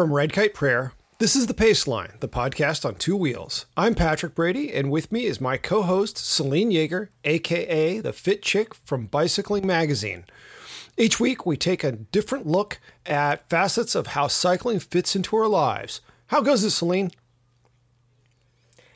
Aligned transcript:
From 0.00 0.14
Red 0.14 0.32
Kite 0.32 0.54
Prayer, 0.54 0.94
this 1.18 1.36
is 1.36 1.46
The 1.46 1.52
Pace 1.52 1.86
Line, 1.86 2.12
the 2.20 2.26
podcast 2.26 2.86
on 2.86 2.94
two 2.94 3.14
wheels. 3.14 3.66
I'm 3.76 3.94
Patrick 3.94 4.34
Brady, 4.34 4.72
and 4.72 4.90
with 4.90 5.12
me 5.12 5.26
is 5.26 5.42
my 5.42 5.58
co 5.58 5.82
host, 5.82 6.16
Selene 6.16 6.70
Yeager, 6.70 7.08
aka 7.24 7.98
the 7.98 8.14
Fit 8.14 8.40
Chick 8.40 8.72
from 8.72 9.08
Bicycling 9.08 9.66
Magazine. 9.66 10.24
Each 10.96 11.20
week, 11.20 11.44
we 11.44 11.58
take 11.58 11.84
a 11.84 11.92
different 11.92 12.46
look 12.46 12.80
at 13.04 13.46
facets 13.50 13.94
of 13.94 14.06
how 14.06 14.26
cycling 14.26 14.80
fits 14.80 15.14
into 15.14 15.36
our 15.36 15.48
lives. 15.48 16.00
How 16.28 16.40
goes 16.40 16.64
it, 16.64 16.70
Selene? 16.70 17.10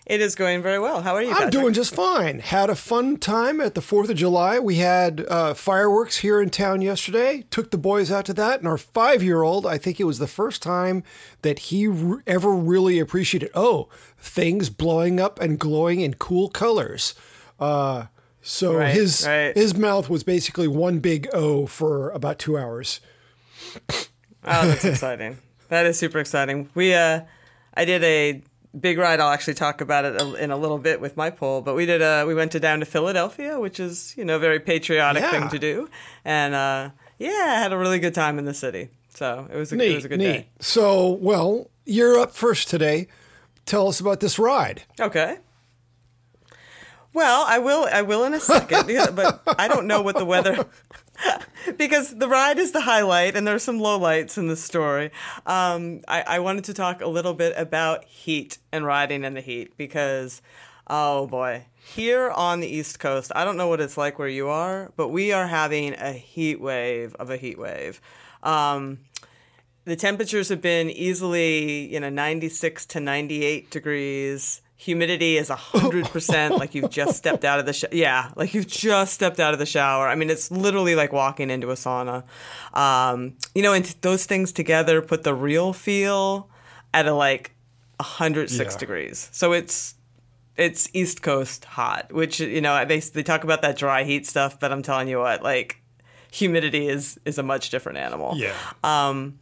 It 0.07 0.21
is 0.21 0.35
going 0.35 0.61
very 0.63 0.79
well. 0.79 1.01
How 1.01 1.15
are 1.15 1.23
you? 1.23 1.33
I'm 1.33 1.49
doing 1.49 1.73
just 1.73 1.95
fine. 1.95 2.41
Had 2.41 2.69
a 2.69 2.75
fun 2.75 3.17
time 3.17 3.59
at 3.59 3.75
the 3.75 3.81
4th 3.81 4.11
of 4.11 4.17
July. 4.17 4.59
We 4.59 4.77
had 4.77 5.25
uh, 5.29 5.55
fireworks 5.55 6.19
here 6.19 6.43
in 6.43 6.51
town 6.51 6.83
yesterday. 6.83 7.47
Took 7.51 7.71
the 7.71 7.79
boys 7.79 8.11
out 8.13 8.27
to 8.27 8.35
that. 8.35 8.59
And 8.59 8.69
our 8.69 8.77
five 8.77 9.23
year 9.23 9.41
old, 9.43 9.65
I 9.65 9.79
think 9.79 9.99
it 9.99 10.05
was 10.05 10.19
the 10.19 10.27
first 10.27 10.61
time 10.63 11.05
that 11.41 11.59
he 11.59 11.87
re- 11.87 12.21
ever 12.27 12.51
really 12.51 12.99
appreciated, 12.99 13.51
oh, 13.55 13.89
things 14.19 14.69
blowing 14.69 15.19
up 15.21 15.41
and 15.41 15.59
glowing 15.59 16.01
in 16.01 16.13
cool 16.15 16.51
colors. 16.51 17.15
Uh, 17.59 18.05
so 18.43 18.75
Right, 18.75 18.95
his 18.95 19.27
right. 19.27 19.57
his 19.57 19.75
mouth 19.75 20.11
was 20.11 20.23
basically 20.23 20.69
one 20.69 20.99
big 20.99 21.29
O 21.33 21.65
for 21.65 22.11
about 22.11 22.39
two 22.39 22.59
hours. 22.59 23.01
Oh, 23.91 24.07
that's 24.45 24.85
exciting. 24.85 25.39
That 25.69 25.87
is 25.87 25.99
super 25.99 26.19
exciting. 26.19 26.69
We 26.75 26.93
uh, 26.93 27.23
I 27.75 27.85
did 27.87 28.05
a 28.05 28.43
big 28.79 28.99
ride. 28.99 29.21
I'll 29.21 29.31
actually 29.33 29.55
talk 29.55 29.81
about 29.81 30.05
it 30.05 30.21
in 30.39 30.51
a 30.51 30.57
little 30.57 30.79
bit 30.79 31.01
with 31.01 31.17
my 31.17 31.31
poll. 31.31 31.61
But 31.63 31.75
we 31.75 31.87
did 31.87 32.03
a 32.03 32.25
we 32.27 32.35
went 32.35 32.53
to 32.53 32.61
down 32.61 32.81
to 32.81 32.87
Philadelphia, 32.87 33.59
which 33.61 33.79
is 33.81 34.15
you 34.17 34.25
know 34.25 34.37
a 34.37 34.39
very 34.39 34.61
patriotic 34.61 35.23
Yeah. 35.23 35.31
thing 35.31 35.49
to 35.51 35.59
do, 35.59 35.89
and 36.25 36.55
uh, 36.55 36.91
yeah, 37.19 37.29
I 37.57 37.61
had 37.63 37.73
a 37.73 37.79
really 37.79 37.99
good 37.99 38.15
time 38.15 38.39
in 38.39 38.45
the 38.45 38.55
city. 38.55 38.89
So 39.15 39.49
it 39.53 39.57
was 39.57 39.73
a, 39.73 39.79
it 39.81 39.95
was 39.95 40.05
a 40.05 40.09
good 40.09 40.19
neat. 40.19 40.27
day. 40.33 40.49
So, 40.59 41.13
well, 41.13 41.71
you're 41.87 42.19
up 42.19 42.33
first 42.35 42.69
today. 42.69 43.07
Tell 43.65 43.87
us 43.89 44.01
about 44.01 44.19
this 44.21 44.39
ride. 44.39 44.83
Okay. 45.01 45.39
Well, 47.13 47.45
I 47.49 47.59
will. 47.61 47.87
I 47.93 48.03
will 48.03 48.25
in 48.25 48.35
a 48.35 48.41
second, 48.41 48.87
because- 48.87 49.11
but 49.15 49.43
I 49.59 49.69
don't 49.69 49.87
know 49.87 50.03
what 50.03 50.17
the 50.17 50.25
weather. 50.25 50.67
because 51.77 52.17
the 52.17 52.29
ride 52.29 52.59
is 52.59 52.73
the 52.73 52.83
highlight, 52.83 53.37
and 53.37 53.47
there 53.47 53.55
are 53.55 53.61
some 53.61 53.79
lowlights 53.79 54.39
in 54.39 54.49
the 54.49 54.57
story. 54.57 55.11
Um, 55.47 56.01
I, 56.09 56.23
I 56.23 56.39
wanted 56.41 56.65
to 56.65 56.75
talk 56.75 57.01
a 57.01 57.09
little 57.09 57.35
bit 57.35 57.55
about 57.57 58.05
heat 58.05 58.59
and 58.73 58.85
riding 58.85 59.25
in 59.25 59.35
the 59.35 59.41
heat 59.41 59.77
because, 59.77 60.43
oh 60.87 61.27
boy, 61.27 61.67
here 61.77 62.31
on 62.31 62.61
the 62.61 62.69
East 62.69 62.99
Coast, 62.99 63.33
I 63.35 63.45
don't 63.45 63.57
know 63.57 63.69
what 63.69 63.81
it's 63.81 63.97
like 63.97 64.19
where 64.19 64.29
you 64.29 64.49
are, 64.49 64.93
but 64.97 65.09
we 65.09 65.33
are 65.33 65.47
having 65.47 65.95
a 65.95 66.13
heat 66.13 66.61
wave 66.61 67.15
of 67.17 67.31
a 67.31 67.37
heat 67.37 67.59
wave. 67.59 68.01
Um, 68.43 69.01
the 69.85 69.97
temperatures 69.97 70.49
have 70.49 70.63
been 70.63 70.89
easily, 70.91 71.93
you 71.93 72.01
know, 72.01 72.09
96 72.09 72.87
to 72.87 73.01
98 73.01 73.71
degrees. 73.71 74.63
Humidity 74.85 75.39
is 75.39 75.49
100%, 75.49 76.59
like 76.59 76.75
you've 76.75 76.91
just 76.91 77.17
stepped 77.17 77.45
out 77.45 77.59
of 77.59 77.65
the 77.67 77.73
sh- 77.73 77.85
yeah, 77.91 78.31
like 78.37 78.53
you've 78.53 78.67
just 78.67 79.15
stepped 79.15 79.41
out 79.41 79.53
of 79.55 79.59
the 79.59 79.65
shower. 79.67 80.09
I 80.09 80.15
mean, 80.15 80.29
it's 80.29 80.51
literally 80.51 80.95
like 80.95 81.13
walking 81.13 81.49
into 81.49 81.71
a 81.71 81.75
sauna. 81.75 82.25
Um, 82.75 83.35
you 83.55 83.63
know, 83.63 83.73
and 83.73 83.85
t- 83.85 83.95
those 84.03 84.27
things 84.27 84.53
together 84.53 85.01
put 85.01 85.23
the 85.23 85.33
real 85.35 85.73
feel 85.73 86.51
at 86.93 87.07
a 87.07 87.15
like 87.15 87.53
106 87.97 88.75
Yeah. 88.75 88.79
degrees. 88.79 89.29
So 89.33 89.53
it's 89.53 89.95
it's 90.57 90.89
East 90.93 91.23
Coast 91.23 91.65
hot, 91.65 92.13
which 92.13 92.39
you 92.41 92.61
know, 92.61 92.85
they 92.85 93.01
they 93.01 93.23
talk 93.23 93.43
about 93.45 93.63
that 93.63 93.77
dry 93.79 94.05
heat 94.05 94.27
stuff, 94.27 94.61
but 94.61 94.71
I'm 94.71 94.83
telling 94.83 95.09
you 95.09 95.19
what, 95.19 95.43
like 95.43 95.81
humidity 96.31 96.89
is 96.89 97.19
is 97.25 97.39
a 97.39 97.43
much 97.43 97.71
different 97.71 97.99
animal. 97.99 98.35
Yeah. 98.37 98.53
Um, 98.83 99.39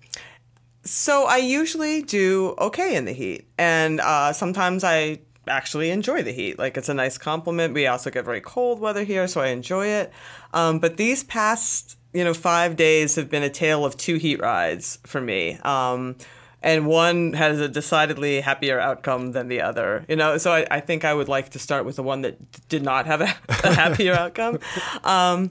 so 0.85 1.27
I 1.27 1.37
usually 1.39 2.03
do 2.03 2.55
okay 2.59 2.95
in 2.97 3.05
the 3.07 3.13
heat, 3.13 3.47
and 3.59 4.01
uh, 4.01 4.33
sometimes 4.33 4.85
I 4.85 5.19
actually 5.49 5.91
enjoy 5.91 6.23
the 6.23 6.33
heat. 6.33 6.59
Like 6.59 6.77
it's 6.77 6.89
a 6.89 6.95
nice 6.95 7.19
compliment. 7.19 7.75
We 7.75 7.87
also 7.87 8.11
get 8.11 8.25
very 8.25 8.41
cold 8.41 8.81
weather 8.81 9.05
here, 9.05 9.27
so 9.27 9.41
I 9.41 9.49
enjoy 9.49 9.87
it. 9.87 10.13
Um, 10.53 10.79
but 10.79 10.97
these 10.97 11.25
past, 11.25 11.99
you 12.13 12.25
know, 12.25 12.35
five 12.35 12.77
days 12.77 13.17
have 13.17 13.31
been 13.31 13.43
a 13.43 13.51
tale 13.51 13.85
of 13.85 13.97
two 13.97 14.17
heat 14.17 14.41
rides 14.41 14.99
for 15.05 15.21
me. 15.21 15.59
Um, 15.63 16.17
and 16.63 16.87
one 16.87 17.33
has 17.33 17.59
a 17.59 17.69
decidedly 17.69 18.41
happier 18.41 18.79
outcome 18.79 19.33
than 19.33 19.49
the 19.49 19.61
other. 19.61 20.05
You 20.09 20.17
know, 20.17 20.39
so 20.39 20.53
I, 20.53 20.67
I 20.71 20.81
think 20.81 21.05
I 21.05 21.13
would 21.13 21.29
like 21.29 21.51
to 21.51 21.59
start 21.59 21.85
with 21.85 21.97
the 21.97 22.03
one 22.05 22.23
that 22.23 22.53
d- 22.53 22.63
did 22.69 22.83
not 22.83 23.07
have 23.07 23.21
a, 23.21 23.35
a 23.49 23.75
happier 23.75 24.15
outcome. 24.15 24.61
Um, 25.03 25.51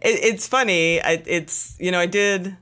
it, 0.00 0.24
it's 0.24 0.46
funny. 0.46 1.02
I, 1.02 1.22
it's 1.26 1.76
you 1.80 1.90
know 1.90 1.98
I 1.98 2.06
did 2.06 2.56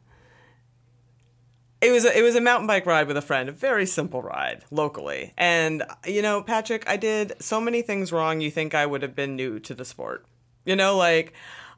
it 1.82 1.91
was 1.91 2.04
a, 2.04 2.16
it 2.16 2.22
was 2.22 2.37
a 2.37 2.41
mountain 2.41 2.69
bike 2.69 2.87
ride 2.87 3.09
with 3.09 3.16
a 3.16 3.22
friend, 3.22 3.48
a 3.48 3.53
very 3.53 3.87
simple 3.87 4.22
ride 4.22 4.65
locally. 4.70 5.32
And 5.37 5.82
you 6.06 6.22
know, 6.22 6.41
Patrick, 6.41 6.88
I 6.88 6.97
did 6.97 7.34
so 7.41 7.60
many 7.60 7.82
things 7.82 8.12
wrong. 8.12 8.41
You 8.41 8.50
think 8.50 8.75
I 8.75 8.87
would 8.87 9.03
have 9.03 9.16
been 9.16 9.34
new 9.34 9.59
to 9.60 9.75
the 9.75 9.84
sport? 9.84 10.25
You 10.65 10.76
know, 10.76 10.97
like, 10.97 11.32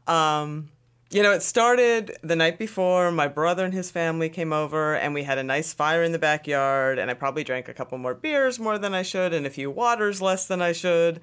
um, 0.06 0.69
you 1.10 1.22
know, 1.22 1.32
it 1.32 1.43
started 1.43 2.19
the 2.22 2.37
night 2.37 2.59
before. 2.59 3.10
My 3.10 3.28
brother 3.28 3.64
and 3.64 3.72
his 3.72 3.91
family 3.91 4.28
came 4.28 4.53
over, 4.53 4.94
and 4.94 5.14
we 5.14 5.22
had 5.22 5.38
a 5.38 5.43
nice 5.43 5.72
fire 5.72 6.03
in 6.03 6.12
the 6.12 6.19
backyard. 6.19 6.98
And 6.98 7.10
I 7.10 7.14
probably 7.14 7.43
drank 7.43 7.69
a 7.69 7.75
couple 7.75 7.97
more 7.97 8.14
beers 8.14 8.60
more 8.60 8.76
than 8.76 8.93
I 8.93 9.03
should, 9.03 9.32
and 9.32 9.47
a 9.47 9.50
few 9.50 9.70
waters 9.70 10.20
less 10.20 10.47
than 10.47 10.60
I 10.60 10.72
should. 10.72 11.20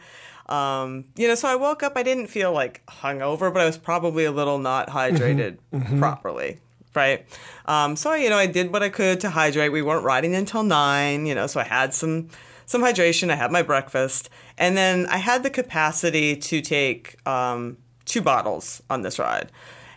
Um, 0.50 1.06
you 1.16 1.28
know, 1.28 1.36
so 1.36 1.47
I 1.47 1.56
woke 1.56 1.84
up. 1.84 1.94
I 1.96 2.02
didn't 2.02 2.28
feel 2.28 2.52
like 2.52 2.84
hungover, 2.88 3.53
but 3.53 3.62
I 3.62 3.66
was 3.66 3.78
probably 3.78 4.25
a 4.25 4.31
little 4.31 4.58
not 4.58 4.90
hydrated 4.90 5.59
properly 6.00 6.58
right? 6.96 7.25
Um, 7.66 7.96
so 7.96 8.13
you 8.13 8.29
know, 8.29 8.38
I 8.38 8.47
did 8.47 8.72
what 8.72 8.84
I 8.84 8.90
could 8.90 9.19
to 9.22 9.29
hydrate. 9.29 9.72
We 9.72 9.81
weren't 9.81 10.03
riding 10.03 10.35
until 10.35 10.63
nine, 10.63 11.25
you 11.25 11.35
know, 11.35 11.47
so 11.47 11.59
I 11.59 11.63
had 11.63 11.94
some 11.94 12.29
some 12.66 12.81
hydration. 12.81 13.29
I 13.29 13.35
had 13.35 13.52
my 13.52 13.62
breakfast, 13.62 14.29
and 14.57 14.78
then 14.78 15.06
I 15.07 15.18
had 15.18 15.44
the 15.44 15.50
capacity 15.50 16.35
to 16.35 16.62
take 16.62 17.16
um, 17.28 17.78
two 18.06 18.22
bottles 18.22 18.81
on 18.90 19.02
this 19.02 19.19
ride, 19.19 19.52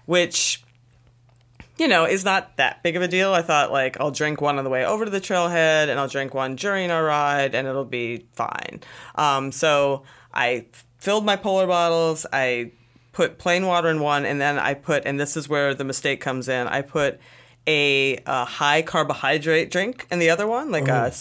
which 0.07 0.63
you 1.79 1.89
know 1.89 2.05
is 2.05 2.25
not 2.25 2.57
that 2.57 2.83
big 2.83 2.97
of 2.97 3.03
a 3.03 3.09
deal. 3.09 3.33
I 3.33 3.43
thought 3.43 3.73
like 3.73 3.99
I'll 4.01 4.11
drink 4.11 4.41
one 4.41 4.59
on 4.59 4.65
the 4.65 4.71
way 4.71 4.85
over 4.85 5.05
to 5.05 5.11
the 5.11 5.21
trailhead, 5.21 5.89
and 5.89 5.99
I'll 5.99 6.09
drink 6.09 6.35
one 6.35 6.57
during 6.57 6.91
our 6.91 7.05
ride, 7.05 7.55
and 7.55 7.67
it'll 7.69 7.85
be 7.85 8.27
fine. 8.33 8.81
Um, 9.15 9.53
so 9.53 10.03
I 10.33 10.67
filled 10.99 11.25
my 11.25 11.37
polar 11.37 11.67
bottles. 11.67 12.27
I 12.33 12.73
put 13.15 13.39
plain 13.39 13.65
water 13.65 13.89
in 13.89 14.01
one, 14.01 14.27
and 14.27 14.41
then 14.41 14.59
I 14.59 14.75
put, 14.75 15.07
and 15.07 15.19
this 15.19 15.37
is 15.37 15.49
where 15.49 15.73
the 15.73 15.85
mistake 15.85 16.21
comes 16.21 16.49
in. 16.49 16.67
I 16.67 16.83
put 16.83 17.19
a, 17.67 18.19
a 18.27 18.45
high 18.45 18.83
carbohydrate 18.83 19.71
drink 19.71 20.07
in 20.11 20.19
the 20.19 20.29
other 20.29 20.47
one, 20.47 20.71
like 20.71 20.89
a 20.89 21.13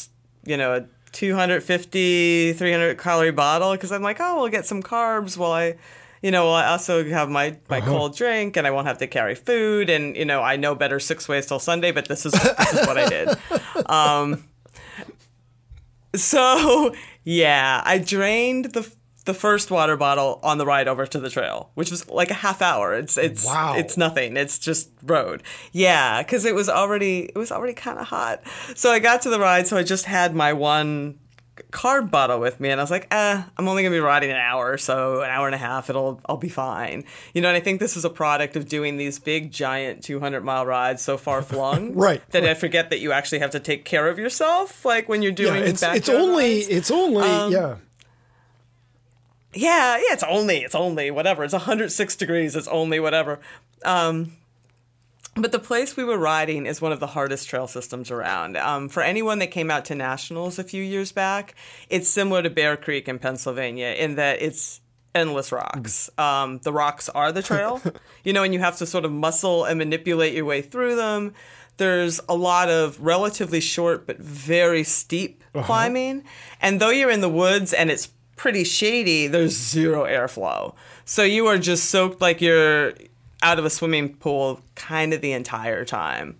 you 0.45 0.57
know, 0.57 0.73
a 0.75 0.85
250, 1.13 2.53
300 2.53 2.97
calorie 2.97 3.31
bottle, 3.31 3.71
because 3.71 3.91
I'm 3.91 4.01
like, 4.01 4.17
oh, 4.19 4.41
we'll 4.41 4.49
get 4.49 4.65
some 4.65 4.83
carbs 4.83 5.37
while 5.37 5.53
I, 5.53 5.75
you 6.21 6.31
know, 6.31 6.51
I 6.51 6.65
also 6.67 7.05
have 7.05 7.29
my 7.29 7.57
my 7.69 7.79
cold 7.79 8.17
drink, 8.17 8.57
and 8.57 8.65
I 8.65 8.71
won't 8.71 8.87
have 8.87 8.97
to 8.97 9.07
carry 9.07 9.35
food, 9.35 9.89
and 9.89 10.17
you 10.17 10.25
know, 10.25 10.41
I 10.41 10.57
know 10.57 10.73
better 10.75 10.99
six 10.99 11.29
ways 11.29 11.45
till 11.45 11.59
Sunday, 11.59 11.91
but 11.91 12.07
this 12.07 12.25
is 12.25 12.33
this 12.33 12.73
is 12.73 12.87
what 12.87 12.97
I 12.97 13.07
did. 13.07 13.29
Um, 13.87 14.45
so 16.15 16.93
yeah, 17.23 17.81
I 17.85 17.97
drained 17.97 18.73
the 18.73 18.89
the 19.25 19.33
first 19.33 19.71
water 19.71 19.95
bottle 19.95 20.39
on 20.43 20.57
the 20.57 20.65
ride 20.65 20.87
over 20.87 21.05
to 21.05 21.19
the 21.19 21.29
trail, 21.29 21.69
which 21.75 21.89
was 21.91 22.09
like 22.09 22.29
a 22.29 22.33
half 22.35 22.61
hour. 22.61 22.93
It's 22.93 23.17
it's 23.17 23.45
Wow. 23.45 23.75
it's 23.77 23.95
nothing. 23.97 24.35
It's 24.37 24.59
just 24.59 24.89
road. 25.03 25.43
Yeah, 25.71 26.21
because 26.21 26.43
it 26.45 26.53
was 26.55 26.67
already 26.69 27.25
it 27.25 27.37
was 27.37 27.51
already 27.51 27.73
kind 27.73 27.99
of 27.99 28.07
hot. 28.07 28.41
So 28.75 28.91
I 28.91 28.99
got 28.99 29.21
to 29.23 29.29
the 29.29 29.39
ride, 29.39 29.67
so 29.67 29.77
I 29.77 29.83
just 29.83 30.05
had 30.05 30.35
my 30.35 30.53
one 30.53 31.19
carb 31.71 32.09
bottle 32.09 32.39
with 32.39 32.59
me 32.59 32.69
and 32.71 32.81
I 32.81 32.83
was 32.83 32.89
like, 32.89 33.07
eh, 33.11 33.43
I'm 33.57 33.67
only 33.67 33.83
gonna 33.83 33.93
be 33.95 33.99
riding 33.99 34.31
an 34.31 34.37
hour, 34.37 34.75
so 34.77 35.21
an 35.21 35.29
hour 35.29 35.45
and 35.45 35.53
a 35.53 35.59
half, 35.59 35.87
it'll 35.89 36.19
I'll 36.25 36.37
be 36.37 36.49
fine. 36.49 37.03
You 37.35 37.41
know, 37.43 37.47
and 37.47 37.55
I 37.55 37.59
think 37.59 37.79
this 37.79 37.95
is 37.95 38.03
a 38.03 38.09
product 38.09 38.55
of 38.55 38.67
doing 38.67 38.97
these 38.97 39.19
big 39.19 39.51
giant 39.51 40.03
200 40.03 40.43
mile 40.43 40.65
rides 40.65 41.01
so 41.03 41.15
far 41.15 41.41
flung, 41.53 41.93
Right, 41.93 42.21
That 42.31 42.43
I 42.43 42.55
forget 42.55 42.89
that 42.89 42.99
you 42.99 43.11
actually 43.11 43.39
have 43.39 43.51
to 43.51 43.59
take 43.59 43.85
care 43.85 44.07
of 44.09 44.17
yourself, 44.17 44.83
like 44.83 45.07
when 45.07 45.21
you're 45.21 45.31
Yeah, 45.31 45.35
doing 45.53 45.63
it's 45.65 45.83
it's 45.83 46.09
only 46.09 46.55
rides. 46.55 46.67
it's 46.69 46.91
only 46.91 47.23
Um, 47.29 47.51
yeah. 47.53 47.75
Yeah, 49.53 49.97
yeah, 49.97 50.13
it's 50.13 50.23
only 50.23 50.57
it's 50.59 50.75
only 50.75 51.11
whatever. 51.11 51.43
It's 51.43 51.53
106 51.53 52.15
degrees. 52.15 52.55
It's 52.55 52.67
only 52.67 52.99
whatever. 52.99 53.39
Um, 53.85 54.33
but 55.35 55.51
the 55.51 55.59
place 55.59 55.97
we 55.97 56.03
were 56.03 56.17
riding 56.17 56.65
is 56.67 56.79
one 56.79 56.91
of 56.91 56.99
the 56.99 57.07
hardest 57.07 57.49
trail 57.49 57.67
systems 57.67 58.11
around. 58.11 58.55
Um, 58.55 58.87
for 58.87 59.01
anyone 59.01 59.39
that 59.39 59.47
came 59.47 59.71
out 59.71 59.85
to 59.85 59.95
nationals 59.95 60.59
a 60.59 60.63
few 60.63 60.83
years 60.83 61.11
back, 61.11 61.55
it's 61.89 62.07
similar 62.07 62.43
to 62.43 62.51
Bear 62.51 62.77
Creek 62.77 63.07
in 63.07 63.17
Pennsylvania 63.17 63.95
in 63.97 64.15
that 64.15 64.41
it's 64.43 64.79
endless 65.15 65.51
rocks. 65.51 66.09
Um, 66.19 66.59
the 66.59 66.71
rocks 66.71 67.09
are 67.09 67.31
the 67.31 67.41
trail, 67.41 67.81
you 68.23 68.33
know, 68.33 68.43
and 68.43 68.53
you 68.53 68.59
have 68.59 68.77
to 68.77 68.85
sort 68.85 69.05
of 69.05 69.11
muscle 69.11 69.65
and 69.65 69.79
manipulate 69.79 70.33
your 70.33 70.45
way 70.45 70.61
through 70.61 70.95
them. 70.95 71.33
There's 71.77 72.21
a 72.29 72.35
lot 72.35 72.69
of 72.69 72.99
relatively 73.01 73.59
short 73.59 74.05
but 74.05 74.19
very 74.19 74.83
steep 74.83 75.43
climbing. 75.61 76.23
And 76.61 76.79
though 76.79 76.91
you're 76.91 77.09
in 77.09 77.21
the 77.21 77.29
woods 77.29 77.73
and 77.73 77.89
it's 77.89 78.09
pretty 78.35 78.63
shady, 78.63 79.27
there's 79.27 79.55
zero 79.55 80.03
airflow. 80.03 80.73
So 81.05 81.23
you 81.23 81.47
are 81.47 81.57
just 81.57 81.89
soaked 81.89 82.21
like 82.21 82.41
you're 82.41 82.93
out 83.41 83.59
of 83.59 83.65
a 83.65 83.69
swimming 83.69 84.15
pool 84.15 84.61
kind 84.75 85.13
of 85.13 85.21
the 85.21 85.33
entire 85.33 85.85
time. 85.85 86.37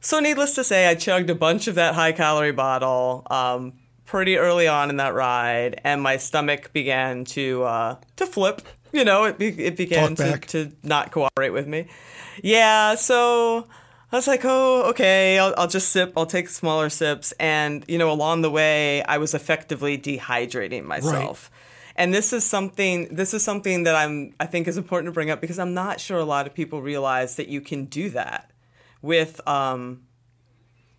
So, 0.00 0.20
needless 0.20 0.54
to 0.54 0.62
say, 0.62 0.86
I 0.86 0.94
chugged 0.94 1.30
a 1.30 1.34
bunch 1.34 1.66
of 1.66 1.74
that 1.74 1.94
high 1.96 2.12
calorie 2.12 2.52
bottle 2.52 3.26
um, 3.28 3.72
pretty 4.04 4.36
early 4.36 4.68
on 4.68 4.88
in 4.88 4.98
that 4.98 5.14
ride, 5.14 5.80
and 5.82 6.00
my 6.00 6.16
stomach 6.16 6.72
began 6.72 7.24
to 7.24 7.64
uh, 7.64 7.96
to 8.16 8.26
flip. 8.26 8.62
You 8.92 9.04
know, 9.04 9.24
it, 9.24 9.36
be- 9.36 9.64
it 9.64 9.76
began 9.76 10.14
to, 10.14 10.38
to 10.38 10.72
not 10.84 11.10
cooperate 11.10 11.50
with 11.50 11.66
me. 11.66 11.88
Yeah, 12.40 12.94
so 12.94 13.66
I 14.12 14.16
was 14.16 14.26
like, 14.28 14.42
oh, 14.44 14.84
okay, 14.90 15.38
I'll, 15.38 15.52
I'll 15.58 15.66
just 15.68 15.90
sip. 15.90 16.12
I'll 16.16 16.26
take 16.26 16.48
smaller 16.48 16.88
sips. 16.90 17.32
And, 17.40 17.84
you 17.88 17.98
know, 17.98 18.10
along 18.10 18.42
the 18.42 18.50
way, 18.50 19.02
I 19.02 19.18
was 19.18 19.34
effectively 19.34 19.98
dehydrating 19.98 20.84
myself. 20.84 21.50
And 21.96 22.12
this 22.14 22.32
is 22.32 22.44
something 22.44 23.08
this 23.14 23.32
is 23.32 23.42
something 23.42 23.84
that 23.84 23.94
I'm 23.94 24.34
I 24.38 24.44
think 24.46 24.68
is 24.68 24.76
important 24.76 25.06
to 25.08 25.12
bring 25.12 25.30
up 25.30 25.40
because 25.40 25.58
I'm 25.58 25.72
not 25.72 25.98
sure 25.98 26.18
a 26.18 26.24
lot 26.26 26.46
of 26.46 26.52
people 26.52 26.82
realize 26.82 27.36
that 27.36 27.48
you 27.48 27.62
can 27.62 27.86
do 27.86 28.10
that 28.10 28.50
with 29.00 29.40
um 29.48 30.02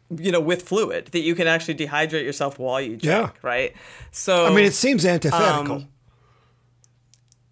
you 0.09 0.31
know 0.31 0.39
with 0.39 0.63
fluid 0.63 1.07
that 1.12 1.19
you 1.19 1.36
can 1.36 1.45
actually 1.45 1.75
dehydrate 1.75 2.24
yourself 2.24 2.57
while 2.57 2.81
you 2.81 2.98
drink, 2.98 3.04
Yeah. 3.04 3.30
right? 3.44 3.74
So 4.12 4.48
I 4.48 4.50
mean, 4.50 4.65
it 4.65 4.74
seems 4.74 5.06
antithetical. 5.06 5.75
Um, 5.75 5.88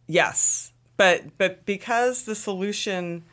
Yes, 0.08 0.72
but 0.98 1.38
but 1.38 1.66
because 1.66 2.24
the 2.24 2.36
solution 2.36 3.26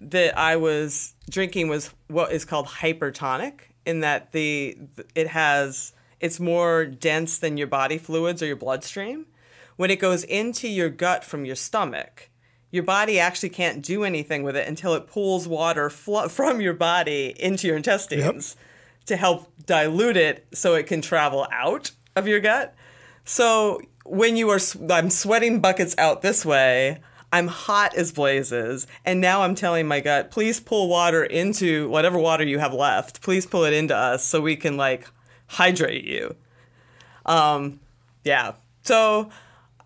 that 0.00 0.36
I 0.38 0.56
was 0.56 1.14
drinking 1.28 1.68
was 1.68 1.90
what 2.08 2.32
is 2.32 2.44
called 2.44 2.66
hypertonic, 2.66 3.60
in 3.86 4.00
that 4.00 4.32
the 4.32 4.78
it 5.14 5.28
has 5.28 5.92
it's 6.20 6.38
more 6.38 6.84
dense 6.84 7.38
than 7.38 7.56
your 7.56 7.66
body 7.66 7.98
fluids 7.98 8.42
or 8.42 8.46
your 8.46 8.56
bloodstream. 8.56 9.26
When 9.76 9.90
it 9.90 9.98
goes 9.98 10.24
into 10.24 10.68
your 10.68 10.90
gut 10.90 11.24
from 11.24 11.46
your 11.46 11.56
stomach, 11.56 12.28
your 12.70 12.82
body 12.82 13.18
actually 13.18 13.48
can't 13.48 13.82
do 13.82 14.04
anything 14.04 14.42
with 14.42 14.56
it 14.56 14.68
until 14.68 14.94
it 14.94 15.06
pulls 15.06 15.48
water 15.48 15.88
fl- 15.88 16.28
from 16.28 16.60
your 16.60 16.74
body 16.74 17.34
into 17.38 17.66
your 17.66 17.76
intestines 17.76 18.56
to 19.06 19.16
help 19.16 19.50
dilute 19.66 20.16
it 20.16 20.46
so 20.52 20.74
it 20.74 20.86
can 20.86 21.00
travel 21.00 21.46
out 21.50 21.90
of 22.14 22.28
your 22.28 22.40
gut. 22.40 22.74
So 23.24 23.80
when 24.04 24.36
you 24.36 24.50
are, 24.50 24.60
I'm 24.90 25.10
sweating 25.10 25.60
buckets 25.60 25.94
out 25.98 26.22
this 26.22 26.44
way. 26.44 27.00
I'm 27.32 27.46
hot 27.46 27.94
as 27.94 28.12
blazes, 28.12 28.86
and 29.04 29.20
now 29.20 29.42
I'm 29.42 29.54
telling 29.54 29.86
my 29.86 30.00
gut, 30.00 30.30
please 30.30 30.58
pull 30.58 30.88
water 30.88 31.22
into 31.22 31.88
whatever 31.88 32.18
water 32.18 32.44
you 32.44 32.58
have 32.58 32.74
left. 32.74 33.22
Please 33.22 33.46
pull 33.46 33.64
it 33.64 33.72
into 33.72 33.96
us 33.96 34.24
so 34.24 34.40
we 34.40 34.56
can 34.56 34.76
like 34.76 35.06
hydrate 35.46 36.04
you. 36.04 36.34
Um, 37.26 37.80
yeah. 38.24 38.54
So 38.82 39.30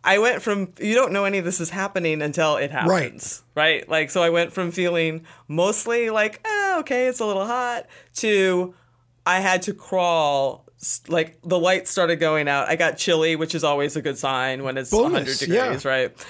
I 0.03 0.19
went 0.19 0.43
from 0.43 0.73
you 0.79 0.95
don't 0.95 1.13
know 1.13 1.25
any 1.25 1.39
of 1.39 1.45
this 1.45 1.61
is 1.61 1.71
happening 1.71 2.23
until 2.23 2.57
it 2.57 2.71
happens, 2.71 3.43
right? 3.55 3.81
Right. 3.81 3.89
Like 3.89 4.11
so, 4.11 4.23
I 4.23 4.31
went 4.31 4.53
from 4.53 4.71
feeling 4.71 5.27
mostly 5.49 6.11
like, 6.11 6.41
eh, 6.47 6.77
okay, 6.81 7.07
it's 7.07 7.21
a 7.21 7.27
little 7.27 7.47
hot, 7.47 7.87
to 8.17 8.75
I 9.27 9.41
had 9.41 9.63
to 9.63 9.75
crawl. 9.75 10.65
Like 11.09 11.39
the 11.43 11.59
light 11.59 11.89
started 11.89 12.17
going 12.17 12.47
out. 12.47 12.69
I 12.69 12.77
got 12.77 12.99
chilly, 12.99 13.37
which 13.37 13.55
is 13.55 13.65
always 13.65 13.97
a 13.97 14.03
good 14.03 14.19
sign 14.19 14.65
when 14.65 14.77
it's 14.77 14.91
Bonus, 14.91 15.13
100 15.13 15.39
degrees, 15.39 15.85
yeah. 15.85 15.91
right? 15.91 16.27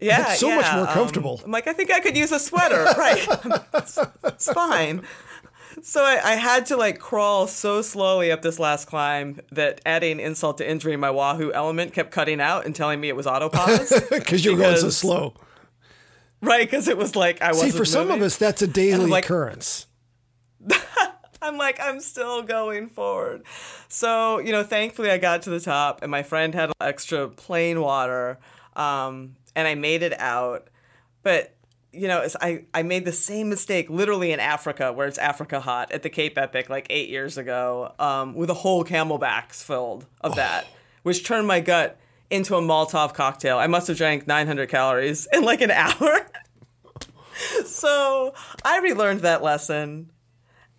Yeah, 0.00 0.30
It's 0.32 0.40
so 0.40 0.54
much 0.54 0.64
yeah, 0.66 0.76
more 0.76 0.88
um, 0.88 0.94
comfortable. 0.94 1.40
I'm 1.44 1.50
like, 1.50 1.66
I 1.66 1.72
think 1.72 1.90
I 1.90 2.00
could 2.00 2.16
use 2.16 2.30
a 2.30 2.38
sweater, 2.38 2.84
right? 2.98 3.26
it's, 3.74 3.98
it's 4.24 4.52
fine. 4.52 5.02
So 5.82 6.02
I, 6.04 6.20
I 6.24 6.34
had 6.34 6.66
to 6.66 6.76
like 6.76 6.98
crawl 6.98 7.46
so 7.46 7.82
slowly 7.82 8.30
up 8.32 8.42
this 8.42 8.58
last 8.58 8.86
climb 8.86 9.40
that 9.52 9.80
adding 9.86 10.20
insult 10.20 10.58
to 10.58 10.68
injury, 10.68 10.96
my 10.96 11.10
Wahoo 11.10 11.52
ELEMNT 11.52 11.92
kept 11.92 12.10
cutting 12.10 12.40
out 12.40 12.64
and 12.64 12.74
telling 12.74 13.00
me 13.00 13.08
it 13.08 13.16
was 13.16 13.26
autopause. 13.26 14.08
Because 14.18 14.44
you're 14.44 14.56
going 14.56 14.76
so 14.76 14.90
slow. 14.90 15.34
right, 16.42 16.68
because 16.68 16.88
it 16.88 16.96
was 16.98 17.14
like 17.16 17.42
I 17.42 17.48
wasn't 17.48 17.72
See, 17.72 17.78
for 17.78 17.84
some 17.84 18.10
of 18.10 18.22
us, 18.22 18.36
that's 18.36 18.62
a 18.62 18.66
daily 18.66 19.06
like- 19.06 19.24
occurrence. 19.24 19.86
I'm 21.40 21.56
like, 21.56 21.78
I'm 21.80 22.00
still 22.00 22.42
going 22.42 22.88
forward. 22.88 23.44
So, 23.88 24.38
you 24.38 24.50
know, 24.52 24.64
thankfully 24.64 25.10
I 25.10 25.18
got 25.18 25.42
to 25.42 25.50
the 25.50 25.60
top 25.60 26.02
and 26.02 26.10
my 26.10 26.22
friend 26.24 26.52
had 26.54 26.72
extra 26.80 27.28
plain 27.28 27.80
water 27.80 28.38
um, 28.74 29.36
and 29.58 29.66
I 29.66 29.74
made 29.74 30.04
it 30.04 30.18
out. 30.20 30.68
But, 31.24 31.52
you 31.92 32.06
know, 32.06 32.24
I, 32.40 32.64
I 32.72 32.84
made 32.84 33.04
the 33.04 33.12
same 33.12 33.48
mistake 33.48 33.90
literally 33.90 34.30
in 34.30 34.38
Africa, 34.38 34.92
where 34.92 35.08
it's 35.08 35.18
Africa 35.18 35.58
hot 35.58 35.90
at 35.90 36.04
the 36.04 36.08
Cape 36.08 36.38
Epic 36.38 36.70
like 36.70 36.86
eight 36.90 37.08
years 37.08 37.36
ago, 37.36 37.92
um, 37.98 38.34
with 38.34 38.50
a 38.50 38.54
whole 38.54 38.84
camelbacks 38.84 39.60
filled 39.60 40.06
of 40.20 40.36
that, 40.36 40.68
which 41.02 41.26
turned 41.26 41.48
my 41.48 41.58
gut 41.58 41.98
into 42.30 42.54
a 42.54 42.60
Molotov 42.60 43.14
cocktail. 43.14 43.58
I 43.58 43.66
must 43.66 43.88
have 43.88 43.96
drank 43.96 44.28
900 44.28 44.68
calories 44.68 45.26
in 45.32 45.42
like 45.42 45.60
an 45.60 45.70
hour. 45.72 46.30
so 47.66 48.34
I 48.64 48.78
relearned 48.78 49.22
that 49.22 49.42
lesson. 49.42 50.12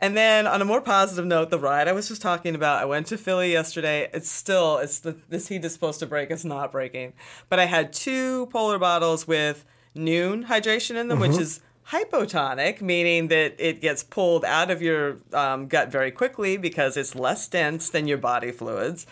And 0.01 0.15
then 0.15 0.47
on 0.47 0.61
a 0.61 0.65
more 0.65 0.81
positive 0.81 1.25
note, 1.25 1.49
the 1.49 1.59
ride 1.59 1.87
I 1.87 1.91
was 1.91 2.07
just 2.07 2.21
talking 2.21 2.55
about, 2.55 2.81
I 2.81 2.85
went 2.85 3.07
to 3.07 3.17
Philly 3.17 3.51
yesterday. 3.51 4.09
It's 4.13 4.29
still, 4.29 4.77
it's 4.77 4.99
the, 4.99 5.17
this 5.27 5.49
heat 5.49 5.65
is 5.65 5.73
supposed 5.73 5.99
to 5.99 6.05
break. 6.05 6.31
It's 6.31 6.45
not 6.45 6.71
breaking. 6.71 7.13
But 7.49 7.59
I 7.59 7.65
had 7.65 7.91
two 7.91 8.45
polar 8.47 8.79
bottles 8.79 9.27
with 9.27 9.65
Nuun 9.95 10.45
hydration 10.45 10.95
in 10.95 11.09
them, 11.09 11.19
which 11.19 11.37
is 11.37 11.59
hypotonic, 11.89 12.81
meaning 12.81 13.27
that 13.29 13.55
it 13.57 13.81
gets 13.81 14.03
pulled 14.03 14.45
out 14.45 14.71
of 14.71 14.81
your 14.81 15.17
um, 15.33 15.67
gut 15.67 15.91
very 15.91 16.11
quickly 16.11 16.55
because 16.55 16.95
it's 16.95 17.15
less 17.15 17.47
dense 17.47 17.89
than 17.89 18.07
your 18.07 18.17
body 18.17 18.51
fluids. 18.51 19.05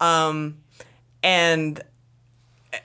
Um, 0.00 0.58
and 1.22 1.82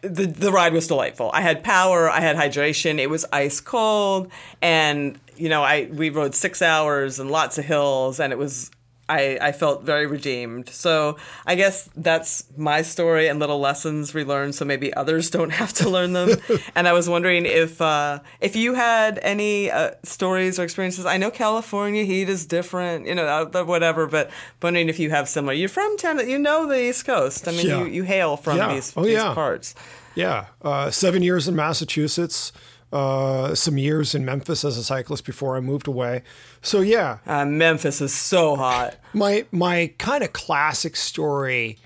the 0.02 0.26
the 0.26 0.52
ride 0.52 0.74
was 0.74 0.88
delightful. 0.88 1.30
I 1.34 1.42
had 1.42 1.64
power, 1.64 2.10
I 2.10 2.20
had 2.20 2.36
hydration. 2.36 3.00
It 3.00 3.10
was 3.10 3.24
ice 3.32 3.62
cold, 3.62 4.32
and 4.62 5.20
you 5.38 5.50
know, 5.50 5.64
I 5.64 5.86
we 5.92 6.10
rode 6.10 6.36
six 6.36 6.62
hours 6.62 7.20
and 7.20 7.30
lots 7.32 7.58
of 7.58 7.66
hills, 7.66 8.20
and 8.20 8.32
it 8.34 8.38
was. 8.38 8.72
I, 9.08 9.38
I 9.40 9.52
felt 9.52 9.84
very 9.84 10.08
redeemed. 10.08 10.68
So 10.70 11.18
I 11.46 11.54
guess 11.54 11.88
that's 11.96 12.44
my 12.58 12.82
story 12.82 13.28
and 13.28 13.38
little 13.40 13.60
lessons 13.60 14.16
we 14.16 14.24
learned, 14.24 14.56
so 14.56 14.66
maybe 14.66 14.92
others 14.96 15.30
don't 15.38 15.52
have 15.52 15.74
to 15.74 15.88
learn 15.92 16.14
them. 16.14 16.40
and 16.76 16.88
I 16.88 16.94
was 16.94 17.08
wondering 17.08 17.46
if 17.46 17.80
uh, 17.80 18.22
if 18.42 18.56
you 18.56 18.74
had 18.74 19.20
any 19.22 19.70
uh, 19.70 19.92
stories 20.02 20.58
or 20.60 20.64
experiences. 20.64 21.06
I 21.06 21.18
know 21.18 21.30
California 21.30 22.04
heat 22.04 22.30
is 22.30 22.48
different, 22.48 23.06
you 23.06 23.14
know, 23.14 23.28
uh, 23.28 23.64
whatever. 23.64 24.08
But 24.08 24.32
wondering 24.60 24.90
if 24.90 24.98
you 24.98 25.12
have 25.12 25.30
similar. 25.30 25.54
You're 25.54 25.70
from 25.70 25.98
Tennessee, 26.00 26.32
you 26.32 26.40
know 26.40 26.66
the 26.66 26.90
East 26.90 27.06
Coast. 27.06 27.48
I 27.48 27.52
mean, 27.52 27.68
Yeah. 27.68 27.82
you, 27.82 27.86
you 27.86 28.04
hail 28.06 28.38
from 28.38 28.58
Yeah. 28.58 28.74
these, 28.74 28.92
Oh, 28.98 29.04
these 29.04 29.14
yeah. 29.14 29.36
parts. 29.36 29.76
Yeah, 30.16 30.46
uh, 30.64 30.90
seven 30.90 31.22
years 31.22 31.48
in 31.48 31.56
Massachusetts, 31.56 32.52
uh, 32.94 33.54
some 33.56 33.78
years 33.78 34.16
in 34.16 34.24
Memphis 34.26 34.64
as 34.64 34.78
a 34.78 34.84
cyclist 34.84 35.26
before 35.26 35.58
I 35.58 35.60
moved 35.60 35.88
away. 35.88 36.24
So 36.62 36.82
yeah, 36.82 37.18
Uh, 37.26 37.46
Memphis 37.46 38.00
is 38.02 38.14
so 38.14 38.56
hot. 38.56 38.96
my 39.14 39.46
my 39.52 39.94
kind 39.98 40.24
of 40.24 40.34
classic 40.34 40.96
story 40.96 41.78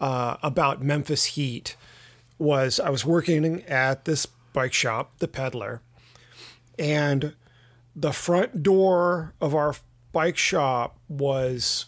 uh, 0.00 0.36
about 0.42 0.82
Memphis 0.82 1.24
heat 1.36 1.76
was 2.38 2.80
I 2.80 2.90
was 2.90 3.04
working 3.04 3.62
at 3.64 4.04
this 4.04 4.26
bike 4.52 4.72
shop, 4.72 5.12
the 5.18 5.28
Peddler, 5.28 5.80
and 6.78 7.34
the 7.94 8.12
front 8.12 8.62
door 8.62 9.34
of 9.40 9.54
our 9.54 9.74
bike 10.12 10.36
shop 10.36 10.98
was 11.08 11.86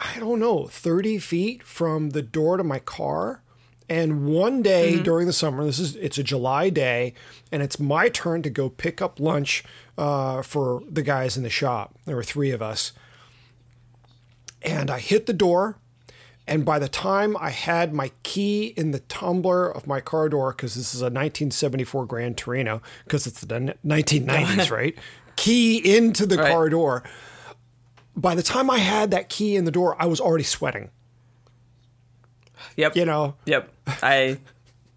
I 0.00 0.20
don't 0.20 0.38
know, 0.38 0.66
30 0.68 1.18
feet 1.18 1.62
from 1.64 2.10
the 2.10 2.22
door 2.22 2.56
to 2.56 2.62
my 2.64 2.78
car. 2.78 3.42
And 3.88 4.26
one 4.26 4.60
day 4.60 5.00
during 5.02 5.26
the 5.26 5.32
summer, 5.32 5.64
this 5.64 5.78
is 5.78 5.96
it's 5.96 6.18
a 6.18 6.22
July 6.22 6.68
day, 6.68 7.14
and 7.50 7.62
it's 7.62 7.80
my 7.80 8.08
turn 8.10 8.42
to 8.42 8.50
go 8.50 8.68
pick 8.68 9.00
up 9.00 9.18
lunch 9.18 9.64
uh, 9.96 10.42
for 10.42 10.82
the 10.90 11.02
guys 11.02 11.36
in 11.38 11.42
the 11.42 11.48
shop. 11.50 11.94
There 12.04 12.14
were 12.16 12.22
three 12.22 12.50
of 12.50 12.60
us, 12.60 12.92
and 14.62 14.90
I 14.90 14.98
hit 14.98 15.26
the 15.26 15.32
door. 15.32 15.78
And 16.46 16.64
by 16.64 16.78
the 16.78 16.88
time 16.88 17.36
I 17.38 17.50
had 17.50 17.92
my 17.92 18.10
key 18.22 18.68
in 18.76 18.90
the 18.92 19.00
tumbler 19.00 19.68
of 19.70 19.86
my 19.86 20.00
car 20.00 20.30
door, 20.30 20.52
because 20.52 20.74
this 20.74 20.94
is 20.94 21.02
a 21.02 21.04
1974 21.12 22.06
Gran 22.06 22.34
Torino, 22.34 22.80
because 23.04 23.26
it's 23.26 23.42
the 23.42 23.74
1990s, 23.86 24.70
right? 24.74 24.96
Key 25.36 25.96
into 25.96 26.24
the 26.24 26.38
Right. 26.38 26.50
car 26.50 26.70
door. 26.70 27.02
By 28.16 28.34
the 28.34 28.42
time 28.42 28.70
I 28.70 28.78
had 28.78 29.10
that 29.10 29.28
key 29.28 29.56
in 29.56 29.64
the 29.66 29.70
door, 29.70 29.94
I 29.98 30.06
was 30.06 30.20
already 30.20 30.42
sweating. 30.44 30.90
Yep. 32.76 32.96
You 32.96 33.04
know, 33.04 33.34
Yep. 33.46 33.72
I 34.02 34.38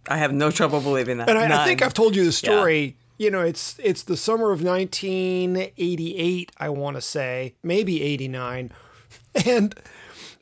I 0.08 0.18
have 0.18 0.34
no 0.34 0.52
trouble 0.52 0.82
believing 0.82 1.18
that. 1.18 1.30
And 1.30 1.38
I, 1.38 1.64
I 1.64 1.66
think 1.66 1.82
I've 1.82 1.94
told 1.94 2.16
you 2.16 2.26
the 2.26 2.32
story. 2.32 2.98
You 3.18 3.30
know, 3.30 3.42
it's 3.42 3.76
it's 3.84 4.04
the 4.04 4.18
summer 4.18 4.52
of 4.52 4.64
1988. 4.64 6.52
I 6.58 6.70
want 6.70 6.96
to 6.98 7.02
say 7.02 7.54
maybe 7.62 8.02
89, 8.02 8.72
and 9.46 9.76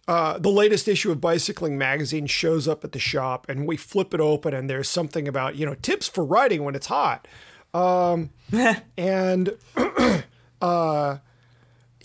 uh, 0.08 0.38
the 0.40 0.50
latest 0.50 0.88
issue 0.88 1.12
of 1.12 1.20
Bicycling 1.20 1.78
Magazine 1.78 2.26
shows 2.26 2.68
up 2.68 2.84
at 2.86 2.94
the 2.94 3.00
shop, 3.00 3.48
and 3.50 3.68
we 3.68 3.76
flip 3.76 4.14
it 4.14 4.22
open, 4.22 4.54
and 4.54 4.70
there's 4.70 4.90
something 4.90 5.28
about 5.28 5.56
you 5.56 5.66
know 5.66 5.76
tips 5.76 6.08
for 6.08 6.24
riding 6.24 6.64
when 6.64 6.74
it's 6.74 6.88
hot, 6.88 7.28
um, 7.74 8.30
and 8.98 9.56
uh, 10.62 11.18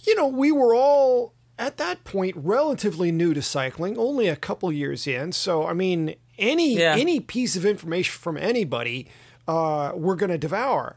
you 0.05 0.15
know 0.17 0.27
we 0.27 0.51
were 0.51 0.75
all 0.75 1.34
at 1.59 1.77
that 1.77 2.05
point 2.05 2.35
relatively 2.37 3.13
new 3.13 3.33
to 3.35 3.43
cycling, 3.43 3.97
only 3.99 4.29
a 4.29 4.37
couple 4.37 4.71
years 4.73 5.07
in. 5.07 5.33
So 5.33 5.67
I 5.67 5.73
mean, 5.73 6.15
any 6.39 6.77
Yeah. 6.77 6.97
any 6.97 7.21
piece 7.21 7.57
of 7.57 7.65
information 7.65 8.19
from 8.21 8.37
anybody, 8.37 9.09
uh, 9.47 9.93
we're 9.95 10.17
going 10.17 10.31
to 10.33 10.39
devour. 10.39 10.97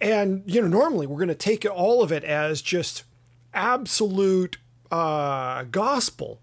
And 0.00 0.42
you 0.46 0.60
know, 0.60 0.68
normally 0.68 1.06
we're 1.06 1.16
going 1.16 1.28
to 1.28 1.34
take 1.34 1.64
all 1.64 2.02
of 2.02 2.12
it 2.12 2.22
as 2.24 2.60
just 2.62 3.04
absolute 3.54 4.58
uh, 4.92 5.64
gospel. 5.64 6.40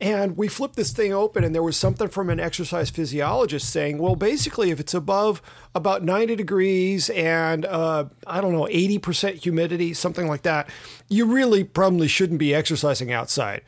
And 0.00 0.34
we 0.36 0.48
flipped 0.48 0.76
this 0.76 0.92
thing 0.92 1.12
open, 1.12 1.44
and 1.44 1.54
there 1.54 1.62
was 1.62 1.76
something 1.76 2.08
from 2.08 2.30
an 2.30 2.40
exercise 2.40 2.88
physiologist 2.88 3.68
saying, 3.68 3.98
well, 3.98 4.16
basically, 4.16 4.70
if 4.70 4.80
it's 4.80 4.94
above 4.94 5.42
about 5.74 6.02
90 6.02 6.36
degrees 6.36 7.10
and, 7.10 7.66
uh, 7.66 8.06
I 8.26 8.40
don't 8.40 8.52
know, 8.52 8.64
80% 8.64 9.34
humidity, 9.34 9.92
something 9.92 10.26
like 10.26 10.42
that, 10.42 10.70
you 11.08 11.26
really 11.26 11.64
probably 11.64 12.08
shouldn't 12.08 12.38
be 12.38 12.54
exercising 12.54 13.12
outside. 13.12 13.60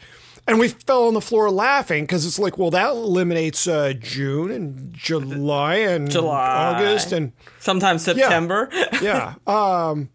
And 0.47 0.59
we 0.59 0.69
fell 0.69 1.07
on 1.07 1.15
the 1.15 1.21
floor 1.21 1.51
laughing 1.51 2.05
because 2.05 2.27
it's 2.27 2.39
like, 2.39 2.57
well, 2.57 2.71
that 2.71 2.91
eliminates 2.91 3.69
uh, 3.69 3.93
June 3.99 4.51
and 4.51 4.93
July 4.93 5.77
and 5.77 6.11
July. 6.11 6.75
August 6.75 7.13
and 7.13 7.33
sometimes 7.61 8.05
September, 8.05 8.69
yeah, 9.01 9.35
um, 9.47 10.09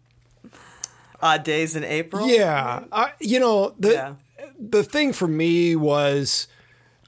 odd 1.22 1.44
days 1.44 1.76
in 1.76 1.84
April. 1.84 2.28
yeah. 2.28 2.84
I, 2.92 3.12
you 3.20 3.40
know 3.40 3.74
the 3.78 3.92
Yeah. 3.92 4.14
The 4.58 4.82
thing 4.84 5.12
for 5.12 5.28
me 5.28 5.76
was 5.76 6.48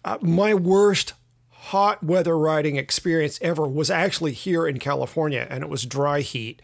uh, 0.04 0.19
my 0.21 0.54
worst 0.54 1.14
hot 1.50 2.02
weather 2.02 2.37
riding 2.38 2.76
experience 2.76 3.38
ever 3.42 3.66
was 3.66 3.90
actually 3.90 4.33
here 4.33 4.66
in 4.66 4.78
California, 4.78 5.47
and 5.50 5.62
it 5.62 5.69
was 5.69 5.85
dry 5.85 6.21
heat. 6.21 6.62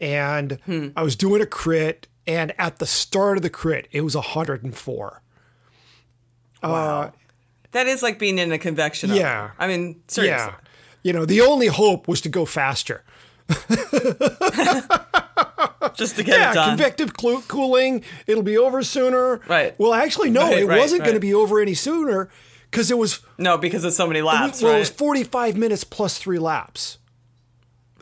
And 0.00 0.58
Hmm. 0.66 0.88
I 0.96 1.02
was 1.02 1.16
doing 1.16 1.40
a 1.40 1.46
crit, 1.46 2.06
and 2.26 2.52
at 2.58 2.78
the 2.78 2.86
start 2.86 3.36
of 3.38 3.42
the 3.42 3.50
crit, 3.50 3.88
it 3.92 4.00
was 4.02 4.14
104. 4.16 5.22
Wow, 6.62 7.12
That 7.72 7.86
is 7.86 8.02
like 8.02 8.18
being 8.18 8.38
in 8.38 8.50
a 8.52 8.58
convection. 8.58 9.10
oven. 9.10 9.20
Yeah. 9.20 9.50
I 9.58 9.68
mean, 9.68 10.02
seriously. 10.08 10.46
Yeah. 10.52 10.54
You 11.02 11.12
know, 11.12 11.24
the 11.24 11.40
only 11.40 11.68
hope 11.68 12.08
was 12.08 12.20
to 12.22 12.28
go 12.28 12.44
faster. 12.44 13.04
Just 15.94 16.16
to 16.16 16.22
get 16.22 16.38
yeah, 16.38 16.50
it 16.50 16.54
done. 16.54 16.68
convective 16.70 17.14
clu- 17.14 17.40
cooling. 17.42 18.02
It'll 18.26 18.42
be 18.42 18.58
over 18.58 18.82
sooner. 18.82 19.40
Right. 19.48 19.74
Well, 19.78 19.94
actually, 19.94 20.30
no, 20.30 20.42
Right, 20.42 20.58
it 20.58 20.66
right, 20.66 20.78
wasn't 20.78 21.02
going 21.04 21.14
to 21.14 21.20
be 21.20 21.32
over 21.32 21.60
any 21.60 21.72
sooner 21.74 22.28
because 22.70 22.90
it 22.90 22.98
was 22.98 23.20
no, 23.38 23.56
because 23.56 23.84
of 23.84 23.92
so 23.94 24.06
many 24.06 24.20
laps, 24.20 24.60
well, 24.62 24.72
right? 24.72 24.76
it 24.76 24.80
was 24.80 24.90
45 24.90 25.56
minutes 25.56 25.84
plus 25.84 26.18
three 26.18 26.38
laps. 26.38 26.98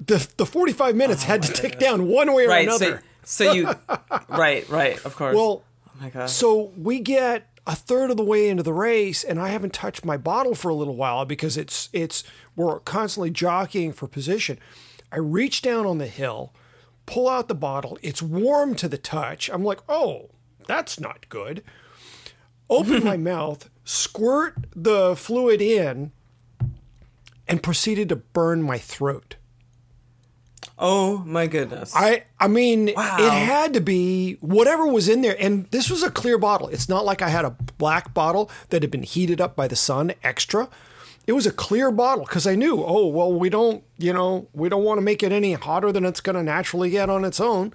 The 0.05 0.27
the 0.39 0.47
45 0.47 0.97
minutes 0.97 1.23
oh 1.25 1.27
had 1.27 1.43
to 1.43 1.53
tick 1.53 1.79
down 1.79 2.09
one 2.09 2.33
way 2.35 2.45
or 2.47 2.49
Oh 2.49 2.53
right. 2.53 2.67
another. 2.67 3.03
So, 3.23 3.45
so 3.47 3.53
you, 3.53 3.69
right, 4.29 4.69
right, 4.69 5.05
of 5.05 5.15
course. 5.15 5.37
well, 5.37 5.63
oh 5.87 5.91
my 6.01 6.11
god. 6.11 6.29
so 6.31 6.73
we 6.77 6.99
get 6.99 7.49
a 7.67 7.77
third 7.77 8.11
of 8.11 8.17
the 8.17 8.25
way 8.25 8.49
into 8.49 8.65
the 8.65 8.73
race, 8.73 9.23
and 9.23 9.39
I 9.41 9.51
haven't 9.51 9.73
touched 9.73 10.05
my 10.05 10.17
bottle 10.17 10.57
for 10.57 10.69
a 10.69 10.75
little 10.75 10.97
while 10.97 11.25
because 11.25 11.57
it's 11.57 11.91
it's 11.93 12.25
we're 12.57 12.81
constantly 12.81 13.31
jockeying 13.31 13.93
for 13.93 14.09
position. 14.09 14.59
I 15.15 15.19
reach 15.19 15.63
down 15.63 15.87
on 15.87 15.99
the 15.99 16.09
hill, 16.09 16.53
pull 17.07 17.29
out 17.29 17.47
the 17.47 17.55
bottle. 17.55 17.99
It's 18.03 18.21
warm 18.21 18.75
to 18.77 18.89
the 18.89 18.99
touch. 18.99 19.49
I'm 19.49 19.63
like, 19.65 19.79
oh, 19.89 20.31
that's 20.67 20.99
not 20.99 21.29
good. 21.29 21.63
Open 22.69 23.05
my 23.05 23.17
mouth, 23.33 23.71
squirt 23.85 24.57
the 24.75 25.15
fluid 25.15 25.63
in, 25.63 26.11
and 27.47 27.63
proceeded 27.63 28.09
to 28.09 28.17
burn 28.17 28.63
my 28.63 28.79
throat. 28.79 29.37
oh 30.79 31.19
my 31.19 31.47
goodness. 31.47 31.93
I 31.95 32.25
I 32.41 32.49
mean, 32.49 32.93
Wow. 32.97 33.17
it 33.21 33.31
had 33.31 33.75
to 33.75 33.81
be 33.81 34.39
whatever 34.41 34.87
was 34.87 35.09
in 35.09 35.21
there, 35.21 35.37
and 35.39 35.67
this 35.71 35.89
was 35.91 36.03
a 36.03 36.11
clear 36.11 36.39
bottle. 36.39 36.69
It's 36.69 36.89
not 36.89 37.05
like 37.05 37.23
I 37.23 37.29
had 37.29 37.45
a 37.45 37.57
black 37.79 38.13
bottle 38.15 38.51
that 38.71 38.83
had 38.83 38.91
been 38.91 39.05
heated 39.05 39.41
up 39.41 39.55
by 39.55 39.69
the 39.69 39.77
sun 39.77 40.13
extra. 40.25 40.69
It 41.27 41.33
was 41.33 41.47
a 41.47 41.51
clear 41.53 41.91
bottle 41.91 42.25
because 42.25 42.47
I 42.47 42.55
knew, 42.55 42.83
oh 42.85 43.07
well, 43.07 43.33
we 43.33 43.49
don't, 43.49 43.83
you 43.99 44.13
know, 44.13 44.49
we 44.53 44.69
don't 44.69 44.85
want 44.85 44.99
to 44.99 45.03
make 45.03 45.23
it 45.23 45.33
any 45.33 45.55
hotter 45.55 45.91
than 45.93 46.05
it's 46.05 46.21
going 46.21 46.37
to 46.37 46.43
naturally 46.43 46.91
get 46.91 47.09
on 47.09 47.25
its 47.25 47.41
own. 47.41 47.73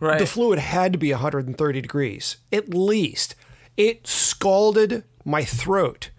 right. 0.00 0.18
The 0.18 0.26
fluid 0.26 0.58
had 0.58 0.92
to 0.92 0.98
be 0.98 1.10
130 1.10 1.80
degrees 1.80 2.36
at 2.52 2.68
least. 2.74 3.34
It 3.76 4.06
scalded 4.06 5.04
my 5.24 5.44
throat. 5.44 6.10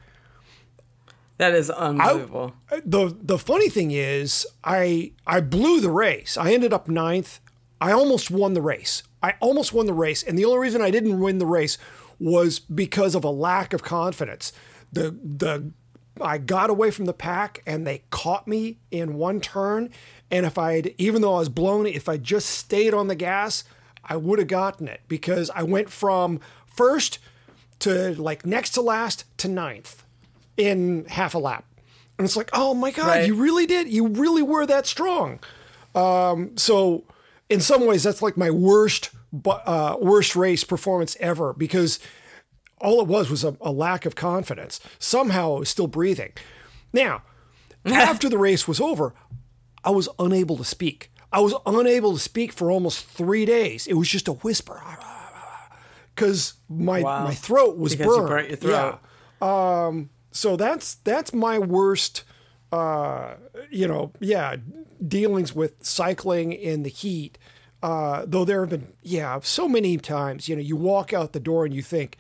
that 1.38 1.54
is 1.54 1.70
unbelievable. 1.70 2.54
Uh, 2.72 2.80
the 2.86 3.16
the 3.22 3.38
funny 3.38 3.70
thing 3.70 3.92
is 3.92 4.48
I 4.64 5.12
I 5.28 5.42
blew 5.42 5.80
the 5.82 5.92
race. 5.92 6.38
I 6.38 6.54
ended 6.54 6.74
up 6.74 6.88
ninth. 6.88 7.40
I 7.82 7.92
almost 7.92 8.30
won 8.32 8.54
the 8.54 8.62
race. 8.62 9.04
I 9.22 9.36
almost 9.42 9.74
won 9.74 9.86
the 9.86 9.94
race, 9.94 10.24
and 10.24 10.38
the 10.38 10.46
only 10.46 10.60
reason 10.60 10.82
I 10.82 10.92
didn't 10.92 11.20
win 11.20 11.38
the 11.38 11.46
race 11.46 11.78
was 12.20 12.60
because 12.60 13.16
of 13.16 13.24
a 13.24 13.30
lack 13.30 13.74
of 13.74 13.84
confidence. 13.84 14.52
The 14.92 15.12
the 15.12 15.72
I 16.22 16.38
got 16.38 16.70
away 16.70 16.92
from 16.92 17.06
the 17.06 17.14
pack 17.14 17.62
and 17.66 17.86
they 17.86 18.04
caught 18.10 18.48
me 18.48 18.78
in 18.92 19.16
one 19.16 19.42
turn. 19.42 19.90
And 20.32 20.46
if 20.46 20.58
I'd 20.58 20.94
even 20.98 21.22
though 21.22 21.36
I 21.36 21.40
was 21.40 21.50
blown, 21.50 21.86
if 21.86 22.08
I 22.10 22.18
just 22.18 22.50
stayed 22.50 22.94
on 22.94 23.08
the 23.08 23.16
gas, 23.16 23.64
I 24.04 24.16
would 24.18 24.40
have 24.40 24.48
gotten 24.48 24.88
it 24.88 25.02
because 25.08 25.50
I 25.56 25.64
went 25.64 25.90
from 25.90 26.40
first 26.66 27.20
to 27.80 28.20
like 28.22 28.46
next 28.46 28.72
to 28.72 28.82
last 28.82 29.26
to 29.38 29.48
ninth 29.48 30.04
in 30.58 31.06
half 31.06 31.34
a 31.34 31.40
lap. 31.40 31.66
And 32.18 32.26
it's 32.26 32.36
like, 32.36 32.50
oh 32.54 32.74
my 32.74 32.92
God, 32.92 33.08
Right. 33.08 33.28
you 33.28 33.36
really 33.36 33.66
did. 33.66 33.88
You 33.88 34.08
really 34.08 34.44
were 34.44 34.66
that 34.66 34.86
strong. 34.86 35.40
Um, 35.96 36.58
so, 36.58 37.06
in 37.50 37.62
some 37.62 37.86
ways, 37.86 38.04
that's 38.04 38.22
like 38.22 38.36
my 38.38 38.52
worst, 38.52 39.10
uh, 39.48 39.96
worst 40.00 40.36
race 40.36 40.64
performance 40.64 41.16
ever 41.20 41.54
because 41.54 42.00
all 42.80 43.02
it 43.02 43.08
was 43.08 43.30
was 43.30 43.44
a, 43.44 43.56
a 43.62 43.72
lack 43.72 44.06
of 44.06 44.16
confidence. 44.16 44.80
Somehow 45.00 45.56
I 45.56 45.60
was 45.60 45.70
still 45.70 45.88
breathing. 45.88 46.34
Now, 46.94 47.24
after 47.86 48.30
the 48.30 48.38
race 48.38 48.68
was 48.68 48.80
over, 48.82 49.14
I 49.84 49.90
was 49.92 50.10
unable 50.20 50.58
to 50.58 50.64
speak. 50.66 51.12
I 51.32 51.40
was 51.42 51.54
unable 51.66 52.14
to 52.14 52.20
speak 52.20 52.52
for 52.52 52.72
almost 52.72 53.06
three 53.06 53.46
days. 53.46 53.86
It 53.88 53.94
was 53.94 54.08
just 54.10 54.28
a 54.28 54.34
whisper 54.34 54.82
because 56.16 56.54
my 56.68 57.02
Wow. 57.02 57.24
my 57.26 57.34
throat 57.34 57.78
was 57.78 57.96
Because 57.96 58.08
you 58.08 58.18
burned. 58.18 58.30
burnt 58.30 58.48
your 58.50 58.58
throat. 58.58 59.00
Yeah. 59.42 59.86
Um, 59.86 60.10
so 60.32 60.56
that's 60.56 60.96
that's 60.96 61.34
my 61.34 61.60
worst. 61.60 62.24
Uh, 62.72 63.36
you 63.72 63.88
know, 63.88 64.12
yeah, 64.20 64.56
dealings 65.06 65.56
with 65.56 65.84
cycling 65.84 66.52
in 66.54 66.84
the 66.84 66.90
heat. 66.90 67.38
Uh, 67.82 68.26
though 68.28 68.44
there 68.46 68.60
have 68.60 68.70
been, 68.70 68.92
yeah, 69.02 69.40
so 69.42 69.68
many 69.68 69.98
times. 69.98 70.48
You 70.50 70.56
know, 70.56 70.62
you 70.62 70.76
walk 70.76 71.14
out 71.14 71.32
the 71.34 71.40
door 71.40 71.66
and 71.66 71.74
you 71.74 71.82
think, 71.82 72.18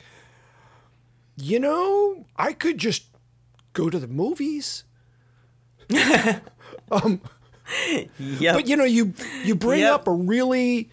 you 1.41 1.59
know, 1.59 2.25
I 2.35 2.53
could 2.53 2.77
just 2.77 3.03
go 3.73 3.89
to 3.89 3.99
the 3.99 4.07
movies. 4.07 4.83
Yep. 8.19 8.55
But 8.55 8.67
you 8.67 8.75
know, 8.75 8.83
you 8.83 9.13
you 9.43 9.55
bring 9.55 9.81
Yep. 9.81 9.93
up 9.93 10.07
a 10.07 10.11
really, 10.11 10.89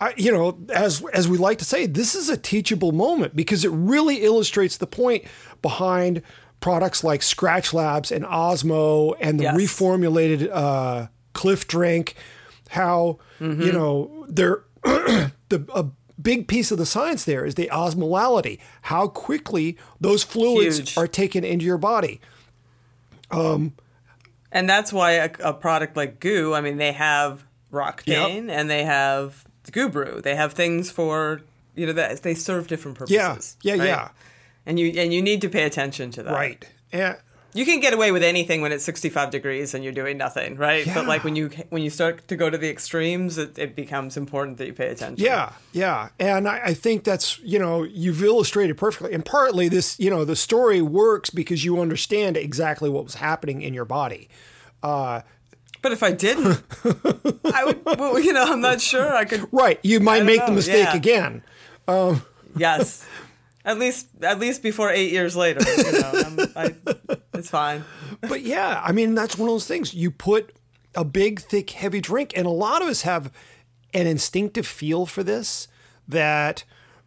I 0.00 0.14
you 0.16 0.32
know, 0.32 0.58
as 0.72 1.04
as 1.12 1.28
we 1.28 1.36
like 1.38 1.58
to 1.58 1.64
say, 1.64 1.86
this 1.86 2.14
is 2.14 2.28
a 2.30 2.36
teachable 2.36 2.92
moment 2.92 3.36
because 3.36 3.64
it 3.64 3.70
really 3.70 4.22
illustrates 4.24 4.76
the 4.78 4.86
point 4.86 5.24
behind 5.60 6.22
products 6.60 7.04
like 7.04 7.20
Skratch 7.20 7.74
Labs 7.74 8.10
and 8.10 8.24
Osmo 8.24 9.14
and 9.20 9.38
the 9.38 9.44
Yes. 9.44 9.54
reformulated 9.56 10.48
uh, 10.50 11.08
Clif 11.34 11.66
Drink. 11.68 12.14
How 12.70 13.18
Mm-hmm. 13.40 13.62
you 13.62 13.72
know 13.72 14.24
they're 14.28 14.64
the 14.82 15.66
a 15.74 15.84
big 16.20 16.46
piece 16.48 16.70
of 16.70 16.78
the 16.78 16.86
science 16.86 17.24
there 17.24 17.44
is 17.44 17.54
the 17.54 17.68
osmolality, 17.72 18.58
how 18.82 19.08
quickly 19.08 19.76
those 20.00 20.22
fluids 20.22 20.78
Huge. 20.78 20.96
are 20.96 21.06
taken 21.06 21.44
into 21.44 21.64
your 21.64 21.78
body. 21.78 22.20
Um, 23.30 23.72
and 24.52 24.68
that's 24.68 24.92
why 24.92 25.12
a, 25.12 25.30
a 25.42 25.52
product 25.52 25.96
like 25.96 26.20
GU, 26.20 26.54
I 26.54 26.60
mean, 26.60 26.76
they 26.76 26.92
have 26.92 27.44
Roctane 27.72 28.48
and 28.50 28.70
they 28.70 28.84
have 28.84 29.44
GU 29.72 29.88
Brew. 29.88 30.20
They 30.22 30.36
have 30.36 30.52
things 30.52 30.90
for 30.90 31.40
you 31.74 31.86
know 31.86 31.92
that 31.94 32.22
they 32.22 32.34
serve 32.34 32.68
different 32.68 32.98
Yeah, 33.08 33.30
purposes. 33.30 33.56
yeah, 33.62 33.72
right? 33.74 33.82
yeah. 33.86 34.08
And 34.66 34.78
you 34.78 34.92
and 34.96 35.12
you 35.12 35.20
need 35.20 35.40
to 35.40 35.48
pay 35.48 35.64
attention 35.64 36.10
to 36.12 36.22
that. 36.22 36.32
Right. 36.32 36.64
And 36.92 37.16
you 37.54 37.64
can 37.64 37.78
get 37.78 37.94
away 37.94 38.10
with 38.10 38.22
anything 38.22 38.60
when 38.60 38.72
it's 38.72 38.84
65 38.84 39.30
degrees 39.30 39.74
and 39.74 39.84
you're 39.84 39.92
doing 39.92 40.18
nothing, 40.18 40.56
right? 40.56 40.84
Yeah. 40.84 40.94
But 40.94 41.06
like 41.06 41.22
when 41.22 41.36
you 41.36 41.50
when 41.70 41.82
you 41.82 41.90
start 41.90 42.26
to 42.28 42.36
go 42.36 42.50
to 42.50 42.58
the 42.58 42.68
extremes, 42.68 43.38
it, 43.38 43.56
it 43.58 43.76
becomes 43.76 44.16
important 44.16 44.58
that 44.58 44.66
you 44.66 44.72
pay 44.72 44.88
attention. 44.88 45.24
Yeah, 45.24 45.52
yeah. 45.72 46.08
And 46.18 46.48
I, 46.48 46.60
I 46.66 46.74
think 46.74 47.04
that's, 47.04 47.38
you 47.38 47.60
know, 47.60 47.84
you've 47.84 48.22
illustrated 48.22 48.76
perfectly. 48.76 49.12
And 49.12 49.24
partly 49.24 49.68
this, 49.68 49.98
you 50.00 50.10
know, 50.10 50.24
the 50.24 50.36
story 50.36 50.82
works 50.82 51.30
because 51.30 51.64
you 51.64 51.80
understand 51.80 52.36
exactly 52.36 52.90
what 52.90 53.04
was 53.04 53.14
happening 53.14 53.62
in 53.62 53.72
your 53.72 53.84
body. 53.84 54.28
Uh, 54.82 55.22
but 55.80 55.92
if 55.92 56.02
I 56.02 56.12
didn't, 56.12 56.62
I 57.44 57.64
would. 57.64 57.80
Well, 57.98 58.18
you 58.18 58.32
know, 58.32 58.44
I'm 58.44 58.60
not 58.60 58.80
sure 58.80 59.14
I 59.14 59.24
could. 59.24 59.46
Right. 59.52 59.78
You 59.82 60.00
might 60.00 60.24
make 60.24 60.44
the 60.44 60.50
mistake 60.52 60.88
yeah. 60.88 60.96
again. 60.96 61.42
Um, 61.86 62.22
yes. 62.56 63.06
At 63.64 63.78
least, 63.78 64.08
at 64.22 64.38
least 64.38 64.62
before 64.62 64.90
eight 64.90 65.10
years 65.10 65.34
later, 65.34 65.60
you 65.76 65.92
know, 65.92 66.12
I'm, 66.14 66.38
I, 66.54 66.74
it's 67.32 67.48
fine. 67.48 67.84
But 68.20 68.42
yeah, 68.42 68.82
I 68.84 68.92
mean, 68.92 69.14
that's 69.14 69.38
one 69.38 69.48
of 69.48 69.54
those 69.54 69.66
things. 69.66 69.94
You 69.94 70.10
put 70.10 70.54
a 70.94 71.04
big, 71.04 71.40
thick, 71.40 71.70
heavy 71.70 72.00
drink, 72.00 72.32
and 72.36 72.46
a 72.46 72.50
lot 72.50 72.82
of 72.82 72.88
us 72.88 73.02
have 73.02 73.32
an 73.94 74.06
instinctive 74.06 74.66
feel 74.66 75.06
for 75.06 75.22
this 75.22 75.68
that, 76.06 76.64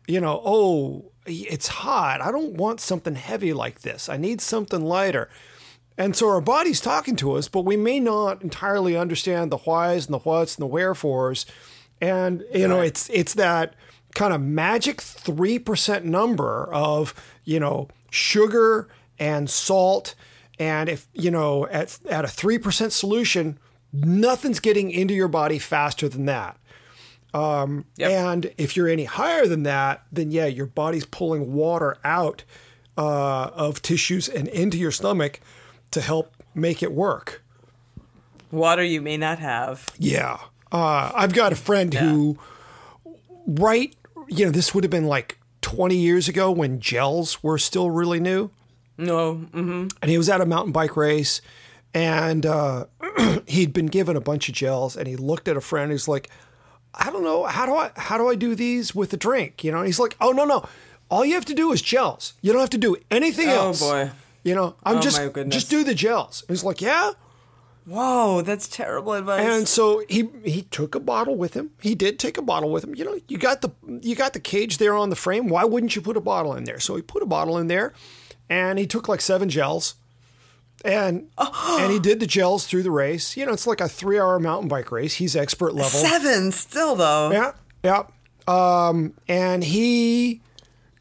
you 0.07 0.19
know, 0.19 0.41
oh, 0.43 1.11
it's 1.27 1.67
hot. 1.67 2.21
I 2.21 2.31
don't 2.31 2.53
want 2.53 2.79
something 2.79 3.15
heavy 3.15 3.53
like 3.53 3.81
this. 3.81 4.09
I 4.09 4.17
need 4.17 4.41
something 4.41 4.81
lighter. 4.81 5.29
And 5.97 6.15
so 6.15 6.29
our 6.29 6.41
body's 6.41 6.79
talking 6.79 7.15
to 7.17 7.33
us, 7.33 7.47
but 7.47 7.65
we 7.65 7.75
may 7.75 7.99
not 7.99 8.41
entirely 8.41 8.95
understand 8.95 9.51
the 9.51 9.57
whys 9.57 10.05
and 10.05 10.13
the 10.13 10.19
whats 10.19 10.55
and 10.55 10.61
the 10.61 10.67
wherefores. 10.67 11.45
And 11.99 12.43
you 12.53 12.67
know, 12.67 12.81
it's 12.81 13.09
it's 13.09 13.33
that 13.33 13.73
kind 14.15 14.33
of 14.33 14.41
magic 14.41 15.01
three 15.01 15.59
percent 15.59 16.05
number 16.05 16.71
of 16.73 17.13
you 17.43 17.59
know 17.59 17.87
sugar 18.11 18.87
and 19.19 19.49
salt, 19.49 20.15
and 20.59 20.89
if 20.89 21.07
you 21.13 21.31
know 21.31 21.67
at 21.67 21.97
at 22.09 22.25
a 22.25 22.27
three 22.27 22.57
percent 22.57 22.93
solution, 22.93 23.59
nothing's 23.93 24.59
getting 24.59 24.91
into 24.91 25.13
your 25.13 25.27
body 25.27 25.59
faster 25.59 26.09
than 26.09 26.25
that. 26.25 26.57
Yep. 27.97 28.11
And 28.11 28.51
if 28.57 28.75
you're 28.75 28.87
any 28.87 29.05
higher 29.05 29.47
than 29.47 29.63
that, 29.63 30.03
then 30.11 30.31
yeah, 30.31 30.45
your 30.45 30.65
body's 30.65 31.05
pulling 31.05 31.53
water 31.53 31.97
out 32.03 32.43
uh, 32.97 33.51
of 33.53 33.81
tissues 33.81 34.27
and 34.27 34.47
into 34.47 34.77
your 34.77 34.91
stomach 34.91 35.39
to 35.91 36.01
help 36.01 36.33
make 36.55 36.81
it 36.81 36.91
work. 36.91 37.43
Water 38.51 38.83
you 38.83 39.01
may 39.01 39.17
not 39.17 39.39
have. 39.39 39.91
Yeah. 39.99 40.39
Uh, 40.71 41.11
I've 41.13 41.33
got 41.33 41.51
a 41.51 41.55
friend 41.55 41.93
who, 41.93 42.37
right, 43.47 43.95
you 44.27 44.45
know, 44.45 44.51
this 44.51 44.75
would 44.75 44.83
have 44.83 44.91
been 44.91 45.07
like 45.07 45.39
20 45.61 45.95
years 45.95 46.27
ago 46.27 46.51
when 46.51 46.79
gels 46.79 47.41
were 47.43 47.57
still 47.57 47.89
really 47.89 48.19
new. 48.19 48.51
No. 48.97 49.35
hmm 49.35 49.87
And 50.01 50.11
he 50.11 50.17
was 50.17 50.29
at 50.29 50.41
a 50.41 50.45
mountain 50.45 50.71
bike 50.71 50.95
race 50.97 51.41
and 51.93 52.45
uh, 52.45 52.85
he'd 53.47 53.73
been 53.73 53.85
given 53.87 54.15
a 54.15 54.21
bunch 54.21 54.49
of 54.49 54.55
gels 54.55 54.95
and 54.97 55.07
he 55.07 55.15
looked 55.15 55.47
at 55.47 55.55
a 55.57 55.61
friend 55.61 55.91
who's 55.91 56.07
like, 56.07 56.29
I 56.93 57.11
don't 57.11 57.23
know, 57.23 57.43
how 57.45 57.65
do 57.65 57.75
I 57.75 57.91
how 57.95 58.17
do 58.17 58.27
I 58.27 58.35
do 58.35 58.55
these 58.55 58.95
with 58.95 59.13
a 59.13 59.17
drink? 59.17 59.63
You 59.63 59.71
know, 59.71 59.77
and 59.79 59.85
he's 59.87 59.99
like, 59.99 60.15
Oh 60.19 60.31
no, 60.31 60.45
no. 60.45 60.65
All 61.09 61.23
you 61.23 61.35
have 61.35 61.45
to 61.45 61.53
do 61.53 61.71
is 61.71 61.81
gels. 61.81 62.33
You 62.41 62.51
don't 62.51 62.59
have 62.59 62.71
to 62.71 62.77
do 62.77 62.97
anything 63.11 63.47
Oh, 63.49 63.67
else. 63.67 63.81
Oh 63.83 63.89
boy. 63.91 64.11
You 64.43 64.55
know, 64.55 64.75
I'm 64.83 64.97
Oh, 64.97 65.01
just 65.01 65.21
just 65.49 65.69
do 65.69 65.83
the 65.83 65.93
gels. 65.93 66.43
And 66.47 66.55
he's 66.57 66.63
like, 66.63 66.81
Yeah. 66.81 67.11
Whoa, 67.87 68.41
that's 68.41 68.67
terrible 68.67 69.13
advice. 69.13 69.47
And 69.47 69.65
so 69.65 70.03
he 70.09 70.27
he 70.43 70.63
took 70.63 70.93
a 70.93 70.99
bottle 70.99 71.37
with 71.37 71.53
him. 71.53 71.71
He 71.81 71.95
did 71.95 72.19
take 72.19 72.37
a 72.37 72.41
bottle 72.41 72.69
with 72.69 72.83
him. 72.83 72.93
You 72.93 73.05
know, 73.05 73.17
you 73.29 73.37
got 73.37 73.61
the 73.61 73.69
you 74.01 74.13
got 74.13 74.33
the 74.33 74.41
cage 74.41 74.77
there 74.77 74.93
on 74.93 75.09
the 75.09 75.15
frame. 75.15 75.47
Why 75.47 75.63
wouldn't 75.63 75.95
you 75.95 76.01
put 76.01 76.17
a 76.17 76.21
bottle 76.21 76.53
in 76.53 76.65
there? 76.65 76.81
So 76.81 76.97
he 76.97 77.01
put 77.01 77.23
a 77.23 77.25
bottle 77.25 77.57
in 77.57 77.67
there, 77.67 77.93
and 78.49 78.77
he 78.77 78.85
took 78.85 79.07
like 79.07 79.21
seven 79.21 79.47
gels, 79.47 79.95
and 80.83 81.29
and 81.37 81.93
he 81.93 81.97
did 81.97 82.19
the 82.19 82.27
gels 82.27 82.67
through 82.67 82.83
the 82.83 82.91
race. 82.91 83.37
You 83.37 83.45
know, 83.45 83.53
it's 83.53 83.65
like 83.65 83.79
a 83.79 83.87
three 83.87 84.19
hour 84.19 84.37
mountain 84.37 84.67
bike 84.67 84.91
race. 84.91 85.13
He's 85.13 85.33
expert 85.33 85.73
level. 85.73 85.89
Seven 85.89 86.51
still 86.51 86.97
though. 86.97 87.31
Yeah, 87.31 87.53
yeah. 87.85 88.03
Um, 88.49 89.13
and 89.29 89.63
he 89.63 90.41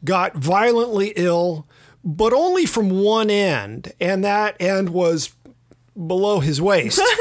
got 0.05 0.35
violently 0.35 1.11
ill, 1.17 1.67
but 2.01 2.31
only 2.31 2.65
from 2.65 2.89
one 3.01 3.29
end, 3.29 3.91
and 3.99 4.23
that 4.23 4.55
end 4.61 4.89
was 4.89 5.33
below 6.05 6.39
his 6.39 6.61
waist. 6.61 7.01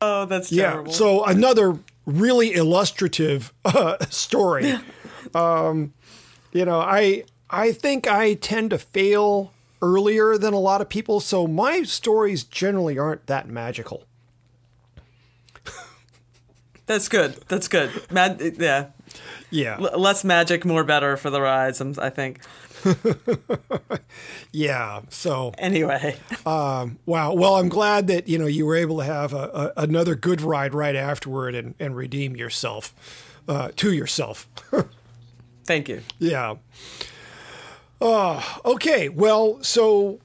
Oh, 0.00 0.24
that's 0.26 0.50
terrible. 0.50 0.90
Yeah. 0.90 0.96
So 0.96 1.24
another 1.24 1.78
really 2.06 2.54
illustrative 2.54 3.52
uh, 3.64 4.04
story. 4.06 4.74
um, 5.34 5.92
you 6.52 6.64
know, 6.64 6.80
I 6.80 7.24
I 7.50 7.72
think 7.72 8.06
I 8.06 8.34
tend 8.34 8.70
to 8.70 8.78
fail 8.78 9.52
earlier 9.80 10.36
than 10.38 10.54
a 10.54 10.58
lot 10.58 10.80
of 10.80 10.88
people, 10.88 11.20
so 11.20 11.46
my 11.46 11.82
stories 11.82 12.44
generally 12.44 12.98
aren't 12.98 13.26
that 13.26 13.48
magical. 13.48 14.04
that's 16.86 17.08
good. 17.08 17.34
That's 17.48 17.68
good. 17.68 17.90
Mad, 18.10 18.40
yeah. 18.58 18.86
Yeah. 19.50 19.76
L- 19.78 20.00
less 20.00 20.24
magic, 20.24 20.64
more 20.64 20.84
better 20.84 21.16
for 21.16 21.30
the 21.30 21.40
rides. 21.40 21.80
I 21.98 22.10
think. 22.10 22.40
Yeah. 24.52 25.02
So 25.10 25.52
Anyway, 25.58 26.16
wow. 26.44 26.88
Well, 27.06 27.56
I'm 27.56 27.68
glad 27.68 28.06
that 28.08 28.28
you 28.28 28.38
know 28.38 28.46
you 28.46 28.66
were 28.66 28.76
able 28.76 28.98
to 28.98 29.04
have 29.04 29.32
a, 29.32 29.72
a, 29.76 29.82
another 29.82 30.14
good 30.14 30.40
ride 30.40 30.74
right 30.74 30.96
afterward 30.96 31.54
and, 31.54 31.74
and 31.78 31.94
redeem 31.94 32.34
yourself 32.36 32.94
uh, 33.46 33.70
to 33.76 33.92
yourself. 33.92 34.48
thank 35.64 35.88
you. 35.88 36.02
Yeah. 36.18 36.56
Uh, 38.00 38.42
okay. 38.64 39.08
Well, 39.08 39.62
so 39.62 40.20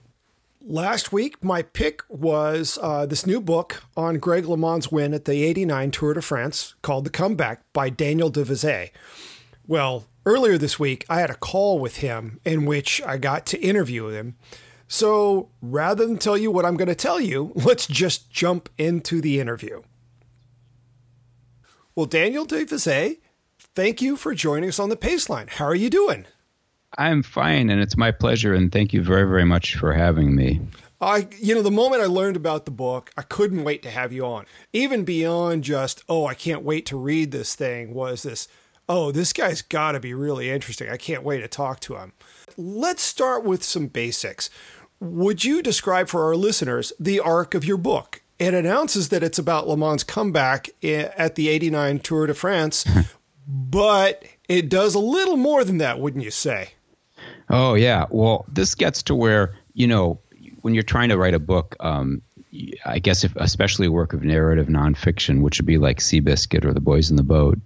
last 0.62 1.12
week 1.12 1.44
my 1.44 1.62
pick 1.64 2.02
was 2.08 2.80
uh, 2.82 3.06
this 3.06 3.26
new 3.26 3.42
book 3.42 3.84
on 3.98 4.20
Greg 4.20 4.46
LeMond's 4.46 4.92
win 4.92 5.14
at 5.14 5.26
the 5.26 5.44
89 5.44 5.92
Tour 5.92 6.14
de 6.14 6.22
France 6.22 6.76
called 6.82 7.04
The 7.06 7.10
Comeback 7.10 7.62
by 7.74 7.90
Daniel 7.90 8.30
de 8.30 8.44
Vise. 8.44 8.90
Well, 9.68 10.06
earlier 10.26 10.58
this 10.58 10.80
week 10.80 11.06
I 11.10 11.20
had 11.20 11.30
a 11.30 11.36
call 11.36 11.80
with 11.80 11.98
him 11.98 12.40
in 12.46 12.66
which 12.66 13.02
I 13.04 13.18
got 13.18 13.46
to 13.48 13.62
interview 13.62 14.08
him. 14.08 14.36
So 14.88 15.50
rather 15.62 16.06
than 16.06 16.18
tell 16.18 16.38
you 16.38 16.52
what 16.52 16.66
I'm 16.66 16.78
going 16.78 16.88
to 16.88 16.96
tell 16.96 17.20
you, 17.20 17.52
let's 17.56 17.88
just 17.88 18.30
jump 18.30 18.70
into 18.78 19.22
the 19.22 19.40
interview. 19.40 19.82
Well, 21.96 22.06
Daniel 22.08 22.46
de 22.46 22.66
Vise, 22.66 23.18
thank 23.76 24.02
you 24.02 24.16
for 24.16 24.34
joining 24.34 24.70
us 24.70 24.80
on 24.80 24.90
the 24.90 24.96
Pace 24.96 25.30
Line. 25.30 25.48
How 25.48 25.66
are 25.66 25.76
you 25.76 25.90
doing? 25.90 26.26
I'm 26.98 27.24
fine, 27.24 27.70
and 27.70 27.82
it's 27.82 27.98
my 27.98 28.12
pleasure, 28.12 28.54
and 28.54 28.72
thank 28.72 28.94
you 28.94 29.02
very, 29.02 29.28
very 29.28 29.46
much 29.46 29.76
for 29.76 29.94
having 29.94 30.36
me. 30.36 30.62
I, 31.02 31.28
you 31.40 31.54
know, 31.54 31.62
the 31.62 31.72
moment 31.72 32.02
I 32.02 32.06
learned 32.06 32.36
about 32.36 32.66
the 32.66 32.72
book, 32.72 33.12
I 33.18 33.24
couldn't 33.24 33.64
wait 33.64 33.84
to 33.84 33.90
have 33.90 34.14
you 34.14 34.26
on. 34.26 34.46
Even 34.72 35.04
beyond 35.04 35.64
just, 35.64 36.04
oh, 36.08 36.26
I 36.26 36.34
can't 36.34 36.64
wait 36.64 36.86
to 36.88 36.98
read 36.98 37.32
this 37.32 37.56
thing, 37.56 37.94
was 37.94 38.24
this, 38.24 38.48
oh, 38.88 39.12
this 39.12 39.34
guy's 39.34 39.62
got 39.62 39.94
to 39.94 40.00
be 40.00 40.14
really 40.14 40.50
interesting. 40.50 40.90
I 40.90 40.98
can't 40.98 41.24
wait 41.24 41.40
to 41.40 41.48
talk 41.48 41.80
to 41.82 41.96
him. 41.96 42.14
Let's 42.58 43.02
start 43.02 43.44
with 43.44 43.64
some 43.64 43.88
basics. 43.88 44.50
Would 45.00 45.44
you 45.44 45.62
describe 45.62 46.08
for 46.08 46.26
our 46.26 46.36
listeners 46.36 46.94
the 47.00 47.20
arc 47.20 47.54
of 47.54 47.66
your 47.66 47.78
book? 47.78 48.22
It 48.40 48.54
announces 48.54 49.10
that 49.10 49.24
it's 49.24 49.40
about 49.40 49.68
LeMond's 49.68 50.04
comeback 50.04 50.70
at 50.84 51.36
the 51.36 51.50
89 51.50 52.00
Tour 52.00 52.28
de 52.28 52.34
France, 52.34 52.86
but 53.48 54.24
it 54.50 54.70
does 54.70 54.96
a 54.96 55.00
little 55.00 55.38
more 55.38 55.64
than 55.64 55.78
that, 55.78 56.00
wouldn't 56.00 56.24
you 56.24 56.32
say? 56.32 56.72
Oh 57.50 57.76
yeah, 57.76 58.06
well, 58.10 58.46
this 58.48 58.76
gets 58.76 59.04
to 59.04 59.16
where 59.16 59.56
you 59.74 59.88
know 59.88 60.20
when 60.62 60.74
you're 60.74 60.84
trying 60.84 61.10
to 61.10 61.18
write 61.18 61.34
a 61.34 61.40
book. 61.40 61.76
Um, 61.80 62.22
I 62.86 63.00
guess 63.00 63.24
if 63.24 63.36
especially 63.36 63.88
a 63.88 63.92
work 63.92 64.14
of 64.14 64.24
narrative 64.24 64.68
nonfiction, 64.68 65.42
which 65.42 65.60
would 65.60 65.66
be 65.66 65.78
like 65.78 66.00
Seabiscuit 66.00 66.66
or 66.66 66.74
The 66.74 66.80
Boys 66.80 67.10
in 67.10 67.16
the 67.16 67.24
Boat, 67.24 67.60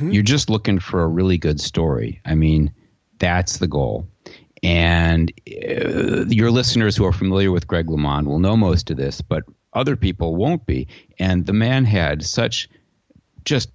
you're 0.00 0.22
just 0.22 0.50
looking 0.50 0.78
for 0.78 1.02
a 1.02 1.08
really 1.08 1.38
good 1.38 1.60
story. 1.60 2.20
I 2.24 2.34
mean, 2.34 2.72
that's 3.18 3.58
the 3.58 3.68
goal. 3.68 4.08
And 4.62 5.30
uh, 5.46 6.24
your 6.26 6.50
listeners 6.50 6.96
who 6.96 7.04
are 7.04 7.12
familiar 7.12 7.52
with 7.52 7.66
Greg 7.66 7.86
LeMond 7.86 8.26
will 8.26 8.38
know 8.38 8.56
most 8.56 8.90
of 8.90 8.96
this, 8.96 9.20
but 9.20 9.44
other 9.74 9.96
people 9.96 10.34
won't 10.34 10.64
be. 10.64 10.88
And 11.18 11.44
the 11.44 11.52
man 11.52 11.84
had 11.84 12.24
such 12.24 12.70
just 13.44 13.70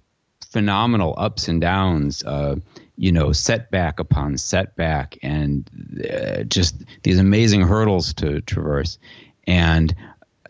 phenomenal 0.50 1.14
ups 1.16 1.48
and 1.48 1.60
downs, 1.60 2.24
uh, 2.24 2.56
you 2.96 3.12
know, 3.12 3.32
setback 3.32 4.00
upon 4.00 4.36
setback, 4.36 5.18
and 5.22 5.70
uh, 6.12 6.42
just 6.42 6.82
these 7.02 7.18
amazing 7.18 7.62
hurdles 7.62 8.14
to 8.14 8.40
traverse. 8.40 8.98
And 9.46 9.94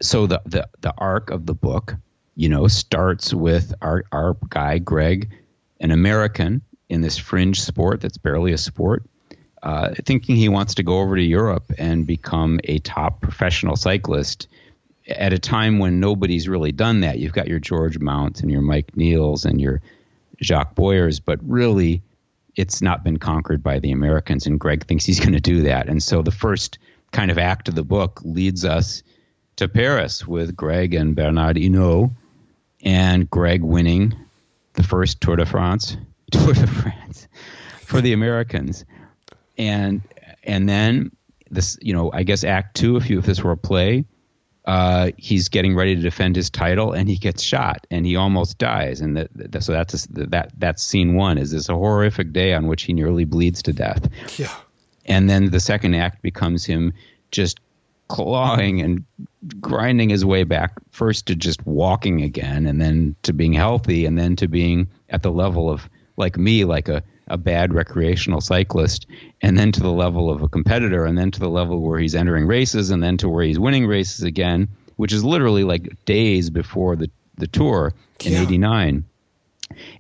so 0.00 0.26
the, 0.26 0.42
the 0.46 0.68
the 0.80 0.94
arc 0.96 1.30
of 1.30 1.46
the 1.46 1.54
book, 1.54 1.96
you 2.34 2.48
know, 2.48 2.66
starts 2.66 3.34
with 3.34 3.74
our 3.82 4.04
our 4.10 4.36
guy 4.48 4.78
Greg, 4.78 5.30
an 5.80 5.90
American 5.90 6.62
in 6.88 7.00
this 7.00 7.16
fringe 7.16 7.60
sport 7.60 8.00
that's 8.00 8.18
barely 8.18 8.52
a 8.52 8.58
sport, 8.58 9.04
uh, 9.62 9.94
thinking 10.04 10.36
he 10.36 10.48
wants 10.48 10.74
to 10.74 10.82
go 10.82 11.00
over 11.00 11.16
to 11.16 11.22
Europe 11.22 11.72
and 11.78 12.06
become 12.06 12.60
a 12.64 12.78
top 12.80 13.20
professional 13.20 13.76
cyclist 13.76 14.48
at 15.08 15.32
a 15.32 15.38
time 15.38 15.78
when 15.78 16.00
nobody's 16.00 16.48
really 16.48 16.72
done 16.72 17.00
that. 17.00 17.18
You've 17.18 17.32
got 17.32 17.48
your 17.48 17.58
George 17.58 17.98
Mounts 17.98 18.40
and 18.40 18.50
your 18.50 18.62
Mike 18.62 18.96
Neels 18.96 19.44
and 19.44 19.60
your 19.60 19.80
Jacques 20.42 20.74
Boyers, 20.74 21.20
but 21.20 21.38
really 21.42 22.02
it's 22.56 22.82
not 22.82 23.04
been 23.04 23.18
conquered 23.18 23.62
by 23.62 23.78
the 23.78 23.92
Americans, 23.92 24.46
and 24.46 24.58
Greg 24.58 24.86
thinks 24.86 25.04
he's 25.04 25.20
going 25.24 25.32
to 25.32 25.40
do 25.40 25.62
that. 25.62 25.88
And 25.88 26.02
so 26.02 26.22
the 26.22 26.30
first 26.30 26.78
kind 27.12 27.30
of 27.30 27.38
act 27.38 27.68
of 27.68 27.74
the 27.74 27.84
book 27.84 28.20
leads 28.24 28.64
us 28.64 29.02
to 29.56 29.68
Paris 29.68 30.26
with 30.26 30.56
Greg 30.56 30.94
and 30.94 31.14
Bernard 31.14 31.56
Hinault, 31.56 32.12
and 32.82 33.28
Greg 33.28 33.62
winning 33.62 34.14
the 34.74 34.82
first 34.82 35.20
Tour 35.20 35.36
de 35.36 35.46
France, 35.46 35.96
Tour 36.30 36.52
de 36.52 36.66
France 36.66 37.28
for 37.82 38.00
the 38.00 38.12
Americans, 38.12 38.84
and 39.58 40.02
and 40.42 40.68
then 40.68 41.10
this, 41.50 41.78
you 41.80 41.92
know, 41.92 42.10
I 42.12 42.22
guess 42.22 42.44
Act 42.44 42.76
Two, 42.76 42.96
if 42.96 43.10
you 43.10 43.18
if 43.18 43.26
this 43.26 43.42
were 43.42 43.52
a 43.52 43.56
play, 43.56 44.04
uh, 44.64 45.10
he's 45.16 45.48
getting 45.48 45.74
ready 45.74 45.96
to 45.96 46.00
defend 46.02 46.36
his 46.36 46.50
title 46.50 46.92
and 46.92 47.08
he 47.08 47.16
gets 47.16 47.42
shot 47.42 47.86
and 47.90 48.04
he 48.04 48.16
almost 48.16 48.58
dies. 48.58 49.00
And 49.00 49.16
that, 49.16 49.30
that 49.34 49.64
so 49.64 49.72
that's 49.72 50.04
a, 50.04 50.08
that 50.28 50.52
that's 50.56 50.82
scene 50.82 51.14
one 51.14 51.38
is 51.38 51.50
this 51.50 51.68
a 51.68 51.74
horrific 51.74 52.32
day 52.32 52.52
on 52.52 52.66
which 52.66 52.82
he 52.82 52.92
nearly 52.92 53.24
bleeds 53.24 53.62
to 53.62 53.72
death. 53.72 54.08
Yeah. 54.38 54.54
And 55.06 55.28
then 55.28 55.50
the 55.50 55.60
second 55.60 55.94
act 55.94 56.22
becomes 56.22 56.64
him 56.64 56.92
just 57.30 57.58
clawing 58.10 58.80
and 58.80 59.04
grinding 59.60 60.10
his 60.10 60.24
way 60.24 60.42
back 60.44 60.72
first 60.90 61.26
to 61.26 61.36
just 61.36 61.64
walking 61.64 62.22
again 62.22 62.66
and 62.66 62.80
then 62.80 63.14
to 63.22 63.32
being 63.32 63.52
healthy 63.52 64.04
and 64.04 64.18
then 64.18 64.34
to 64.36 64.48
being 64.48 64.88
at 65.08 65.22
the 65.22 65.30
level 65.30 65.70
of 65.70 65.88
like 66.16 66.36
me 66.36 66.64
like 66.64 66.88
a 66.88 67.02
a 67.28 67.38
bad 67.38 67.72
recreational 67.72 68.40
cyclist, 68.40 69.06
and 69.40 69.56
then 69.56 69.70
to 69.70 69.78
the 69.80 69.92
level 69.92 70.28
of 70.30 70.42
a 70.42 70.48
competitor, 70.48 71.04
and 71.04 71.16
then 71.16 71.30
to 71.30 71.38
the 71.38 71.48
level 71.48 71.80
where 71.80 72.00
he's 72.00 72.16
entering 72.16 72.44
races, 72.48 72.90
and 72.90 73.00
then 73.00 73.16
to 73.18 73.28
where 73.28 73.44
he's 73.44 73.56
winning 73.56 73.86
races 73.86 74.24
again, 74.24 74.66
which 74.96 75.12
is 75.12 75.22
literally 75.22 75.62
like 75.62 76.04
days 76.06 76.50
before 76.50 76.96
the, 76.96 77.08
the 77.36 77.46
tour 77.46 77.92
in 78.24 78.32
Yeah. 78.32 78.42
'89. 78.42 79.04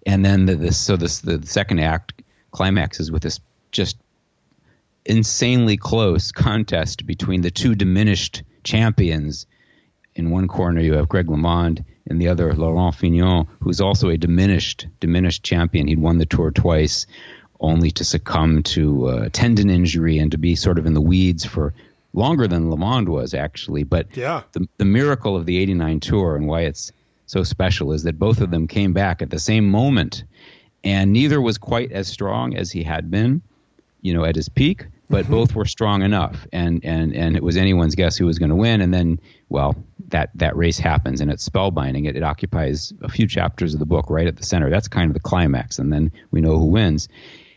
And 0.06 0.24
then 0.24 0.46
the, 0.46 0.56
this, 0.56 0.76
so 0.76 0.96
this 0.96 1.20
the 1.20 1.40
second 1.46 1.78
act 1.78 2.14
climaxes 2.50 3.12
with 3.12 3.22
this 3.22 3.38
just 3.70 3.96
insanely 5.10 5.76
close 5.76 6.30
contest 6.30 7.04
between 7.04 7.40
the 7.40 7.50
two 7.50 7.74
diminished 7.74 8.42
champions. 8.62 9.46
In 10.14 10.30
one 10.30 10.46
corner, 10.48 10.80
you 10.80 10.94
have 10.94 11.08
Greg 11.08 11.26
LeMond, 11.26 11.84
in 12.06 12.18
the 12.18 12.28
other, 12.28 12.52
Laurent 12.54 12.94
Fignon, 12.94 13.46
who's 13.60 13.80
also 13.80 14.08
a 14.08 14.16
diminished 14.16 14.86
diminished 15.00 15.42
champion. 15.42 15.88
He'd 15.88 15.98
won 15.98 16.18
the 16.18 16.26
tour 16.26 16.50
twice, 16.50 17.06
only 17.60 17.90
to 17.92 18.04
succumb 18.04 18.62
to 18.62 19.06
uh, 19.06 19.28
tendon 19.32 19.68
injury 19.68 20.18
and 20.18 20.30
to 20.32 20.38
be 20.38 20.54
sort 20.56 20.78
of 20.78 20.86
in 20.86 20.94
the 20.94 21.00
weeds 21.00 21.44
for 21.44 21.74
longer 22.12 22.46
than 22.48 22.70
LeMond 22.70 23.08
was 23.08 23.34
actually. 23.34 23.82
But 23.84 24.16
Yeah. 24.16 24.42
the 24.52 24.68
the 24.78 24.84
miracle 24.84 25.36
of 25.36 25.44
the 25.46 25.58
'89 25.58 26.00
tour 26.00 26.36
and 26.36 26.46
why 26.46 26.62
it's 26.62 26.92
so 27.26 27.42
special 27.44 27.92
is 27.92 28.04
that 28.04 28.18
both 28.18 28.40
of 28.40 28.50
them 28.50 28.66
came 28.66 28.92
back 28.92 29.22
at 29.22 29.30
the 29.30 29.38
same 29.38 29.68
moment, 29.70 30.24
and 30.82 31.12
neither 31.12 31.40
was 31.40 31.58
quite 31.58 31.92
as 31.92 32.08
strong 32.08 32.56
as 32.56 32.70
he 32.70 32.82
had 32.84 33.10
been 33.10 33.42
you 34.02 34.14
know, 34.14 34.24
at 34.24 34.34
his 34.34 34.48
peak, 34.48 34.86
but 35.10 35.24
mm-hmm. 35.24 35.32
both 35.32 35.54
were 35.56 35.66
strong 35.66 36.02
enough, 36.02 36.46
and 36.52 36.82
and 36.84 37.14
and 37.14 37.36
it 37.36 37.42
was 37.42 37.56
anyone's 37.56 37.96
guess 37.96 38.16
who 38.16 38.26
was 38.26 38.38
going 38.38 38.48
to 38.48 38.56
win. 38.56 38.80
And 38.80 38.94
then, 38.94 39.20
well, 39.48 39.74
that 40.08 40.30
that 40.36 40.56
race 40.56 40.78
happens, 40.78 41.20
and 41.20 41.30
it's 41.30 41.46
spellbinding. 41.46 42.08
It, 42.08 42.16
it 42.16 42.22
occupies 42.22 42.92
a 43.02 43.08
few 43.08 43.26
chapters 43.26 43.74
of 43.74 43.80
the 43.80 43.86
book 43.86 44.08
right 44.08 44.28
at 44.28 44.36
the 44.36 44.44
center. 44.44 44.70
That's 44.70 44.86
kind 44.86 45.10
of 45.10 45.14
the 45.14 45.20
climax, 45.20 45.80
and 45.80 45.92
then 45.92 46.12
we 46.30 46.40
know 46.40 46.56
who 46.58 46.66
wins, 46.66 47.08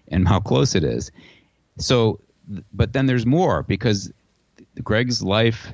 and 0.07 0.27
how 0.27 0.39
close 0.39 0.73
it 0.73 0.83
is. 0.83 1.11
So, 1.77 2.19
but 2.73 2.91
then 2.91 3.05
there's 3.05 3.25
more 3.25 3.61
because 3.61 4.11
Greg's 4.81 5.21
life 5.21 5.71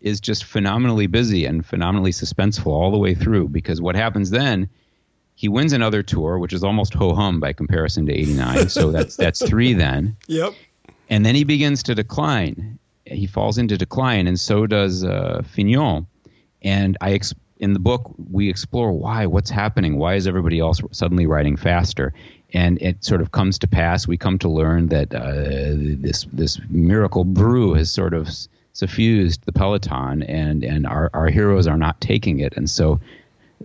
is 0.00 0.20
just 0.20 0.44
phenomenally 0.44 1.08
busy 1.08 1.44
and 1.44 1.66
phenomenally 1.66 2.12
suspenseful 2.12 2.68
all 2.68 2.92
the 2.92 2.98
way 2.98 3.14
through. 3.14 3.48
Because 3.48 3.82
what 3.82 3.96
happens 3.96 4.30
then? 4.30 4.68
He 5.34 5.48
wins 5.48 5.72
another 5.72 6.04
tour, 6.04 6.38
which 6.38 6.52
is 6.52 6.62
almost 6.62 6.94
ho 6.94 7.12
hum 7.12 7.40
by 7.40 7.52
comparison 7.52 8.06
to 8.06 8.12
'89. 8.12 8.68
So 8.68 8.92
that's 8.92 9.16
that's 9.16 9.44
three 9.44 9.74
then, 9.74 10.16
Yep. 10.28 10.54
And 11.08 11.24
then 11.24 11.34
he 11.34 11.44
begins 11.44 11.82
to 11.84 11.94
decline. 11.94 12.78
He 13.04 13.26
falls 13.26 13.58
into 13.58 13.78
decline, 13.78 14.26
and 14.26 14.38
so 14.38 14.66
does 14.66 15.04
uh, 15.04 15.42
Fignon. 15.54 16.06
And 16.62 16.96
I 17.00 17.12
ex- 17.12 17.34
in 17.58 17.72
the 17.72 17.78
book 17.78 18.14
we 18.30 18.48
explore 18.48 18.92
why, 18.92 19.26
what's 19.26 19.50
happening, 19.50 19.96
why 19.96 20.14
is 20.14 20.26
everybody 20.26 20.60
else 20.60 20.80
suddenly 20.92 21.26
riding 21.26 21.56
faster, 21.56 22.12
and 22.52 22.80
it 22.82 23.04
sort 23.04 23.20
of 23.20 23.32
comes 23.32 23.58
to 23.60 23.66
pass. 23.66 24.06
We 24.06 24.16
come 24.16 24.38
to 24.40 24.48
learn 24.48 24.88
that 24.88 25.14
uh, 25.14 25.74
this 26.00 26.26
this 26.32 26.60
miracle 26.68 27.24
brew 27.24 27.74
has 27.74 27.90
sort 27.90 28.14
of 28.14 28.28
suffused 28.72 29.44
the 29.44 29.52
peloton, 29.52 30.22
and 30.22 30.62
and 30.62 30.86
our 30.86 31.10
our 31.14 31.28
heroes 31.28 31.66
are 31.66 31.78
not 31.78 32.00
taking 32.00 32.40
it, 32.40 32.54
and 32.56 32.68
so 32.68 33.00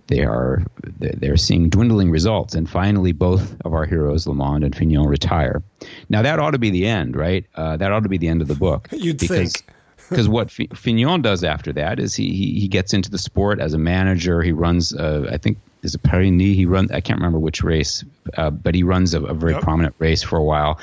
they 0.06 0.24
are 0.24 0.62
they're 0.98 1.36
seeing 1.36 1.68
dwindling 1.68 2.10
results, 2.10 2.54
and 2.54 2.68
finally, 2.68 3.12
both 3.12 3.56
of 3.64 3.72
our 3.72 3.84
heroes, 3.86 4.26
LeMond 4.26 4.64
and 4.64 4.74
Fignon, 4.74 5.06
retire. 5.06 5.62
Now 6.08 6.22
that 6.22 6.38
ought 6.38 6.50
to 6.52 6.58
be 6.58 6.70
the 6.70 6.86
end, 6.86 7.16
right? 7.16 7.46
Uh, 7.54 7.76
that 7.76 7.92
ought 7.92 8.02
to 8.02 8.08
be 8.08 8.18
the 8.18 8.28
end 8.28 8.42
of 8.42 8.48
the 8.48 8.54
book. 8.54 8.88
You'd 8.92 9.18
because, 9.18 9.52
think. 9.52 9.66
Because 10.10 10.28
what 10.28 10.50
Fi- 10.50 10.68
Fignon 10.74 11.22
does 11.22 11.42
after 11.44 11.72
that 11.72 11.98
is 11.98 12.14
he, 12.14 12.30
he 12.32 12.60
he 12.60 12.68
gets 12.68 12.92
into 12.92 13.10
the 13.10 13.18
sport 13.18 13.60
as 13.60 13.72
a 13.72 13.78
manager. 13.78 14.42
He 14.42 14.52
runs, 14.52 14.94
uh, 14.94 15.28
I 15.32 15.38
think, 15.38 15.56
is 15.82 15.94
it 15.94 16.02
Paris 16.02 16.28
He 16.28 16.66
runs. 16.66 16.90
I 16.90 17.00
can't 17.00 17.18
remember 17.18 17.38
which 17.38 17.62
race, 17.62 18.04
uh, 18.36 18.50
but 18.50 18.74
he 18.74 18.82
runs 18.82 19.14
a, 19.14 19.22
a 19.22 19.34
very 19.34 19.52
Yep. 19.52 19.62
prominent 19.62 19.94
race 19.98 20.22
for 20.22 20.36
a 20.36 20.44
while, 20.44 20.78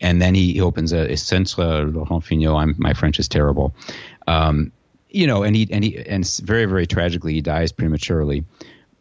and 0.00 0.20
then 0.20 0.34
he, 0.34 0.54
he 0.54 0.60
opens 0.60 0.92
a, 0.92 1.12
a 1.12 1.16
Centre 1.16 1.84
Laurent 1.84 2.24
Fignon. 2.24 2.54
I'm, 2.56 2.74
my 2.78 2.94
French 2.94 3.20
is 3.20 3.28
terrible. 3.28 3.74
Um, 4.26 4.72
you 5.14 5.26
know, 5.26 5.42
and 5.42 5.54
he 5.54 5.68
and 5.70 5.84
he 5.84 5.98
and 5.98 6.26
very 6.42 6.66
very 6.66 6.86
tragically 6.86 7.34
he 7.34 7.40
dies 7.40 7.72
prematurely. 7.72 8.44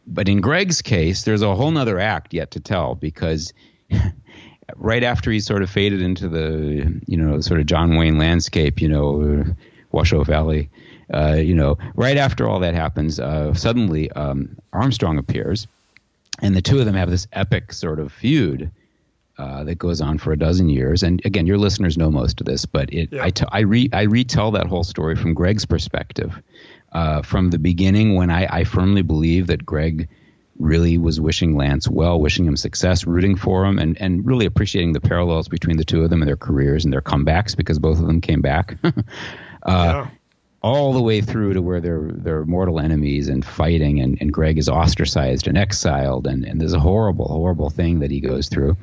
But 0.06 0.28
in 0.28 0.42
Greg's 0.42 0.82
case, 0.82 1.24
there's 1.24 1.42
a 1.42 1.56
whole 1.56 1.72
nother 1.72 2.00
act 2.00 2.34
yet 2.34 2.52
to 2.52 2.60
tell 2.60 2.96
because 2.96 3.54
right 4.76 5.04
after 5.04 5.32
he 5.32 5.40
sort 5.40 5.64
of 5.64 5.70
faded 5.70 6.02
into 6.02 6.30
the 6.30 7.02
you 7.08 7.18
know 7.18 7.42
sort 7.42 7.60
of 7.60 7.66
John 7.66 7.96
Wayne 7.96 8.18
landscape, 8.18 8.82
you 8.82 8.90
know, 8.90 9.44
Washoe 9.92 10.24
Valley, 10.24 10.70
uh, 11.14 11.34
you 11.36 11.56
know, 11.56 11.78
right 11.96 12.18
after 12.18 12.48
all 12.48 12.60
that 12.60 12.76
happens, 12.76 13.20
uh, 13.20 13.54
suddenly 13.54 14.12
um, 14.12 14.56
Armstrong 14.72 15.18
appears, 15.18 15.68
and 16.42 16.56
the 16.56 16.62
two 16.62 16.80
of 16.80 16.86
them 16.86 16.96
have 16.96 17.10
this 17.10 17.28
epic 17.34 17.74
sort 17.74 18.00
of 18.00 18.12
feud. 18.12 18.72
Uh, 19.36 19.64
that 19.64 19.80
goes 19.80 20.00
on 20.00 20.20
for 20.20 20.32
a 20.32 20.38
dozen 20.38 20.70
years, 20.70 21.02
and 21.02 21.20
again, 21.26 21.48
your 21.48 21.58
listeners 21.58 21.98
know 21.98 22.12
most 22.12 22.40
of 22.40 22.46
this, 22.46 22.68
but 22.68 22.94
it 22.94 23.10
Yeah. 23.12 23.24
I, 23.24 23.32
t- 23.32 23.46
I, 23.52 23.62
re- 23.62 23.90
I 23.92 24.04
retell 24.04 24.52
that 24.52 24.68
whole 24.68 24.84
story 24.84 25.16
from 25.16 25.34
Greg's 25.34 25.66
perspective, 25.66 26.40
uh, 26.92 27.24
from 27.24 27.50
the 27.50 27.58
beginning 27.58 28.14
when 28.14 28.30
I, 28.30 28.46
I 28.60 28.64
firmly 28.64 29.02
believe 29.02 29.48
that 29.48 29.66
Greg 29.66 30.08
really 30.60 31.00
was 31.00 31.20
wishing 31.20 31.56
Lance 31.58 31.90
well, 31.90 32.20
wishing 32.20 32.46
him 32.46 32.56
success, 32.56 33.08
rooting 33.08 33.36
for 33.36 33.66
him, 33.66 33.80
and, 33.80 34.00
and 34.00 34.24
really 34.24 34.46
appreciating 34.46 34.94
the 34.94 35.02
parallels 35.02 35.48
between 35.48 35.78
the 35.78 35.84
two 35.84 36.04
of 36.04 36.12
them 36.12 36.22
and 36.22 36.30
their 36.30 36.38
careers 36.38 36.84
and 36.86 36.94
their 36.94 37.02
comebacks 37.02 37.58
because 37.58 37.80
both 37.80 38.00
of 38.00 38.06
them 38.06 38.22
came 38.22 38.42
back. 38.42 38.78
uh, 38.84 38.92
yeah. 39.66 40.10
all 40.62 40.94
the 40.94 41.02
way 41.02 41.22
through 41.22 41.54
to 41.54 41.62
where 41.62 41.82
they're 41.82 42.12
they're 42.14 42.46
mortal 42.46 42.80
enemies 42.80 43.30
and 43.30 43.44
fighting 43.44 44.00
and, 44.00 44.18
and 44.22 44.32
Greg 44.32 44.60
is 44.60 44.70
ostracized 44.70 45.48
and 45.48 45.58
exiled 45.58 46.28
and, 46.28 46.46
and 46.46 46.62
there's 46.62 46.74
a 46.74 46.80
horrible, 46.80 47.28
horrible 47.28 47.72
thing 47.72 48.00
that 48.00 48.12
he 48.12 48.20
goes 48.20 48.48
through 48.48 48.78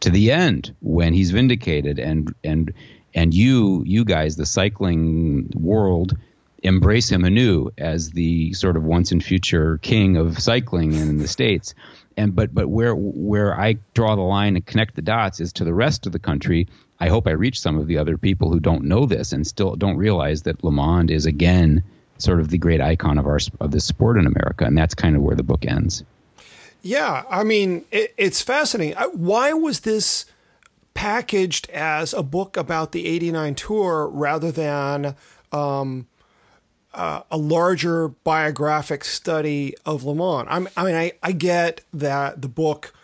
to 0.00 0.10
the 0.10 0.32
end 0.32 0.74
when 0.80 1.12
he's 1.12 1.30
vindicated 1.30 1.98
and 1.98 2.34
and 2.44 2.72
and 3.14 3.32
you 3.32 3.82
you 3.86 4.04
guys, 4.04 4.36
the 4.36 4.46
cycling 4.46 5.50
world, 5.54 6.16
embrace 6.62 7.10
him 7.10 7.24
anew 7.24 7.70
as 7.78 8.10
the 8.10 8.52
sort 8.52 8.76
of 8.76 8.84
once 8.84 9.12
and 9.12 9.24
future 9.24 9.78
king 9.78 10.16
of 10.16 10.38
cycling 10.38 10.92
in 10.94 11.18
the 11.18 11.28
States. 11.28 11.74
And 12.16 12.34
but 12.34 12.54
but 12.54 12.68
where 12.68 12.94
where 12.94 13.58
I 13.58 13.76
draw 13.94 14.16
the 14.16 14.22
line 14.22 14.56
and 14.56 14.64
connect 14.64 14.94
the 14.96 15.02
dots 15.02 15.40
is 15.40 15.54
to 15.54 15.64
the 15.64 15.74
rest 15.74 16.06
of 16.06 16.12
the 16.12 16.18
country. 16.18 16.68
I 16.98 17.08
hope 17.08 17.26
I 17.26 17.32
reach 17.32 17.60
some 17.60 17.78
of 17.78 17.86
the 17.86 17.98
other 17.98 18.16
people 18.16 18.50
who 18.50 18.60
don't 18.60 18.84
know 18.84 19.06
this 19.06 19.32
and 19.32 19.46
still 19.46 19.76
don't 19.76 19.98
realize 19.98 20.42
that 20.42 20.62
LeMond 20.62 21.10
is 21.10 21.26
again 21.26 21.82
sort 22.18 22.40
of 22.40 22.48
the 22.48 22.58
great 22.58 22.80
icon 22.80 23.18
of 23.18 23.26
our 23.26 23.38
of 23.60 23.70
this 23.70 23.84
sport 23.84 24.18
in 24.18 24.26
America, 24.26 24.64
and 24.64 24.76
that's 24.76 24.94
kind 24.94 25.16
of 25.16 25.22
where 25.22 25.36
the 25.36 25.42
book 25.42 25.66
ends. 25.66 26.04
Yeah, 26.82 27.24
I 27.28 27.42
mean, 27.42 27.84
it, 27.90 28.14
it's 28.16 28.42
fascinating. 28.42 28.96
Why 29.12 29.52
was 29.52 29.80
this 29.80 30.26
packaged 30.94 31.68
as 31.70 32.14
a 32.14 32.22
book 32.22 32.56
about 32.56 32.92
the 32.92 33.06
89 33.06 33.54
tour 33.54 34.08
rather 34.08 34.50
than 34.50 35.16
um, 35.52 36.06
uh, 36.94 37.22
a 37.30 37.36
larger 37.36 38.08
biographic 38.08 39.04
study 39.04 39.74
of 39.84 40.02
LeMond? 40.02 40.46
I'm, 40.48 40.68
I 40.76 40.84
mean, 40.84 40.94
I, 40.94 41.12
I 41.22 41.32
get 41.32 41.82
that 41.92 42.40
the 42.40 42.48
book, 42.48 42.94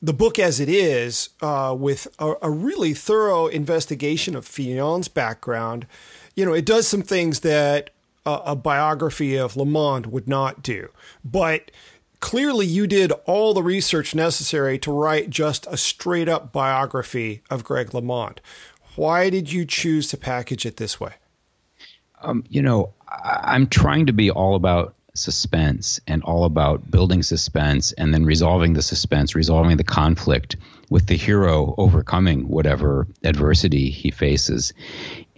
the 0.00 0.14
book 0.14 0.38
as 0.38 0.60
it 0.60 0.68
is, 0.68 1.30
uh, 1.40 1.74
with 1.78 2.06
a, 2.18 2.34
a 2.42 2.50
really 2.50 2.94
thorough 2.94 3.48
investigation 3.48 4.36
of 4.36 4.46
Fignon's 4.46 5.08
background, 5.08 5.86
you 6.34 6.46
know, 6.46 6.52
it 6.52 6.64
does 6.64 6.86
some 6.86 7.02
things 7.02 7.40
that 7.40 7.90
a, 8.24 8.40
a 8.46 8.56
biography 8.56 9.36
of 9.36 9.56
Le 9.56 10.00
would 10.06 10.28
not 10.28 10.62
do. 10.62 10.88
But 11.24 11.70
clearly 12.22 12.64
you 12.64 12.86
did 12.86 13.12
all 13.26 13.52
the 13.52 13.62
research 13.62 14.14
necessary 14.14 14.78
to 14.78 14.92
write 14.92 15.28
just 15.28 15.66
a 15.66 15.76
straight 15.76 16.28
up 16.28 16.52
biography 16.52 17.42
of 17.50 17.64
Greg 17.64 17.88
LeMond. 17.88 18.38
Why 18.94 19.28
did 19.28 19.52
you 19.52 19.66
choose 19.66 20.08
to 20.08 20.16
package 20.16 20.64
it 20.64 20.76
this 20.76 21.00
way? 21.00 21.14
Um, 22.22 22.44
you 22.48 22.62
know, 22.62 22.94
I'm 23.08 23.66
trying 23.66 24.06
to 24.06 24.12
be 24.12 24.30
all 24.30 24.54
about 24.54 24.94
suspense 25.14 26.00
and 26.06 26.22
all 26.22 26.44
about 26.44 26.90
building 26.90 27.22
suspense 27.22 27.92
and 27.92 28.14
then 28.14 28.24
resolving 28.24 28.74
the 28.74 28.82
suspense, 28.82 29.34
resolving 29.34 29.76
the 29.76 29.84
conflict 29.84 30.56
with 30.90 31.08
the 31.08 31.16
hero 31.16 31.74
overcoming 31.76 32.48
whatever 32.48 33.08
adversity 33.24 33.90
he 33.90 34.10
faces. 34.12 34.72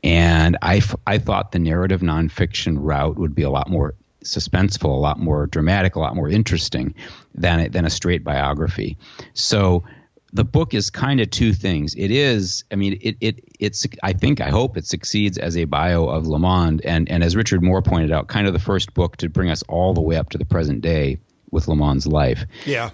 And 0.04 0.58
I, 0.60 0.82
I 1.06 1.16
thought 1.16 1.52
the 1.52 1.58
narrative 1.58 2.02
nonfiction 2.02 2.76
route 2.78 3.16
would 3.16 3.34
be 3.34 3.42
a 3.42 3.50
lot 3.50 3.70
more 3.70 3.94
suspenseful, 4.24 4.90
a 4.90 5.00
lot 5.00 5.18
more 5.18 5.46
dramatic, 5.46 5.94
a 5.96 6.00
lot 6.00 6.16
more 6.16 6.28
interesting 6.28 6.94
than 7.34 7.70
than 7.70 7.84
a 7.84 7.90
straight 7.90 8.24
biography. 8.24 8.98
So 9.32 9.84
the 10.32 10.44
book 10.44 10.74
is 10.74 10.90
kind 10.90 11.20
of 11.20 11.30
two 11.30 11.52
things. 11.52 11.94
It 11.94 12.10
is, 12.10 12.64
I 12.72 12.74
mean, 12.74 12.98
it 13.00 13.16
it 13.20 13.44
it's. 13.60 13.86
I 14.02 14.12
think, 14.12 14.40
I 14.40 14.50
hope 14.50 14.76
it 14.76 14.84
succeeds 14.84 15.38
as 15.38 15.56
a 15.56 15.64
bio 15.64 16.06
of 16.06 16.24
LeMond, 16.24 16.80
and 16.84 17.08
and 17.08 17.22
as 17.22 17.36
Richard 17.36 17.62
Moore 17.62 17.82
pointed 17.82 18.10
out, 18.10 18.26
kind 18.26 18.46
of 18.46 18.52
the 18.52 18.58
first 18.58 18.94
book 18.94 19.16
to 19.18 19.28
bring 19.28 19.48
us 19.48 19.62
all 19.68 19.94
the 19.94 20.00
way 20.00 20.16
up 20.16 20.30
to 20.30 20.38
the 20.38 20.44
present 20.44 20.80
day 20.80 21.18
with 21.52 21.66
LeMond's 21.66 22.08
life. 22.08 22.46
Yeah, 22.66 22.90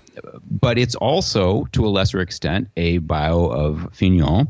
but 0.50 0.76
it's 0.76 0.94
also, 0.94 1.64
to 1.72 1.86
a 1.86 1.88
lesser 1.88 2.20
extent, 2.20 2.68
a 2.76 2.98
bio 2.98 3.46
of 3.46 3.88
Fignon. 3.94 4.48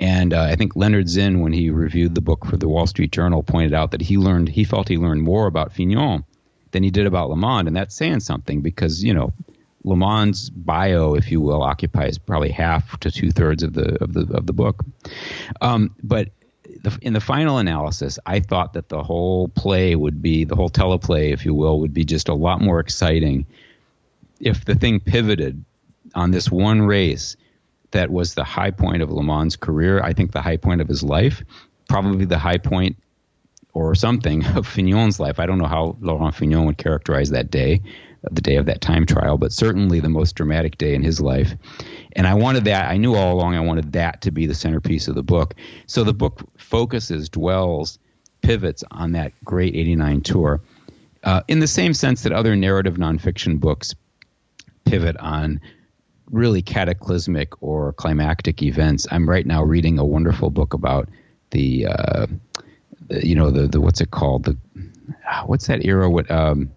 And 0.00 0.32
uh, 0.32 0.42
I 0.42 0.56
think 0.56 0.74
Lennard 0.76 1.08
Zinn, 1.08 1.40
when 1.40 1.52
he 1.52 1.68
reviewed 1.68 2.14
the 2.14 2.22
book 2.22 2.46
for 2.46 2.56
the 2.56 2.68
Wall 2.68 2.86
Street 2.86 3.12
Journal, 3.12 3.42
pointed 3.42 3.74
out 3.74 3.90
that 3.90 4.00
he 4.00 4.16
learned 4.16 4.48
he 4.48 4.64
felt 4.64 4.88
he 4.88 4.96
learned 4.96 5.22
more 5.22 5.46
about 5.46 5.72
Fignon 5.72 6.24
than 6.70 6.82
he 6.82 6.90
did 6.90 7.06
about 7.06 7.28
LeMond, 7.30 7.66
and 7.66 7.76
that's 7.76 7.94
saying 7.94 8.20
something 8.20 8.62
because 8.62 9.04
you 9.04 9.12
know 9.12 9.32
LeMond's 9.84 10.48
bio, 10.48 11.14
if 11.14 11.30
you 11.30 11.42
will, 11.42 11.62
occupies 11.62 12.16
probably 12.16 12.50
half 12.50 12.98
to 13.00 13.10
two 13.10 13.30
thirds 13.30 13.62
of 13.62 13.74
the 13.74 14.02
of 14.02 14.14
the 14.14 14.34
of 14.34 14.46
the 14.46 14.54
book. 14.54 14.82
Um, 15.60 15.94
but 16.02 16.30
the, 16.82 16.96
in 17.02 17.12
the 17.12 17.20
final 17.20 17.58
analysis, 17.58 18.18
I 18.24 18.40
thought 18.40 18.72
that 18.72 18.88
the 18.88 19.02
whole 19.02 19.48
play 19.48 19.94
would 19.94 20.22
be 20.22 20.44
the 20.44 20.56
whole 20.56 20.70
teleplay, 20.70 21.32
if 21.32 21.44
you 21.44 21.52
will, 21.52 21.80
would 21.80 21.92
be 21.92 22.04
just 22.04 22.28
a 22.28 22.34
lot 22.34 22.62
more 22.62 22.80
exciting 22.80 23.44
if 24.40 24.64
the 24.64 24.74
thing 24.74 25.00
pivoted 25.00 25.62
on 26.14 26.30
this 26.30 26.50
one 26.50 26.82
race 26.82 27.36
that 27.92 28.10
was 28.10 28.34
the 28.34 28.44
high 28.44 28.70
point 28.70 29.02
of 29.02 29.10
LeMond's 29.10 29.56
career. 29.56 30.00
I 30.02 30.12
think 30.12 30.32
the 30.32 30.42
high 30.42 30.56
point 30.56 30.80
of 30.80 30.88
his 30.88 31.02
life, 31.02 31.42
probably 31.88 32.24
the 32.24 32.38
high 32.38 32.58
point 32.58 32.96
or 33.72 33.94
something 33.94 34.44
of 34.56 34.66
Fignon's 34.66 35.20
life. 35.20 35.40
I 35.40 35.46
don't 35.46 35.58
know 35.58 35.66
how 35.66 35.96
Laurent 36.00 36.34
Fignon 36.34 36.66
would 36.66 36.78
characterize 36.78 37.30
that 37.30 37.50
day 37.50 37.82
the 38.30 38.42
day 38.42 38.56
of 38.56 38.66
that 38.66 38.82
time 38.82 39.06
trial, 39.06 39.38
but 39.38 39.52
certainly 39.52 40.00
the 40.00 40.10
most 40.10 40.34
dramatic 40.34 40.76
day 40.76 40.94
in 40.94 41.02
his 41.02 41.20
life. 41.22 41.54
And 42.12 42.26
I 42.26 42.34
wanted 42.34 42.66
that, 42.66 42.90
I 42.90 42.98
knew 42.98 43.14
all 43.14 43.32
along 43.32 43.54
I 43.54 43.60
wanted 43.60 43.92
that 43.92 44.22
to 44.22 44.30
be 44.30 44.46
the 44.46 44.54
centerpiece 44.54 45.08
of 45.08 45.14
the 45.14 45.22
book. 45.22 45.54
So 45.86 46.04
the 46.04 46.12
book 46.12 46.40
focuses, 46.58 47.30
dwells, 47.30 47.98
pivots 48.42 48.84
on 48.90 49.12
that 49.12 49.32
great 49.44 49.74
89 49.74 50.20
tour 50.20 50.60
uh, 51.22 51.42
in 51.48 51.60
the 51.60 51.66
same 51.66 51.94
sense 51.94 52.22
that 52.22 52.32
other 52.32 52.56
narrative 52.56 52.96
nonfiction 52.96 53.60
books 53.60 53.94
pivot 54.84 55.16
on 55.18 55.60
really 56.30 56.62
cataclysmic 56.62 57.62
or 57.62 57.92
climactic 57.94 58.62
events. 58.62 59.06
I'm 59.10 59.28
right 59.28 59.46
now 59.46 59.62
reading 59.62 59.98
a 59.98 60.04
wonderful 60.04 60.50
book 60.50 60.74
about 60.74 61.08
the, 61.50 61.86
uh, 61.86 62.26
the 63.08 63.26
you 63.26 63.34
know, 63.34 63.50
the, 63.50 63.66
the, 63.66 63.80
what's 63.80 64.00
it 64.00 64.10
called? 64.10 64.44
The, 64.44 64.56
what's 65.46 65.66
that 65.66 65.84
era? 65.84 66.08
What, 66.08 66.30
um, 66.30 66.70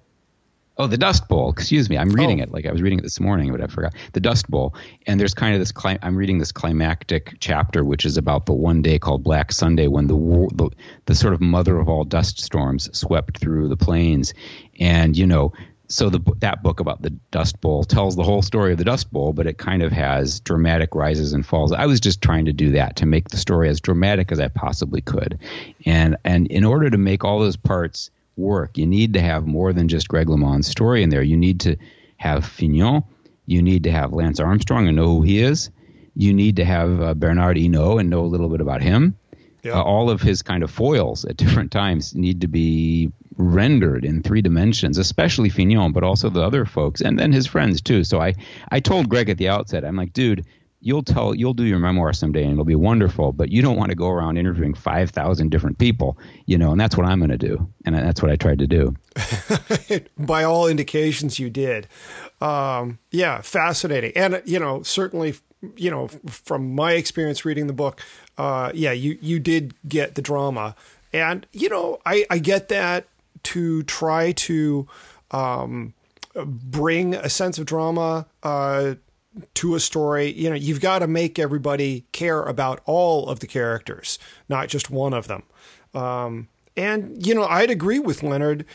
Oh, 0.77 0.87
the 0.87 0.97
Dust 0.97 1.27
Bowl. 1.27 1.51
Excuse 1.51 1.87
me. 1.87 1.97
I'm 1.99 2.09
reading 2.09 2.39
oh. 2.39 2.43
it 2.43 2.51
like 2.51 2.65
I 2.65 2.71
was 2.71 2.81
reading 2.81 2.97
it 2.97 3.03
this 3.03 3.19
morning, 3.19 3.51
but 3.51 3.61
I 3.61 3.67
forgot. 3.67 3.93
The 4.13 4.19
Dust 4.19 4.49
Bowl. 4.49 4.73
And 5.05 5.19
there's 5.19 5.35
kind 5.35 5.53
of 5.53 5.61
this. 5.61 5.71
Clim- 5.71 5.99
I'm 6.01 6.15
reading 6.15 6.39
this 6.39 6.51
climactic 6.51 7.35
chapter, 7.39 7.83
which 7.83 8.05
is 8.05 8.17
about 8.17 8.47
the 8.47 8.53
one 8.53 8.81
day 8.81 8.97
called 8.97 9.23
Black 9.23 9.51
Sunday, 9.51 9.87
when 9.87 10.07
the, 10.07 10.15
the 10.55 10.69
the 11.05 11.13
sort 11.13 11.33
of 11.33 11.41
mother 11.41 11.77
of 11.77 11.89
all 11.89 12.03
dust 12.03 12.41
storms 12.41 12.89
swept 12.97 13.37
through 13.37 13.69
the 13.69 13.77
plains, 13.77 14.33
and 14.79 15.15
you 15.15 15.27
know. 15.27 15.53
So 15.93 16.10
the 16.10 16.19
that 16.39 16.63
book 16.63 16.79
about 16.79 17.01
the 17.01 17.12
Dust 17.32 17.62
Bowl 17.62 17.84
tells 17.84 18.15
the 18.15 18.23
whole 18.23 18.41
story 18.41 18.71
of 18.71 18.77
the 18.77 18.84
Dust 18.84 19.12
Bowl, 19.12 19.32
but 19.32 19.45
it 19.45 19.58
kind 19.58 19.84
of 19.84 19.91
has 19.91 20.39
dramatic 20.39 20.95
rises 20.95 21.34
and 21.34 21.45
falls. 21.45 21.71
I 21.71 21.86
was 21.86 21.99
just 21.99 22.21
trying 22.21 22.45
to 22.45 22.53
do 22.53 22.71
that 22.71 22.95
to 22.97 23.06
make 23.06 23.29
the 23.29 23.38
story 23.38 23.69
as 23.69 23.79
dramatic 23.79 24.32
as 24.32 24.39
I 24.39 24.47
possibly 24.47 25.01
could, 25.01 25.39
and 25.86 26.17
and 26.23 26.47
in 26.47 26.63
order 26.63 26.89
to 26.89 26.97
make 26.97 27.23
all 27.23 27.39
those 27.39 27.58
parts 27.58 28.10
work. 28.36 28.77
You 28.77 28.88
need 28.88 29.13
to 29.13 29.21
have 29.21 29.45
more 29.45 29.73
than 29.73 29.88
just 29.88 30.08
Greg 30.08 30.27
LeMond's 30.27 30.67
story 30.67 31.03
in 31.03 31.10
there. 31.10 31.21
You 31.21 31.38
need 31.38 31.60
to 31.62 31.77
have 32.17 32.45
Fignon. 32.45 33.03
You 33.45 33.62
need 33.62 33.84
to 33.84 33.91
have 33.91 34.13
Lance 34.13 34.39
Armstrong 34.39 34.88
and 34.88 34.95
know 34.95 35.08
who 35.08 35.21
he 35.21 35.39
is. 35.39 35.69
You 36.15 36.34
need 36.34 36.58
to 36.58 36.65
have 36.65 37.01
uh, 37.01 37.13
Bernard 37.13 37.58
Hinault 37.58 37.99
and 37.99 38.10
know 38.10 38.21
a 38.21 38.27
little 38.27 38.49
bit 38.49 38.62
about 38.62 38.82
him. 38.82 39.17
Yeah. 39.63 39.73
Uh, 39.73 39.84
all 39.84 40.10
of 40.10 40.21
his 40.21 40.41
kind 40.41 40.63
of 40.63 40.71
foils 40.71 41.25
at 41.25 41.38
different 41.38 41.71
times 41.71 42.15
need 42.15 42.41
to 42.41 42.47
be 42.47 43.12
rendered 43.37 44.05
in 44.05 44.21
three 44.21 44.41
dimensions, 44.41 44.97
especially 44.97 45.49
Fignon, 45.49 45.91
but 45.91 46.03
also 46.03 46.29
the 46.29 46.41
other 46.41 46.65
folks, 46.65 47.01
and 47.01 47.19
then 47.19 47.31
his 47.31 47.47
friends 47.47 47.81
too. 47.81 48.03
So 48.03 48.21
I, 48.21 48.33
I 48.71 48.79
told 48.79 49.09
Greg 49.09 49.29
at 49.29 49.37
the 49.37 49.49
outset, 49.49 49.85
I'm 49.85 49.95
like, 49.95 50.13
dude, 50.13 50.45
you'll 50.83 51.01
tell 51.01 51.33
you'll 51.33 51.53
do 51.53 51.63
your 51.63 51.79
memoir 51.79 52.11
someday 52.11 52.43
and 52.43 52.51
it'll 52.51 52.65
be 52.65 52.75
wonderful 52.75 53.31
but 53.31 53.49
you 53.49 53.61
don't 53.61 53.77
want 53.77 53.89
to 53.89 53.95
go 53.95 54.09
around 54.09 54.37
interviewing 54.37 54.73
5000 54.73 55.49
different 55.49 55.77
people 55.77 56.17
you 56.45 56.57
know 56.57 56.71
and 56.71 56.79
that's 56.79 56.97
what 56.97 57.07
i'm 57.07 57.19
going 57.19 57.31
to 57.31 57.37
do. 57.37 57.67
And 57.85 57.95
that's 57.95 58.21
what 58.21 58.31
i 58.31 58.35
tried 58.35 58.59
to 58.59 58.67
do. 58.67 58.95
By 60.17 60.43
all 60.43 60.67
indications 60.67 61.39
you 61.39 61.49
did. 61.49 61.87
Um, 62.41 62.99
yeah 63.11 63.41
fascinating. 63.41 64.11
And 64.15 64.41
you 64.45 64.59
know 64.59 64.83
certainly 64.83 65.35
you 65.77 65.89
know 65.89 66.09
from 66.27 66.75
my 66.75 66.93
experience 66.93 67.45
reading 67.45 67.67
the 67.67 67.73
book 67.73 68.01
uh, 68.37 68.71
yeah 68.73 68.91
you 68.91 69.17
you 69.21 69.39
did 69.39 69.73
get 69.87 70.15
the 70.15 70.21
drama. 70.21 70.75
And 71.13 71.47
you 71.53 71.69
know 71.69 71.99
i 72.05 72.25
i 72.29 72.37
get 72.37 72.67
that 72.69 73.07
to 73.43 73.83
try 73.83 74.31
to 74.31 74.87
um, 75.31 75.93
bring 76.35 77.15
a 77.15 77.29
sense 77.29 77.57
of 77.57 77.65
drama 77.65 78.27
uh, 78.43 78.95
to 79.55 79.75
a 79.75 79.79
story, 79.79 80.31
you 80.31 80.49
know, 80.49 80.55
you've 80.55 80.81
got 80.81 80.99
to 80.99 81.07
make 81.07 81.39
everybody 81.39 82.05
care 82.11 82.43
about 82.43 82.81
all 82.85 83.29
of 83.29 83.39
the 83.39 83.47
characters, 83.47 84.19
not 84.47 84.67
just 84.67 84.89
one 84.89 85.13
of 85.13 85.27
them. 85.27 85.43
Um, 85.93 86.47
and, 86.75 87.25
you 87.25 87.35
know, 87.35 87.45
I'd 87.45 87.69
agree 87.69 87.99
with 87.99 88.23
Lennard. 88.23 88.65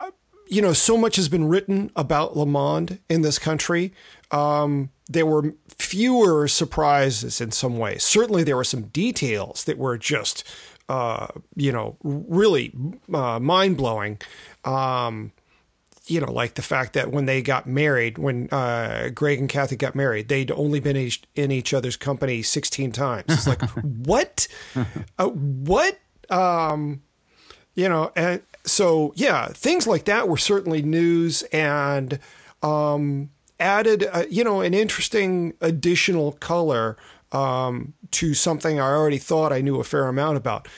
Uh, 0.00 0.10
you 0.48 0.62
know, 0.62 0.72
so 0.72 0.96
much 0.96 1.16
has 1.16 1.28
been 1.28 1.48
written 1.48 1.90
about 1.94 2.34
LeMond 2.34 2.98
in 3.08 3.22
this 3.22 3.38
country. 3.38 3.92
Um, 4.30 4.90
there 5.08 5.26
were 5.26 5.54
fewer 5.76 6.48
surprises 6.48 7.40
in 7.40 7.50
some 7.50 7.76
ways. 7.76 8.02
Certainly, 8.02 8.44
there 8.44 8.56
were 8.56 8.64
some 8.64 8.84
details 8.84 9.64
that 9.64 9.78
were 9.78 9.98
just, 9.98 10.44
uh, 10.88 11.28
you 11.54 11.72
know, 11.72 11.96
really 12.02 12.72
uh, 13.12 13.38
mind 13.38 13.76
blowing. 13.76 14.18
Um, 14.64 15.32
you 16.06 16.20
know, 16.20 16.32
like 16.32 16.54
the 16.54 16.62
fact 16.62 16.94
that 16.94 17.10
when 17.10 17.26
they 17.26 17.42
got 17.42 17.66
married, 17.66 18.16
when 18.18 18.48
uh, 18.50 19.10
Greg 19.14 19.38
and 19.38 19.48
Kathy 19.48 19.76
got 19.76 19.94
married, 19.94 20.28
they'd 20.28 20.50
only 20.50 20.80
been 20.80 20.96
in 21.34 21.50
each 21.52 21.74
other's 21.74 21.96
company 21.96 22.42
16 22.42 22.92
times. 22.92 23.24
It's 23.28 23.46
like, 23.46 23.62
what? 23.82 24.48
Uh, 25.18 25.28
what? 25.28 25.98
Um, 26.30 27.02
you 27.74 27.88
know, 27.88 28.10
and 28.16 28.42
so, 28.64 29.12
yeah, 29.16 29.48
things 29.48 29.86
like 29.86 30.06
that 30.06 30.28
were 30.28 30.38
certainly 30.38 30.82
news 30.82 31.42
and 31.52 32.18
um, 32.62 33.30
added, 33.60 34.08
uh, 34.10 34.24
you 34.30 34.44
know, 34.44 34.62
an 34.62 34.74
interesting 34.74 35.54
additional 35.60 36.32
color 36.32 36.96
um, 37.32 37.94
to 38.12 38.34
something 38.34 38.80
I 38.80 38.90
already 38.90 39.18
thought 39.18 39.52
I 39.52 39.60
knew 39.60 39.80
a 39.80 39.84
fair 39.84 40.06
amount 40.06 40.36
about. 40.36 40.68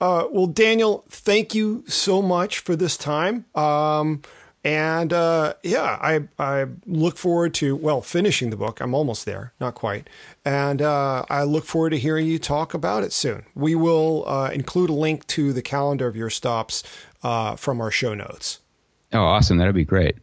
Uh, 0.00 0.26
well, 0.30 0.46
Daniel, 0.46 1.04
thank 1.08 1.54
you 1.54 1.84
so 1.88 2.22
much 2.22 2.60
for 2.60 2.76
this 2.76 2.96
time. 2.96 3.46
Um, 3.54 4.22
and 4.64 5.12
uh, 5.12 5.54
yeah, 5.62 5.98
I 6.00 6.28
I 6.38 6.66
look 6.84 7.16
forward 7.16 7.54
to 7.54 7.76
well 7.76 8.02
finishing 8.02 8.50
the 8.50 8.56
book. 8.56 8.80
I'm 8.80 8.94
almost 8.94 9.24
there, 9.24 9.52
not 9.60 9.74
quite, 9.74 10.10
and 10.44 10.82
uh, 10.82 11.24
I 11.30 11.44
look 11.44 11.64
forward 11.64 11.90
to 11.90 11.98
hearing 11.98 12.26
you 12.26 12.38
talk 12.38 12.74
about 12.74 13.04
it 13.04 13.12
soon. 13.12 13.44
We 13.54 13.74
will 13.74 14.24
uh, 14.26 14.50
include 14.50 14.90
a 14.90 14.94
link 14.94 15.26
to 15.28 15.52
the 15.52 15.62
calendar 15.62 16.08
of 16.08 16.16
your 16.16 16.30
stops 16.30 16.82
uh, 17.22 17.54
from 17.56 17.80
our 17.80 17.90
show 17.90 18.14
notes. 18.14 18.60
Oh, 19.12 19.20
awesome! 19.20 19.58
That'd 19.58 19.74
be 19.74 19.84
great. 19.84 20.16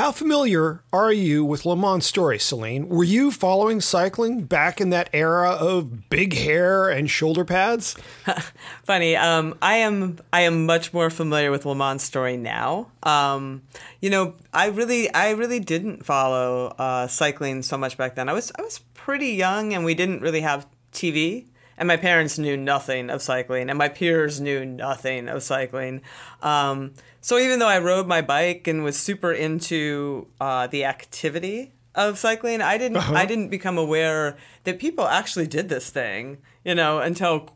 How 0.00 0.12
familiar 0.12 0.82
are 0.94 1.12
you 1.12 1.44
with 1.44 1.64
LeMond's 1.64 2.06
story, 2.06 2.38
Selene? 2.38 2.88
Were 2.88 3.04
you 3.04 3.30
following 3.30 3.82
cycling 3.82 4.44
back 4.44 4.80
in 4.80 4.88
that 4.88 5.10
era 5.12 5.50
of 5.50 6.08
big 6.08 6.32
hair 6.32 6.88
and 6.88 7.10
shoulder 7.10 7.44
pads? 7.44 7.98
Funny, 8.82 9.14
um, 9.14 9.58
I 9.60 9.74
am 9.74 10.18
I 10.32 10.40
am 10.40 10.64
much 10.64 10.94
more 10.94 11.10
familiar 11.10 11.50
with 11.50 11.64
LeMond's 11.64 12.02
story 12.02 12.38
now. 12.38 12.90
Um, 13.02 13.60
you 14.00 14.08
know, 14.08 14.36
I 14.54 14.68
really 14.68 15.12
I 15.12 15.32
really 15.32 15.60
didn't 15.60 16.06
follow 16.06 16.68
uh, 16.78 17.06
cycling 17.06 17.60
so 17.60 17.76
much 17.76 17.98
back 17.98 18.14
then. 18.14 18.30
I 18.30 18.32
was 18.32 18.50
I 18.58 18.62
was 18.62 18.78
pretty 18.94 19.32
young, 19.32 19.74
and 19.74 19.84
we 19.84 19.92
didn't 19.92 20.22
really 20.22 20.40
have 20.40 20.66
TV 20.94 21.44
and 21.80 21.86
my 21.86 21.96
parents 21.96 22.38
knew 22.38 22.58
nothing 22.58 23.08
of 23.08 23.22
cycling, 23.22 23.70
and 23.70 23.78
my 23.78 23.88
peers 23.88 24.38
knew 24.38 24.66
nothing 24.66 25.28
of 25.28 25.42
cycling. 25.42 26.02
Um, 26.42 26.92
so 27.22 27.38
even 27.38 27.58
though 27.58 27.68
I 27.68 27.78
rode 27.78 28.06
my 28.06 28.20
bike 28.20 28.68
and 28.68 28.84
was 28.84 28.98
super 28.98 29.32
into 29.32 30.26
uh, 30.38 30.66
the 30.66 30.84
activity 30.84 31.72
of 31.94 32.18
cycling, 32.18 32.60
I 32.60 32.76
didn't 32.76 32.98
uh-huh. 32.98 33.14
I 33.14 33.24
didn't 33.24 33.48
become 33.48 33.78
aware 33.78 34.36
that 34.64 34.78
people 34.78 35.06
actually 35.06 35.46
did 35.46 35.70
this 35.70 35.88
thing, 35.88 36.36
you 36.66 36.74
know, 36.74 36.98
until 36.98 37.48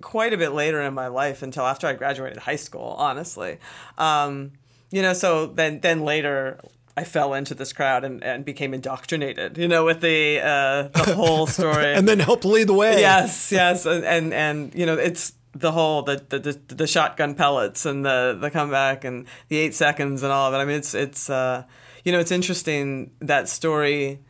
quite 0.00 0.32
a 0.32 0.38
bit 0.38 0.52
later 0.52 0.80
in 0.80 0.94
my 0.94 1.08
life, 1.08 1.42
until 1.42 1.66
after 1.66 1.86
I 1.86 1.92
graduated 1.92 2.38
high 2.38 2.56
school, 2.56 2.94
honestly. 2.98 3.58
Um, 3.98 4.52
you 4.90 5.02
know, 5.02 5.12
so 5.12 5.44
then 5.44 5.80
then 5.80 6.00
later 6.00 6.58
I 7.00 7.04
fell 7.04 7.34
into 7.34 7.54
this 7.54 7.72
crowd 7.72 8.04
and, 8.04 8.22
and 8.24 8.44
became 8.44 8.74
indoctrinated, 8.74 9.56
you 9.58 9.68
know, 9.68 9.84
with 9.84 10.00
the 10.00 10.40
uh, 10.42 10.88
the 11.04 11.14
whole 11.22 11.46
story, 11.46 11.94
and 11.94 12.06
then 12.08 12.18
helped 12.18 12.44
lead 12.44 12.66
the 12.68 12.74
way. 12.74 13.00
Yes, 13.00 13.52
yes, 13.52 13.86
and, 13.86 14.04
and 14.04 14.34
and 14.34 14.74
you 14.74 14.86
know, 14.86 14.96
it's 15.08 15.32
the 15.52 15.72
whole 15.72 16.02
the, 16.02 16.16
the 16.28 16.74
the 16.74 16.86
shotgun 16.86 17.34
pellets 17.34 17.86
and 17.86 18.04
the 18.04 18.36
the 18.40 18.50
comeback 18.50 19.04
and 19.04 19.26
the 19.48 19.56
eight 19.58 19.74
seconds 19.74 20.22
and 20.22 20.32
all 20.32 20.48
of 20.48 20.54
it. 20.54 20.58
I 20.58 20.64
mean, 20.64 20.76
it's 20.76 20.94
it's 20.94 21.30
uh, 21.30 21.64
you 22.04 22.12
know 22.12 22.18
it's 22.20 22.32
interesting 22.32 23.12
that 23.20 23.48
story. 23.48 24.20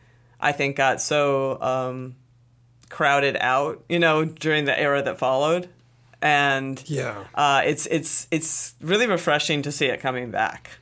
I 0.41 0.51
think 0.53 0.77
got 0.77 1.01
so 1.01 1.61
um, 1.61 2.15
crowded 2.89 3.35
out, 3.41 3.83
you 3.89 3.99
know, 3.99 4.25
during 4.25 4.65
the 4.65 4.79
era 4.79 5.01
that 5.03 5.17
followed, 5.17 5.67
and 6.21 6.81
Yeah. 6.87 7.25
uh, 7.35 7.61
it's 7.65 7.85
it's 7.87 8.27
it's 8.31 8.73
really 8.81 9.07
refreshing 9.07 9.61
to 9.63 9.71
see 9.71 9.87
it 9.87 9.99
coming 9.99 10.31
back. 10.31 10.79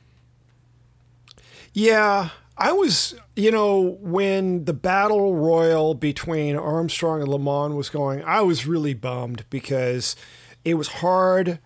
Yeah, 1.78 2.30
I 2.56 2.72
was, 2.72 3.14
you 3.36 3.52
know, 3.52 3.98
when 4.00 4.64
the 4.64 4.72
battle 4.72 5.36
royal 5.36 5.94
between 5.94 6.56
Armstrong 6.56 7.22
and 7.22 7.30
LeMond 7.30 7.76
was 7.76 7.88
going, 7.88 8.24
I 8.24 8.40
was 8.40 8.66
really 8.66 8.94
bummed 8.94 9.44
because 9.48 10.16
it 10.64 10.74
was 10.74 10.88
hard 10.88 11.60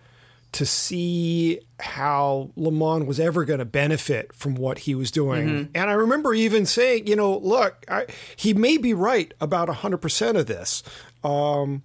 to 0.51 0.67
see 0.67 1.61
how 1.79 2.51
LeMond 2.55 3.07
was 3.07 3.19
ever 3.19 3.43
going 3.43 3.57
to 3.57 3.65
benefit 3.65 4.35
from 4.35 4.53
what 4.53 4.77
he 4.79 4.93
was 4.93 5.09
doing. 5.09 5.47
And 5.73 5.89
I 5.89 5.93
remember 5.93 6.35
even 6.35 6.67
saying, 6.67 7.07
you 7.07 7.15
know, 7.15 7.35
look, 7.39 7.83
I, 7.89 8.05
he 8.35 8.53
may 8.53 8.77
be 8.77 8.93
right 8.93 9.33
about 9.41 9.67
100% 9.67 10.37
of 10.37 10.45
this. 10.45 10.83
Um, 11.23 11.81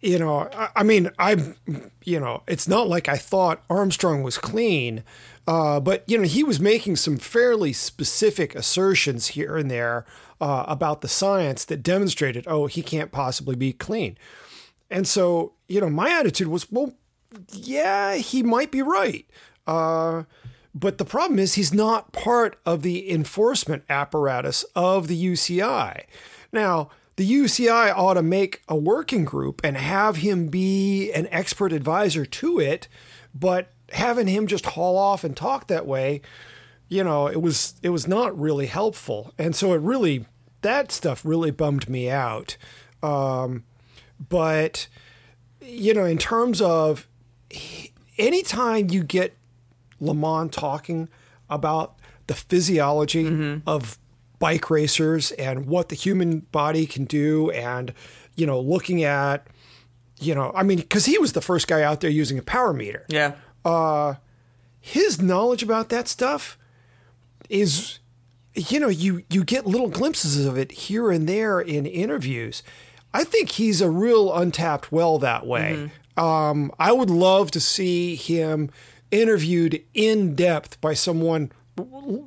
you 0.00 0.20
know, 0.20 0.48
I, 0.54 0.68
I 0.76 0.82
mean, 0.84 1.10
I, 1.18 1.54
you 2.04 2.20
know, 2.20 2.44
it's 2.46 2.68
not 2.68 2.86
like 2.86 3.08
I 3.08 3.16
thought 3.16 3.64
Armstrong 3.68 4.22
was 4.22 4.38
clean, 4.38 5.02
uh, 5.50 5.80
but 5.80 6.04
you 6.06 6.16
know, 6.16 6.22
he 6.22 6.44
was 6.44 6.60
making 6.60 6.94
some 6.94 7.16
fairly 7.16 7.72
specific 7.72 8.54
assertions 8.54 9.28
here 9.28 9.56
and 9.56 9.68
there 9.68 10.06
uh, 10.40 10.64
about 10.68 11.00
the 11.00 11.08
science 11.08 11.64
that 11.64 11.82
demonstrated, 11.82 12.44
oh, 12.46 12.66
he 12.66 12.84
can't 12.84 13.10
possibly 13.10 13.56
be 13.56 13.72
clean. 13.72 14.16
And 14.88 15.08
so, 15.08 15.54
you 15.66 15.80
know, 15.80 15.90
my 15.90 16.08
attitude 16.08 16.46
was, 16.46 16.70
well, 16.70 16.92
yeah, 17.50 18.14
he 18.14 18.44
might 18.44 18.70
be 18.70 18.80
right. 18.80 19.26
Uh, 19.66 20.22
but 20.72 20.98
the 20.98 21.04
problem 21.04 21.40
is 21.40 21.54
he's 21.54 21.74
not 21.74 22.12
part 22.12 22.56
of 22.64 22.82
the 22.82 23.10
enforcement 23.10 23.82
apparatus 23.88 24.62
of 24.76 25.08
the 25.08 25.20
UCI. 25.20 26.04
Now, 26.52 26.90
the 27.16 27.28
UCI 27.28 27.92
ought 27.92 28.14
to 28.14 28.22
make 28.22 28.62
a 28.68 28.76
working 28.76 29.24
group 29.24 29.60
and 29.64 29.76
have 29.76 30.18
him 30.18 30.46
be 30.46 31.10
an 31.10 31.26
expert 31.32 31.72
advisor 31.72 32.24
to 32.24 32.60
it, 32.60 32.86
but 33.34 33.72
having 33.92 34.26
him 34.26 34.46
just 34.46 34.66
haul 34.66 34.96
off 34.96 35.24
and 35.24 35.36
talk 35.36 35.66
that 35.68 35.86
way, 35.86 36.22
you 36.88 37.04
know, 37.04 37.26
it 37.26 37.40
was 37.40 37.74
it 37.82 37.90
was 37.90 38.06
not 38.06 38.38
really 38.38 38.66
helpful. 38.66 39.32
And 39.38 39.54
so 39.54 39.72
it 39.72 39.80
really 39.80 40.26
that 40.62 40.92
stuff 40.92 41.24
really 41.24 41.50
bummed 41.50 41.88
me 41.88 42.10
out. 42.10 42.56
Um, 43.02 43.64
but 44.28 44.88
you 45.60 45.94
know, 45.94 46.04
in 46.04 46.18
terms 46.18 46.60
of 46.60 47.08
anytime 48.18 48.90
you 48.90 49.02
get 49.02 49.36
LeMond 50.00 50.52
talking 50.52 51.08
about 51.48 51.96
the 52.26 52.34
physiology 52.34 53.60
of 53.66 53.98
bike 54.38 54.70
racers 54.70 55.32
and 55.32 55.66
what 55.66 55.90
the 55.90 55.94
human 55.96 56.40
body 56.52 56.86
can 56.86 57.04
do, 57.04 57.50
and 57.50 57.92
you 58.36 58.46
know, 58.46 58.60
looking 58.60 59.04
at, 59.04 59.46
you 60.18 60.34
know, 60.34 60.52
I 60.54 60.62
mean, 60.62 60.78
because 60.78 61.04
he 61.04 61.18
was 61.18 61.32
the 61.32 61.40
first 61.40 61.68
guy 61.68 61.82
out 61.82 62.00
there 62.00 62.10
using 62.10 62.38
a 62.38 62.42
power 62.42 62.72
meter. 62.72 63.04
Yeah. 63.08 63.34
His 64.80 65.20
knowledge 65.20 65.62
about 65.62 65.88
that 65.90 66.08
stuff 66.08 66.56
is, 67.48 67.98
you 68.54 68.80
know, 68.80 68.88
you 68.88 69.24
you 69.28 69.44
get 69.44 69.66
little 69.66 69.88
glimpses 69.88 70.46
of 70.46 70.56
it 70.56 70.72
here 70.72 71.10
and 71.10 71.28
there 71.28 71.60
in 71.60 71.84
interviews. 71.86 72.62
I 73.12 73.24
think 73.24 73.50
he's 73.50 73.80
a 73.80 73.90
real 73.90 74.32
untapped 74.32 74.92
well 74.92 75.18
that 75.18 75.46
way. 75.46 75.90
Um, 76.16 76.72
I 76.78 76.92
would 76.92 77.10
love 77.10 77.50
to 77.52 77.60
see 77.60 78.14
him 78.14 78.70
interviewed 79.10 79.82
in 79.94 80.34
depth 80.36 80.80
by 80.80 80.94
someone, 80.94 81.50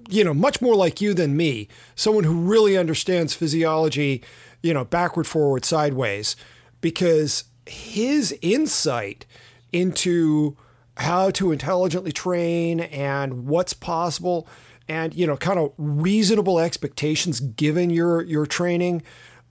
you 0.10 0.24
know, 0.24 0.34
much 0.34 0.62
more 0.62 0.76
like 0.76 1.00
you 1.00 1.14
than 1.14 1.38
me, 1.38 1.70
someone 1.96 2.26
who 2.26 2.42
really 2.42 2.78
understands 2.78 3.34
physiology, 3.34 4.22
you 4.62 4.74
know, 4.74 4.84
backward, 4.84 5.26
forward, 5.28 5.64
sideways, 5.64 6.36
because 6.82 7.46
his 7.66 8.38
insight 8.42 9.26
into 9.72 10.58
how 10.98 11.32
to 11.32 11.52
intelligently 11.52 12.12
train 12.12 12.82
and 12.82 13.48
what's 13.48 13.74
possible 13.74 14.48
and 14.88 15.14
you 15.14 15.26
know 15.26 15.38
kind 15.38 15.60
of 15.60 15.72
reasonable 15.78 16.60
expectations 16.60 17.40
given 17.40 17.90
your 17.90 18.22
your 18.24 18.46
training. 18.46 19.02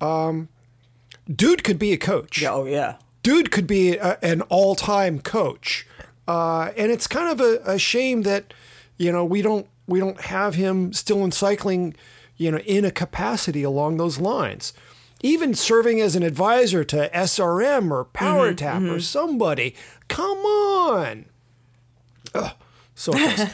Um 0.00 0.48
dude 1.32 1.64
could 1.64 1.78
be 1.78 1.92
a 1.92 1.96
coach. 1.96 2.44
Oh 2.44 2.64
yeah. 2.64 2.96
dude 3.22 3.50
could 3.50 3.66
be 3.66 3.96
a, 3.96 4.18
an 4.22 4.42
all-time 4.42 5.20
coach. 5.20 5.86
Uh, 6.28 6.70
and 6.76 6.92
it's 6.92 7.06
kind 7.06 7.28
of 7.28 7.40
a, 7.40 7.60
a 7.72 7.78
shame 7.78 8.22
that 8.22 8.54
you 8.96 9.10
know 9.10 9.24
we 9.24 9.42
don't 9.42 9.66
we 9.86 9.98
don't 9.98 10.20
have 10.22 10.54
him 10.54 10.92
still 10.92 11.24
in 11.24 11.32
cycling 11.32 11.94
you 12.36 12.50
know 12.50 12.58
in 12.58 12.84
a 12.84 12.90
capacity 12.90 13.62
along 13.62 13.96
those 13.96 14.18
lines. 14.18 14.72
Even 15.24 15.54
serving 15.54 16.00
as 16.00 16.16
an 16.16 16.24
advisor 16.24 16.82
to 16.82 17.08
srm 17.10 17.90
or 17.90 18.04
PowerTap 18.04 18.92
or 18.92 19.00
somebody. 19.00 19.74
Come 20.08 20.38
on 20.38 21.26
Ugh, 22.34 22.52
so. 22.94 23.12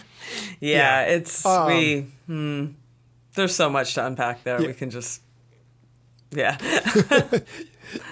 Yeah, 0.61 1.03
Yeah. 1.03 1.03
it's 1.05 1.45
we. 1.45 2.07
Hmm, 2.27 2.67
there's 3.35 3.55
so 3.55 3.71
much 3.71 3.95
to 3.95 4.05
unpack 4.07 4.45
there. 4.45 4.59
We 4.59 4.75
can 4.75 4.91
just. 4.91 5.23
Yeah. 6.31 6.59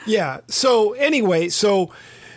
Yeah. 0.06 0.40
So 0.48 0.94
anyway, 0.94 1.50
so 1.50 1.90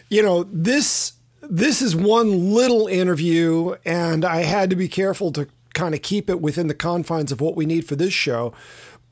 you 0.10 0.22
know 0.22 0.44
this 0.52 1.14
this 1.42 1.82
is 1.82 1.96
one 1.96 2.54
little 2.54 2.88
interview, 2.88 3.76
and 3.86 4.26
I 4.26 4.42
had 4.44 4.70
to 4.72 4.76
be 4.76 4.90
careful 4.90 5.32
to 5.34 5.48
kind 5.74 5.96
of 5.96 6.02
keep 6.02 6.30
it 6.30 6.42
within 6.42 6.68
the 6.68 6.74
confines 6.74 7.32
of 7.32 7.40
what 7.40 7.56
we 7.56 7.66
need 7.66 7.88
for 7.88 7.96
this 7.96 8.14
show. 8.14 8.54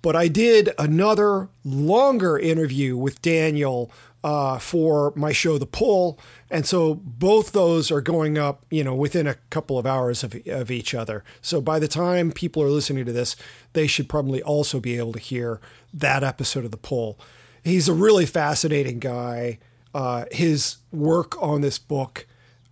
But 0.01 0.15
I 0.17 0.27
did 0.27 0.71
another 0.77 1.47
longer 1.63 2.37
interview 2.37 2.97
with 2.97 3.21
Daniel 3.21 3.89
uh, 4.23 4.59
for 4.59 5.13
my 5.15 5.31
show, 5.31 5.57
The 5.57 5.65
Pull, 5.65 6.19
and 6.49 6.65
so 6.65 6.95
both 6.95 7.51
those 7.51 7.91
are 7.91 8.01
going 8.01 8.37
up, 8.37 8.65
you 8.69 8.83
know, 8.83 8.95
within 8.95 9.27
a 9.27 9.35
couple 9.49 9.77
of 9.77 9.85
hours 9.85 10.23
of, 10.23 10.35
of 10.47 10.71
each 10.71 10.93
other. 10.93 11.23
So 11.41 11.61
by 11.61 11.79
the 11.79 11.87
time 11.87 12.31
people 12.31 12.63
are 12.63 12.69
listening 12.69 13.05
to 13.05 13.13
this, 13.13 13.35
they 13.73 13.87
should 13.87 14.09
probably 14.09 14.41
also 14.41 14.79
be 14.79 14.97
able 14.97 15.13
to 15.13 15.19
hear 15.19 15.61
that 15.93 16.23
episode 16.23 16.65
of 16.65 16.71
The 16.71 16.77
Pull 16.77 17.19
he's 17.67 17.87
a 17.87 17.93
really 17.93 18.25
fascinating 18.25 18.99
guy. 18.99 19.59
Uh, 19.93 20.25
his 20.31 20.77
work 20.91 21.41
on 21.41 21.61
this 21.61 21.77
book 21.77 22.25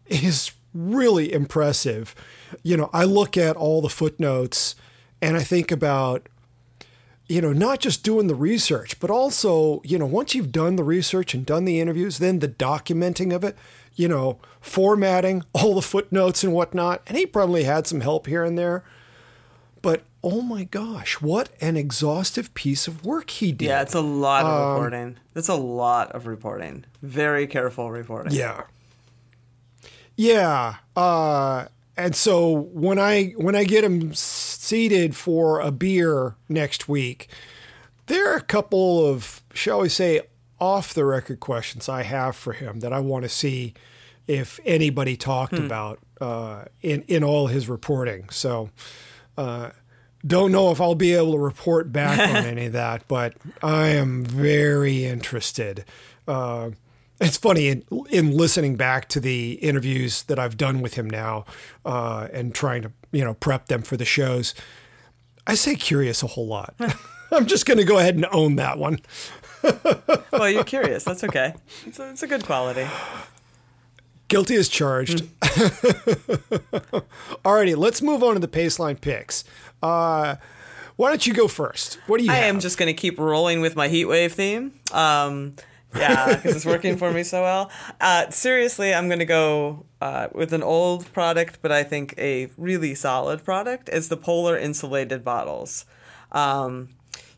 is 0.08 0.52
really 0.74 1.32
impressive. 1.32 2.16
You 2.64 2.78
know, 2.78 2.90
I 2.94 3.04
look 3.04 3.38
at 3.38 3.56
all 3.56 3.82
the 3.82 3.90
footnotes 3.90 4.76
and 5.22 5.38
I 5.38 5.44
think 5.44 5.72
about, 5.72 6.30
you 7.28 7.42
know, 7.42 7.54
not 7.54 7.80
just 7.80 8.04
doing 8.04 8.28
the 8.28 8.36
research, 8.36 9.00
but 9.00 9.10
also, 9.10 9.82
you 9.84 9.98
know, 9.98 10.06
once 10.06 10.36
you've 10.36 10.52
done 10.52 10.76
the 10.76 10.84
research 10.84 11.34
and 11.34 11.46
done 11.46 11.66
the 11.66 11.80
interviews, 11.80 12.20
then 12.20 12.40
the 12.40 12.48
documenting 12.48 13.34
of 13.34 13.44
it, 13.44 13.58
you 13.96 14.08
know, 14.08 14.38
formatting 14.62 15.44
all 15.54 15.74
the 15.76 15.82
footnotes 15.82 16.44
and 16.44 16.54
whatnot. 16.54 17.02
And 17.08 17.18
he 17.18 17.26
probably 17.26 17.64
had 17.64 17.88
some 17.88 18.02
help 18.02 18.28
here 18.28 18.44
and 18.44 18.58
there. 18.58 18.84
But 19.82 20.04
oh 20.24 20.42
my 20.42 20.64
gosh, 20.66 21.22
what 21.22 21.50
an 21.62 21.78
exhaustive 21.78 22.54
piece 22.54 22.88
of 22.88 23.06
work 23.06 23.30
he 23.30 23.52
did. 23.52 23.68
Yeah, 23.68 23.82
it's 23.82 23.94
a 23.94 24.02
lot 24.02 24.44
Um, 24.46 24.52
of 24.52 24.74
reporting. 24.76 25.18
That's 25.34 25.48
a 25.50 25.56
lot 25.56 26.12
of 26.12 26.28
reporting. 26.28 26.86
Very 27.02 27.46
careful 27.48 27.92
reporting. 27.92 28.34
Yeah. 28.34 28.64
Yeah. 30.16 30.76
Uh, 30.96 31.66
and 31.98 32.16
so 32.16 32.52
when 32.52 33.00
I 33.00 33.34
when 33.38 33.56
I 33.56 33.64
get 33.64 33.84
him 33.84 34.14
seated 34.14 35.16
for 35.16 35.60
a 35.60 35.72
beer 35.72 36.36
next 36.50 36.90
week, 36.90 37.30
there 38.08 38.32
are 38.32 38.38
a 38.38 38.42
couple 38.42 39.06
of 39.06 39.42
shall 39.54 39.82
we 39.82 39.90
say 39.90 40.22
off 40.60 40.94
the 40.94 41.06
record 41.06 41.40
questions 41.40 41.88
I 41.88 42.04
have 42.04 42.36
for 42.36 42.54
him 42.54 42.80
that 42.80 42.94
I 42.94 43.00
want 43.00 43.24
to 43.24 43.30
see 43.30 43.74
if 44.28 44.60
anybody 44.66 45.16
talked 45.16 45.54
about 45.54 46.00
uh, 46.20 46.66
in 46.82 47.04
in 47.04 47.24
all 47.24 47.48
his 47.48 47.70
reporting. 47.70 48.30
So. 48.30 48.70
Uh, 49.38 49.72
don't 50.26 50.52
know 50.52 50.72
if 50.72 50.82
I'll 50.82 50.96
be 50.96 51.14
able 51.14 51.34
to 51.34 51.38
report 51.38 51.92
back 51.92 52.18
on 52.18 52.46
any 52.48 52.66
of 52.66 52.74
that, 52.74 53.08
but 53.08 53.36
I 53.62 53.90
am 53.90 54.24
very 54.24 55.06
interested. 55.06 55.86
Uh, 56.28 56.72
it's 57.22 57.38
funny 57.38 57.68
in, 57.70 57.84
in 58.10 58.36
listening 58.36 58.76
back 58.76 59.08
to 59.10 59.20
the 59.20 59.54
interviews 59.54 60.24
that 60.24 60.38
I've 60.40 60.58
done 60.58 60.82
with 60.82 60.96
him 60.96 61.10
now 61.10 61.46
uh, 61.86 62.28
and 62.34 62.54
trying 62.54 62.82
to 62.84 62.92
you 63.12 63.24
know 63.24 63.34
prep 63.36 63.68
them 63.68 63.82
for 63.82 63.98
the 63.98 64.06
shows. 64.06 64.54
I 65.48 65.56
say 65.56 65.76
curious 65.76 66.24
a 66.24 66.28
whole 66.28 66.48
lot. 66.48 66.76
I'm 67.32 67.46
just 67.46 67.66
going 67.66 67.78
to 67.78 67.84
go 67.84 67.98
ahead 68.00 68.16
and 68.16 68.26
own 68.32 68.56
that 68.58 68.78
one. 68.78 69.00
Well, 70.32 70.50
you're 70.50 70.64
curious. 70.64 71.04
That's 71.04 71.24
okay. 71.24 71.54
It's 71.88 71.98
a, 71.98 72.10
it's 72.12 72.22
a 72.22 72.28
good 72.28 72.46
quality. 72.46 72.86
Guilty 74.28 74.56
as 74.58 74.68
charged. 74.70 75.22
Alrighty, 77.44 77.76
let's 77.78 78.02
move 78.02 78.22
on 78.24 78.34
to 78.34 78.40
the 78.40 78.48
Paceline 78.48 79.00
picks. 79.00 79.44
Uh, 79.82 80.36
why 80.98 81.10
don't 81.10 81.26
you 81.26 81.34
go 81.34 81.48
first? 81.48 82.00
What 82.08 82.20
do 82.20 82.26
you 82.26 82.32
I 82.32 82.36
have? 82.36 82.46
am 82.56 82.60
just 82.60 82.78
going 82.78 82.88
to 82.88 82.94
keep 82.94 83.18
rolling 83.18 83.62
with 83.62 83.76
my 83.76 83.88
heat 83.88 84.06
wave 84.06 84.34
theme. 84.34 84.74
Um, 84.92 85.56
Yeah, 85.96 86.36
because 86.36 86.56
it's 86.56 86.66
working 86.76 86.98
for 86.98 87.12
me 87.12 87.24
so 87.24 87.42
well. 87.42 87.72
Uh, 88.00 88.30
seriously, 88.30 88.94
I'm 88.94 89.08
going 89.08 89.20
to 89.20 89.26
go 89.26 89.86
uh, 90.02 90.28
with 90.34 90.54
an 90.54 90.64
old 90.64 91.12
product, 91.14 91.60
but 91.62 91.72
I 91.72 91.84
think 91.84 92.14
a 92.18 92.50
really 92.58 92.96
solid 92.96 93.44
product 93.44 93.90
is 93.90 94.10
the 94.10 94.18
Polar 94.18 94.58
insulated 94.58 95.24
bottles. 95.24 95.86
Um, 96.32 96.90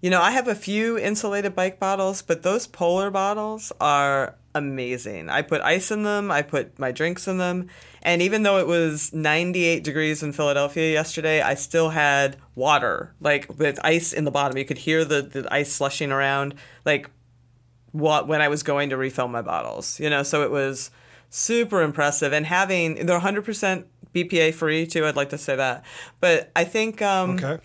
you 0.01 0.09
know, 0.09 0.21
I 0.21 0.31
have 0.31 0.47
a 0.47 0.55
few 0.55 0.97
insulated 0.97 1.55
bike 1.55 1.79
bottles, 1.79 2.21
but 2.21 2.43
those 2.43 2.67
Polar 2.67 3.09
bottles 3.09 3.71
are 3.79 4.35
amazing. 4.53 5.29
I 5.29 5.41
put 5.41 5.61
ice 5.61 5.91
in 5.91 6.03
them, 6.03 6.31
I 6.31 6.41
put 6.41 6.77
my 6.79 6.91
drinks 6.91 7.27
in 7.27 7.37
them, 7.37 7.69
and 8.01 8.21
even 8.21 8.43
though 8.43 8.57
it 8.57 8.67
was 8.67 9.13
98 9.13 9.83
degrees 9.83 10.23
in 10.23 10.33
Philadelphia 10.33 10.91
yesterday, 10.91 11.41
I 11.41 11.53
still 11.55 11.89
had 11.89 12.37
water, 12.55 13.13
like 13.19 13.57
with 13.57 13.79
ice 13.83 14.13
in 14.13 14.23
the 14.23 14.31
bottom. 14.31 14.57
You 14.57 14.65
could 14.65 14.79
hear 14.79 15.05
the, 15.05 15.21
the 15.21 15.47
ice 15.51 15.71
slushing 15.71 16.11
around, 16.11 16.55
like 16.85 17.09
what 17.97 18.27
when 18.27 18.41
I 18.41 18.47
was 18.47 18.63
going 18.63 18.89
to 18.89 18.97
refill 18.97 19.27
my 19.27 19.41
bottles. 19.41 19.99
You 19.99 20.09
know, 20.09 20.23
so 20.23 20.43
it 20.43 20.51
was 20.51 20.91
super 21.29 21.81
impressive. 21.81 22.33
And 22.33 22.45
having 22.45 23.05
they're 23.05 23.19
100% 23.19 23.85
BPA 24.13 24.53
free 24.53 24.87
too. 24.87 25.05
I'd 25.05 25.15
like 25.15 25.29
to 25.29 25.37
say 25.37 25.55
that, 25.55 25.83
but 26.19 26.51
I 26.55 26.63
think 26.63 27.01
um, 27.01 27.31
Okay. 27.31 27.59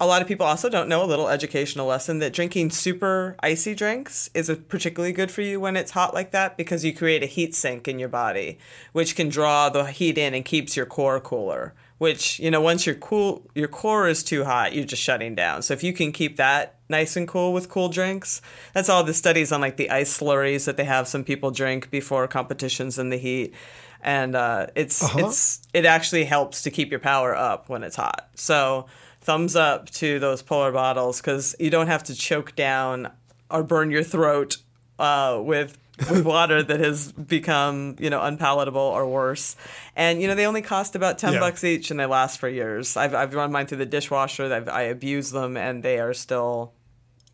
a 0.00 0.06
lot 0.06 0.22
of 0.22 0.28
people 0.28 0.46
also 0.46 0.68
don't 0.68 0.88
know 0.88 1.04
a 1.04 1.06
little 1.06 1.28
educational 1.28 1.86
lesson 1.86 2.18
that 2.18 2.32
drinking 2.32 2.70
super 2.70 3.36
icy 3.40 3.74
drinks 3.74 4.28
is 4.34 4.48
a 4.48 4.56
particularly 4.56 5.12
good 5.12 5.30
for 5.30 5.42
you 5.42 5.60
when 5.60 5.76
it's 5.76 5.92
hot 5.92 6.14
like 6.14 6.30
that 6.32 6.56
because 6.56 6.84
you 6.84 6.94
create 6.94 7.22
a 7.22 7.26
heat 7.26 7.54
sink 7.54 7.86
in 7.86 7.98
your 7.98 8.08
body, 8.08 8.58
which 8.92 9.14
can 9.14 9.28
draw 9.28 9.68
the 9.68 9.84
heat 9.84 10.16
in 10.18 10.34
and 10.34 10.44
keeps 10.44 10.76
your 10.76 10.86
core 10.86 11.20
cooler. 11.20 11.74
Which 11.98 12.38
you 12.38 12.50
know, 12.50 12.60
once 12.60 12.84
your 12.84 12.94
cool 12.96 13.48
your 13.54 13.68
core 13.68 14.06
is 14.06 14.22
too 14.22 14.44
hot, 14.44 14.74
you're 14.74 14.84
just 14.84 15.02
shutting 15.02 15.34
down. 15.34 15.62
So 15.62 15.72
if 15.72 15.82
you 15.82 15.92
can 15.92 16.12
keep 16.12 16.36
that 16.36 16.76
nice 16.88 17.16
and 17.16 17.26
cool 17.26 17.52
with 17.52 17.70
cool 17.70 17.88
drinks, 17.88 18.42
that's 18.74 18.88
all 18.88 19.02
the 19.02 19.14
studies 19.14 19.50
on 19.50 19.60
like 19.62 19.76
the 19.76 19.90
ice 19.90 20.18
slurries 20.18 20.66
that 20.66 20.76
they 20.76 20.84
have 20.84 21.08
some 21.08 21.24
people 21.24 21.50
drink 21.50 21.90
before 21.90 22.28
competitions 22.28 22.98
in 22.98 23.08
the 23.08 23.16
heat, 23.16 23.54
and 24.02 24.36
uh, 24.36 24.66
it's 24.74 25.02
it's 25.16 25.62
it 25.72 25.86
actually 25.86 26.24
helps 26.24 26.62
to 26.62 26.70
keep 26.70 26.90
your 26.90 27.00
power 27.00 27.34
up 27.34 27.70
when 27.70 27.82
it's 27.82 27.96
hot. 27.96 28.28
So 28.34 28.86
thumbs 29.26 29.56
up 29.56 29.90
to 29.90 30.18
those 30.18 30.42
polar 30.42 30.72
bottles 30.72 31.20
because 31.20 31.56
you 31.58 31.70
don't 31.70 31.88
have 31.88 32.04
to 32.04 32.14
choke 32.14 32.54
down 32.54 33.10
or 33.50 33.62
burn 33.62 33.90
your 33.90 34.04
throat 34.04 34.58
uh, 34.98 35.40
with 35.42 35.78
with 36.10 36.24
water 36.24 36.62
that 36.62 36.80
has 36.80 37.12
become 37.12 37.96
you 37.98 38.10
know 38.10 38.22
unpalatable 38.22 38.80
or 38.80 39.06
worse. 39.08 39.56
And 39.94 40.20
you 40.20 40.28
know 40.28 40.34
they 40.34 40.46
only 40.46 40.62
cost 40.62 40.94
about 40.94 41.18
ten 41.18 41.34
Yeah. 41.34 41.40
bucks 41.40 41.64
each 41.64 41.90
and 41.90 41.98
they 41.98 42.06
last 42.06 42.38
for 42.38 42.48
years. 42.48 42.96
I've 42.96 43.14
I've 43.14 43.34
run 43.34 43.50
mine 43.52 43.66
through 43.66 43.78
the 43.78 43.86
dishwasher. 43.86 44.52
I've, 44.52 44.68
I 44.68 44.82
abuse 44.82 45.30
them 45.30 45.56
and 45.56 45.82
they 45.82 45.98
are 45.98 46.12
still 46.14 46.72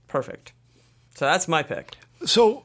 perfect. 0.08 0.52
So 1.14 1.24
that's 1.24 1.48
my 1.48 1.62
pick. 1.62 1.96
So 2.24 2.64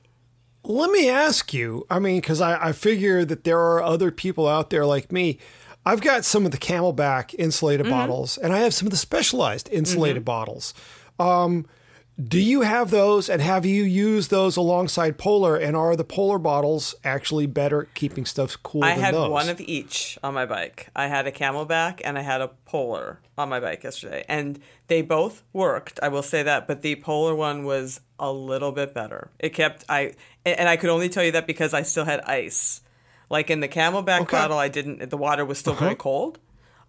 let 0.63 0.91
me 0.91 1.09
ask 1.09 1.53
you 1.53 1.85
I 1.89 1.99
mean, 1.99 2.21
because 2.21 2.41
I, 2.41 2.67
I 2.69 2.71
figure 2.73 3.25
that 3.25 3.43
there 3.43 3.59
are 3.59 3.81
other 3.81 4.11
people 4.11 4.47
out 4.47 4.69
there 4.69 4.85
like 4.85 5.11
me. 5.11 5.39
I've 5.85 6.01
got 6.01 6.25
some 6.25 6.45
of 6.45 6.51
the 6.51 6.57
CamelBak 6.57 7.33
insulated 7.39 7.89
bottles 7.89 8.37
and 8.37 8.51
I 8.53 8.59
have 8.59 8.73
some 8.73 8.87
of 8.87 8.91
the 8.91 8.97
specialized 8.97 9.69
insulated 9.71 10.25
bottles. 10.25 10.73
Um, 11.17 11.65
do 12.22 12.39
you 12.39 12.61
have 12.61 12.89
those 12.89 13.30
and 13.30 13.41
have 13.41 13.63
you 13.63 13.84
used 13.84 14.32
those 14.32 14.57
alongside 14.57 15.20
Polar? 15.20 15.55
And 15.55 15.76
are 15.76 15.95
the 15.95 16.03
Polar 16.03 16.39
bottles 16.39 16.95
actually 17.03 17.45
better 17.45 17.84
at 17.84 17.93
keeping 17.93 18.26
stuff 18.26 18.57
cool 18.63 18.84
I 18.84 18.93
than 18.95 19.03
had 19.03 19.13
those? 19.13 19.30
one 19.30 19.49
of 19.49 19.61
each 19.61 20.18
on 20.24 20.34
my 20.34 20.47
bike. 20.47 20.88
I 20.95 21.07
had 21.07 21.28
a 21.28 21.32
CamelBak 21.32 22.01
and 22.03 22.18
I 22.18 22.22
had 22.22 22.41
a 22.41 22.47
polar 22.65 23.20
on 23.38 23.49
my 23.49 23.59
bike 23.59 23.84
yesterday. 23.84 24.26
And 24.28 24.59
they 24.88 25.03
both 25.03 25.43
worked, 25.53 25.99
I 26.01 26.07
will 26.07 26.24
say 26.24 26.41
that, 26.41 26.68
but 26.68 26.82
the 26.82 26.95
polar 26.95 27.36
one 27.36 27.65
was 27.65 28.01
a 28.18 28.32
little 28.32 28.72
bit 28.72 28.95
better. 28.95 29.30
It 29.38 29.49
kept 29.49 29.86
I 29.88 30.13
and 30.43 30.68
I 30.68 30.76
could 30.76 30.89
only 30.89 31.09
tell 31.09 31.24
you 31.24 31.34
that 31.34 31.45
because 31.45 31.74
I 31.74 31.84
still 31.84 32.05
had 32.05 32.22
ice. 32.22 32.82
Like 33.30 33.51
in 33.51 33.59
the 33.59 33.68
CamelBak 33.68 34.22
Okay. 34.22 34.38
bottle 34.38 34.57
I 34.57 34.70
didn't 34.70 35.07
the 35.11 35.18
water 35.18 35.45
was 35.45 35.59
still 35.59 35.76
very 35.76 35.95
cold. 35.95 36.39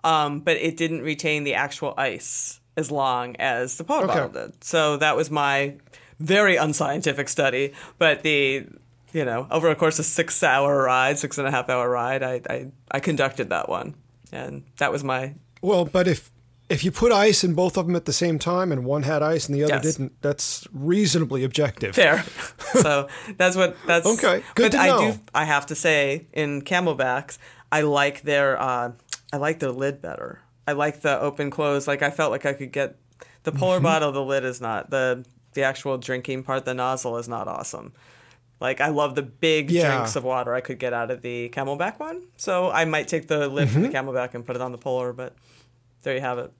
Um, 0.04 0.40
but 0.40 0.56
it 0.56 0.78
didn't 0.78 1.02
retain 1.02 1.44
the 1.44 1.54
actual 1.54 1.92
ice 1.98 2.57
as 2.78 2.90
long 2.90 3.36
as 3.36 3.76
the 3.76 3.84
polar 3.84 4.04
Okay. 4.04 4.14
bottle 4.20 4.28
did. 4.30 4.64
So 4.64 4.96
that 4.98 5.16
was 5.16 5.30
my 5.30 5.74
very 6.20 6.56
unscientific 6.56 7.28
study. 7.28 7.72
But 7.98 8.22
the 8.22 8.66
you 9.12 9.24
know 9.24 9.46
over 9.50 9.68
a 9.70 9.74
course 9.74 9.98
of 9.98 10.04
six 10.06 10.42
hour 10.42 10.82
ride, 10.84 11.18
six 11.18 11.38
and 11.38 11.46
a 11.46 11.50
half 11.50 11.68
hour 11.68 11.88
ride, 11.90 12.22
I 12.22 12.34
I, 12.48 12.66
I 12.96 13.00
conducted 13.00 13.50
that 13.50 13.68
one, 13.68 13.94
and 14.32 14.62
that 14.78 14.92
was 14.92 15.02
my 15.02 15.34
Well, 15.62 15.84
but 15.84 16.06
if 16.08 16.30
if 16.68 16.84
you 16.84 16.90
put 16.92 17.12
ice 17.12 17.44
in 17.44 17.54
both 17.54 17.78
of 17.78 17.86
them 17.86 17.96
at 17.96 18.04
the 18.04 18.12
same 18.12 18.38
time 18.38 18.72
and 18.72 18.84
one 18.84 19.02
had 19.02 19.22
ice 19.22 19.46
and 19.48 19.54
the 19.56 19.64
other 19.64 19.80
Yes. 19.82 19.96
didn't, 19.96 20.12
that's 20.20 20.68
reasonably 20.72 21.42
objective. 21.42 21.94
fair. 21.94 22.22
so 22.82 23.08
that's 23.38 23.56
what 23.56 23.76
that's 23.86 24.06
Okay, 24.06 24.44
good 24.54 24.64
But 24.64 24.72
to 24.72 24.78
I 24.78 24.86
know. 24.88 25.12
do 25.12 25.18
I 25.34 25.44
have 25.46 25.64
to 25.66 25.74
say 25.74 26.26
in 26.32 26.60
CamelBaks, 26.62 27.38
I 27.72 27.80
like 27.82 28.20
their 28.22 28.60
uh, 28.60 28.92
I 29.32 29.36
like 29.38 29.58
their 29.60 29.72
lid 29.72 30.02
better. 30.02 30.40
I 30.68 30.72
like 30.72 31.00
the 31.00 31.18
open 31.20 31.50
close. 31.50 31.88
Like 31.88 32.02
I 32.02 32.10
felt 32.10 32.30
like 32.30 32.44
I 32.46 32.52
could 32.52 32.72
get 32.72 32.96
the 33.44 33.50
Mm-hmm. 33.50 33.60
polar 33.60 33.80
bottle. 33.80 34.12
The 34.12 34.22
lid 34.22 34.44
is 34.44 34.60
not 34.60 34.90
the 34.90 35.24
the 35.54 35.62
actual 35.62 35.96
drinking 35.98 36.42
part. 36.42 36.64
The 36.64 36.74
nozzle 36.74 37.16
is 37.16 37.26
not 37.28 37.48
awesome. 37.48 37.92
Like 38.60 38.80
I 38.80 38.88
love 38.88 39.14
the 39.14 39.22
big 39.22 39.70
Yeah. 39.70 39.86
drinks 39.94 40.14
of 40.16 40.24
water 40.24 40.52
I 40.54 40.60
could 40.60 40.78
get 40.78 40.92
out 40.92 41.10
of 41.10 41.22
the 41.22 41.48
CamelBak 41.50 41.98
one. 41.98 42.26
So 42.36 42.70
I 42.70 42.84
might 42.84 43.08
take 43.08 43.28
the 43.28 43.48
lid 43.48 43.70
from 43.70 43.82
Mm-hmm. 43.82 43.92
the 43.92 43.98
CamelBak 43.98 44.34
and 44.34 44.44
put 44.44 44.56
it 44.56 44.62
on 44.62 44.72
the 44.72 44.78
polar. 44.78 45.12
But 45.14 45.34
there 46.02 46.14
you 46.14 46.20
have 46.20 46.38
it. 46.38 46.52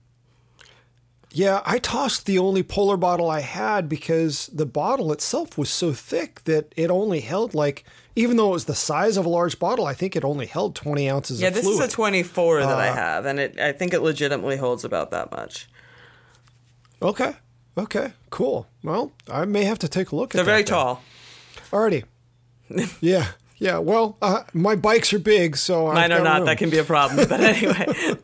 Yeah, 1.31 1.61
I 1.63 1.77
tossed 1.77 2.25
the 2.25 2.39
only 2.39 2.63
polar 2.63 2.97
bottle 2.97 3.29
I 3.29 3.41
had 3.41 3.87
because 3.87 4.47
the 4.51 4.65
bottle 4.65 5.11
itself 5.11 5.57
was 5.59 5.69
so 5.69 5.93
thick 5.93 6.43
that 6.45 6.73
it 6.75 6.89
only 6.89 7.19
held 7.19 7.53
like, 7.53 7.83
even 8.15 8.35
though 8.37 8.49
it 8.49 8.53
was 8.53 8.65
the 8.65 8.73
size 8.73 9.15
of 9.15 9.25
a 9.27 9.29
large 9.29 9.59
bottle, 9.59 9.85
I 9.85 9.93
think 9.93 10.15
it 10.15 10.23
only 10.23 10.47
held 10.47 10.75
20 10.75 11.07
ounces 11.07 11.39
Yeah, 11.39 11.51
this 11.51 11.63
fluid. 11.65 11.83
is 11.83 11.93
a 11.93 11.95
24 11.95 12.61
that 12.61 12.77
I 12.79 12.87
Uh, 12.89 12.93
have, 12.95 13.25
and 13.25 13.39
it 13.39 13.59
I 13.59 13.71
think 13.73 13.93
it 13.93 14.01
legitimately 14.01 14.57
holds 14.57 14.83
about 14.83 15.11
that 15.11 15.31
much. 15.31 15.67
okay. 17.01 17.33
Okay. 17.77 18.11
Cool. 18.29 18.67
Well, 18.83 19.11
I 19.31 19.45
may 19.45 19.63
have 19.63 19.79
to 19.79 19.87
take 19.87 20.11
a 20.11 20.15
look 20.15 20.29
at 20.29 20.31
that. 20.31 20.37
They're 20.37 20.45
very 20.45 20.63
then. 20.63 20.73
tall. 20.73 21.01
Alrighty. 21.71 22.03
yeah. 23.01 23.27
Yeah. 23.57 23.77
Well, 23.77 24.17
uh, 24.21 24.43
my 24.53 24.75
bikes 24.75 25.13
are 25.13 25.19
big, 25.19 25.55
so 25.55 25.87
I've 25.87 25.93
Mine 25.95 26.11
are 26.11 26.23
not. 26.23 26.37
room. 26.39 26.45
That 26.47 26.57
can 26.57 26.69
be 26.69 26.77
a 26.79 26.83
problem. 26.83 27.27
But 27.29 27.39
anyway, 27.41 28.17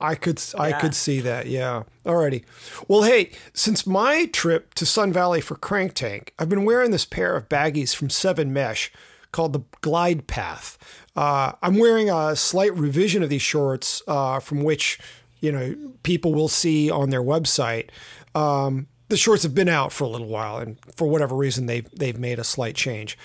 I 0.00 0.14
could 0.14 0.42
I 0.58 0.72
could 0.72 0.94
see 0.94 1.20
that. 1.20 1.46
Yeah. 1.46 1.84
Alrighty. 2.04 2.44
Well, 2.86 3.02
hey, 3.02 3.30
since 3.54 3.86
my 3.86 4.26
trip 4.26 4.74
to 4.74 4.84
Sun 4.84 5.12
Valley 5.12 5.40
for 5.40 5.56
Crank 5.56 5.94
Tank, 5.94 6.34
I've 6.38 6.48
been 6.48 6.64
wearing 6.64 6.90
this 6.90 7.06
pair 7.06 7.34
of 7.34 7.48
baggies 7.48 7.94
from 7.94 8.10
Seven 8.10 8.52
Mesh 8.52 8.92
called 9.32 9.52
the 9.54 9.62
Glide 9.80 10.26
Path. 10.26 10.78
Uh, 11.14 11.52
I'm 11.62 11.78
wearing 11.78 12.10
a 12.10 12.36
slight 12.36 12.74
revision 12.76 13.22
of 13.22 13.30
these 13.30 13.42
shorts, 13.42 14.02
uh, 14.06 14.38
from 14.38 14.62
which 14.62 14.98
you 15.40 15.50
know 15.50 15.74
people 16.02 16.34
will 16.34 16.48
see 16.48 16.90
on 16.90 17.10
their 17.10 17.22
website. 17.22 17.88
Um, 18.34 18.88
the 19.08 19.16
shorts 19.16 19.44
have 19.44 19.54
been 19.54 19.68
out 19.68 19.92
for 19.92 20.04
a 20.04 20.08
little 20.08 20.28
while, 20.28 20.58
and 20.58 20.78
for 20.94 21.06
whatever 21.06 21.34
reason, 21.34 21.66
they 21.66 21.80
they've 21.96 22.18
made 22.18 22.38
a 22.38 22.44
slight 22.44 22.74
change. 22.74 23.16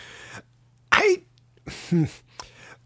I 0.91 1.23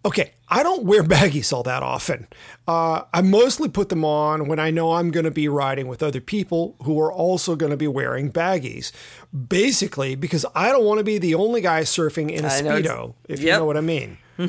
Okay, 0.05 0.33
I 0.47 0.61
don't 0.61 0.83
wear 0.83 1.03
baggies 1.03 1.51
all 1.51 1.63
that 1.63 1.81
often. 1.81 2.27
Uh, 2.67 3.01
I 3.11 3.23
mostly 3.23 3.67
put 3.67 3.89
them 3.89 4.05
on 4.05 4.47
when 4.47 4.59
I 4.59 4.69
know 4.69 4.93
I'm 4.93 5.09
going 5.09 5.23
to 5.23 5.31
be 5.31 5.47
riding 5.47 5.87
with 5.87 6.03
other 6.03 6.21
people 6.21 6.75
who 6.83 7.01
are 7.01 7.11
also 7.11 7.55
going 7.55 7.71
to 7.71 7.77
be 7.77 7.87
wearing 7.87 8.31
baggies. 8.31 8.91
Basically, 9.33 10.13
because 10.13 10.45
I 10.53 10.71
don't 10.71 10.85
want 10.85 10.99
to 10.99 11.03
be 11.03 11.17
the 11.17 11.33
only 11.33 11.59
guy 11.59 11.81
surfing 11.81 12.31
in 12.31 12.45
a 12.45 12.49
I 12.49 12.61
know 12.61 12.75
ex- 12.75 12.87
speedo, 12.87 13.13
if 13.27 13.39
you 13.41 13.47
know 13.47 13.65
what 13.65 13.77
I 13.77 13.81
mean. 13.81 14.19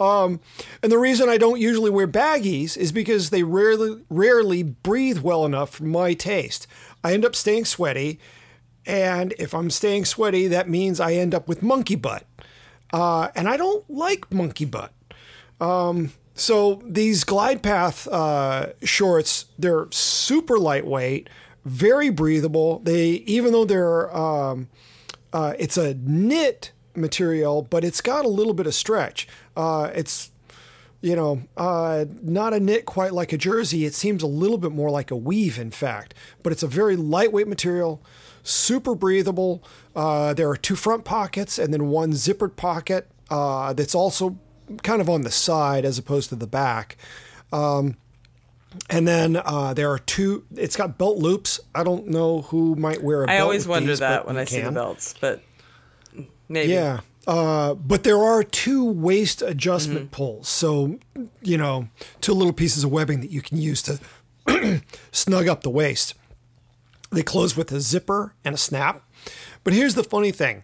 um, 0.00 0.40
and 0.82 0.90
the 0.90 0.98
reason 0.98 1.28
I 1.28 1.38
don't 1.38 1.60
usually 1.60 1.90
wear 1.90 2.08
baggies 2.08 2.76
is 2.76 2.90
because 2.90 3.30
they 3.30 3.44
rarely 3.44 4.02
rarely 4.10 4.64
breathe 4.64 5.18
well 5.18 5.44
enough 5.44 5.70
for 5.70 5.84
my 5.84 6.12
taste. 6.14 6.66
I 7.04 7.14
end 7.14 7.24
up 7.24 7.36
staying 7.36 7.66
sweaty, 7.66 8.18
and 8.84 9.32
if 9.38 9.54
I'm 9.54 9.70
staying 9.70 10.06
sweaty, 10.06 10.48
that 10.48 10.68
means 10.68 10.98
I 10.98 11.14
end 11.14 11.34
up 11.34 11.46
with 11.46 11.62
monkey 11.62 11.94
butt. 11.94 12.26
Uh, 12.92 13.28
and 13.34 13.48
I 13.48 13.56
don't 13.56 13.88
like 13.88 14.32
monkey 14.32 14.64
butt. 14.64 14.92
Um, 15.60 16.12
so 16.34 16.82
these 16.84 17.24
glide 17.24 17.62
path 17.62 18.08
uh, 18.08 18.72
shorts, 18.82 19.46
they're 19.58 19.86
super 19.90 20.58
lightweight, 20.58 21.28
very 21.64 22.10
breathable. 22.10 22.80
They 22.80 23.10
even 23.26 23.52
though 23.52 23.64
they're 23.64 24.14
um, 24.16 24.68
uh, 25.32 25.54
it's 25.58 25.76
a 25.76 25.94
knit 25.94 26.72
material, 26.94 27.62
but 27.62 27.84
it's 27.84 28.00
got 28.00 28.24
a 28.24 28.28
little 28.28 28.54
bit 28.54 28.66
of 28.66 28.74
stretch. 28.74 29.28
Uh, 29.56 29.90
it's 29.94 30.30
you 31.02 31.16
know, 31.16 31.42
uh, 31.56 32.04
not 32.22 32.54
a 32.54 32.60
knit 32.60 32.86
quite 32.86 33.12
like 33.12 33.32
a 33.32 33.36
jersey. 33.36 33.84
It 33.84 33.92
seems 33.92 34.22
a 34.22 34.26
little 34.28 34.56
bit 34.56 34.70
more 34.70 34.88
like 34.88 35.10
a 35.10 35.16
weave, 35.16 35.58
in 35.58 35.72
fact. 35.72 36.14
But 36.44 36.52
it's 36.52 36.62
a 36.62 36.68
very 36.68 36.94
lightweight 36.94 37.48
material, 37.48 38.00
super 38.42 38.94
breathable. 38.94 39.62
Uh, 39.94 40.34
there 40.34 40.48
are 40.48 40.56
two 40.56 40.76
front 40.76 41.04
pockets 41.04 41.58
and 41.58 41.72
then 41.72 41.88
one 41.88 42.12
zippered 42.12 42.56
pocket 42.56 43.08
uh, 43.30 43.72
that's 43.72 43.94
also 43.94 44.38
kind 44.82 45.00
of 45.00 45.08
on 45.08 45.22
the 45.22 45.30
side 45.30 45.84
as 45.84 45.98
opposed 45.98 46.28
to 46.30 46.36
the 46.36 46.46
back. 46.46 46.96
Um, 47.52 47.96
and 48.88 49.06
then 49.06 49.36
uh, 49.36 49.74
there 49.74 49.90
are 49.90 49.98
two. 49.98 50.44
It's 50.56 50.76
got 50.76 50.96
belt 50.96 51.18
loops. 51.18 51.60
I 51.74 51.84
don't 51.84 52.08
know 52.08 52.42
who 52.42 52.74
might 52.74 53.02
wear 53.02 53.20
a 53.20 53.24
I 53.24 53.26
belt. 53.26 53.38
I 53.38 53.42
always 53.42 53.68
wonder 53.68 53.88
these, 53.88 53.98
that 53.98 54.26
when 54.26 54.38
I 54.38 54.46
see 54.46 54.62
the 54.62 54.72
belts. 54.72 55.14
But 55.20 55.42
Maybe. 56.52 56.72
Yeah. 56.72 57.00
Uh, 57.26 57.74
but 57.74 58.04
there 58.04 58.18
are 58.18 58.42
two 58.42 58.84
waist 58.84 59.42
adjustment 59.42 60.10
pulls. 60.10 60.48
So, 60.48 60.98
you 61.40 61.56
know, 61.56 61.88
two 62.20 62.34
little 62.34 62.52
pieces 62.52 62.84
of 62.84 62.90
webbing 62.90 63.20
that 63.20 63.30
you 63.30 63.40
can 63.40 63.58
use 63.58 63.80
to 63.82 64.82
snug 65.12 65.48
up 65.48 65.62
the 65.62 65.70
waist. 65.70 66.14
They 67.12 67.22
close 67.22 67.56
with 67.56 67.70
a 67.72 67.80
zipper 67.80 68.34
and 68.44 68.54
a 68.54 68.58
snap. 68.58 69.02
But 69.64 69.74
here's 69.74 69.94
the 69.94 70.04
funny 70.04 70.32
thing 70.32 70.62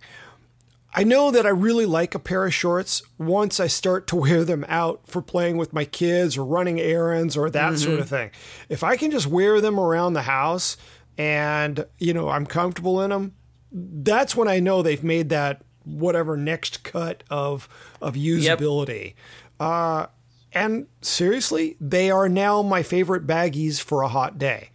I 0.95 1.05
know 1.05 1.31
that 1.31 1.47
I 1.47 1.51
really 1.51 1.87
like 1.87 2.15
a 2.15 2.19
pair 2.19 2.47
of 2.47 2.55
shorts 2.55 3.03
once 3.19 3.61
I 3.61 3.67
start 3.67 4.07
to 4.09 4.17
wear 4.17 4.45
them 4.45 4.65
out 4.69 5.03
for 5.07 5.21
playing 5.21 5.59
with 5.59 5.73
my 5.73 5.85
kids 5.85 6.37
or 6.37 6.45
running 6.45 6.81
errands 6.81 7.37
or 7.37 7.51
that 7.51 7.79
sort 7.79 8.01
of 8.01 8.09
thing. 8.09 8.31
If 8.69 8.83
I 8.83 8.97
can 8.97 9.11
just 9.11 9.27
wear 9.27 9.61
them 9.61 9.79
around 9.79 10.15
the 10.15 10.23
house 10.23 10.77
and, 11.19 11.85
you 11.99 12.15
know, 12.15 12.29
I'm 12.31 12.47
comfortable 12.47 13.03
in 13.03 13.11
them, 13.11 13.35
that's 13.71 14.35
when 14.35 14.49
I 14.49 14.61
know 14.61 14.81
they've 14.83 15.05
made 15.05 15.29
that 15.29 15.63
whatever 15.85 16.37
next 16.37 16.83
cut 16.83 17.23
of 17.31 17.69
of 18.01 18.15
usability. 18.15 19.15
Uh, 19.61 20.07
and 20.53 20.87
seriously, 21.03 21.77
they 21.81 22.11
are 22.11 22.29
now 22.29 22.63
my 22.63 22.83
favorite 22.83 23.27
baggies 23.27 23.81
for 23.81 24.03
a 24.03 24.09
hot 24.09 24.39
day. 24.39 24.71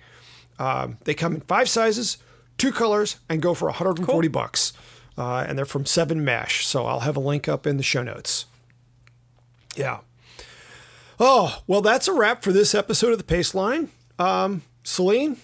Um, 0.59 0.97
they 1.03 1.13
come 1.13 1.35
in 1.35 1.41
five 1.41 1.69
sizes, 1.69 2.17
two 2.57 2.71
colors, 2.71 3.17
and 3.29 3.41
go 3.41 3.53
for 3.53 3.65
140 3.65 4.27
bucks. 4.27 4.73
Uh, 5.17 5.45
and 5.47 5.57
they're 5.57 5.65
from 5.65 5.85
Seven 5.85 6.23
Mesh, 6.25 6.65
so 6.65 6.85
I'll 6.85 7.01
have 7.01 7.15
a 7.15 7.19
link 7.19 7.47
up 7.47 7.67
in 7.67 7.77
the 7.77 7.83
show 7.83 8.01
notes. 8.03 8.45
Yeah. 9.75 9.99
Oh 11.19 11.61
well, 11.67 11.81
that's 11.81 12.07
a 12.07 12.13
wrap 12.13 12.43
for 12.43 12.51
this 12.51 12.73
episode 12.73 13.11
of 13.11 13.17
the 13.19 13.23
Pace 13.23 13.53
Line. 13.53 13.89
Um, 14.17 14.63
Selene, 14.83 15.37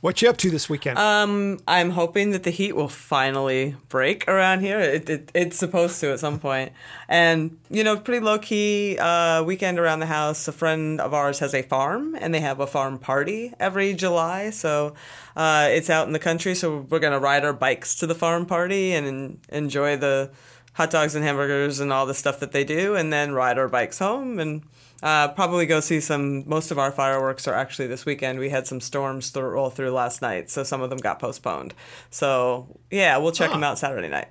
what 0.00 0.22
you 0.22 0.28
up 0.28 0.36
to 0.38 0.50
this 0.50 0.68
weekend? 0.68 0.98
Um, 0.98 1.58
I'm 1.66 1.90
hoping 1.90 2.30
that 2.30 2.44
the 2.44 2.50
heat 2.50 2.76
will 2.76 2.88
finally 2.88 3.74
break 3.88 4.28
around 4.28 4.60
here. 4.60 4.78
It, 4.78 5.10
it 5.10 5.32
it's 5.34 5.56
supposed 5.56 6.00
to 6.00 6.12
at 6.12 6.20
some 6.20 6.38
point, 6.38 6.72
and 7.08 7.58
you 7.68 7.82
know, 7.82 7.96
pretty 7.96 8.24
low 8.24 8.38
key 8.38 8.96
uh, 8.98 9.42
weekend 9.42 9.78
around 9.78 10.00
the 10.00 10.06
house. 10.06 10.46
A 10.46 10.52
friend 10.52 11.00
of 11.00 11.12
ours 11.14 11.40
has 11.40 11.54
a 11.54 11.62
farm, 11.62 12.16
and 12.20 12.32
they 12.32 12.40
have 12.40 12.60
a 12.60 12.66
farm 12.66 12.98
party 12.98 13.52
every 13.58 13.94
July. 13.94 14.50
So 14.50 14.94
uh, 15.36 15.68
it's 15.70 15.90
out 15.90 16.06
in 16.06 16.12
the 16.12 16.20
country. 16.20 16.54
So 16.54 16.86
we're 16.88 17.00
gonna 17.00 17.20
ride 17.20 17.44
our 17.44 17.52
bikes 17.52 17.96
to 17.96 18.06
the 18.06 18.14
farm 18.14 18.46
party 18.46 18.92
and 18.92 19.40
enjoy 19.48 19.96
the 19.96 20.30
hot 20.74 20.90
dogs 20.90 21.16
and 21.16 21.24
hamburgers 21.24 21.80
and 21.80 21.92
all 21.92 22.06
the 22.06 22.14
stuff 22.14 22.38
that 22.40 22.52
they 22.52 22.62
do, 22.62 22.94
and 22.94 23.12
then 23.12 23.32
ride 23.32 23.58
our 23.58 23.68
bikes 23.68 23.98
home 23.98 24.38
and. 24.38 24.62
Uh, 25.02 25.28
probably 25.28 25.64
go 25.66 25.80
see 25.80 26.00
some. 26.00 26.48
Most 26.48 26.70
of 26.70 26.78
our 26.78 26.90
fireworks 26.90 27.46
are 27.46 27.54
actually 27.54 27.86
this 27.86 28.04
weekend. 28.04 28.38
We 28.38 28.48
had 28.48 28.66
some 28.66 28.80
storms 28.80 29.30
th- 29.30 29.42
roll 29.42 29.70
through 29.70 29.92
last 29.92 30.22
night, 30.22 30.50
so 30.50 30.64
some 30.64 30.80
of 30.80 30.90
them 30.90 30.98
got 30.98 31.20
postponed. 31.20 31.74
So 32.10 32.80
yeah, 32.90 33.16
we'll 33.18 33.32
check 33.32 33.50
them 33.50 33.62
out 33.62 33.78
Saturday 33.78 34.08
night. 34.08 34.28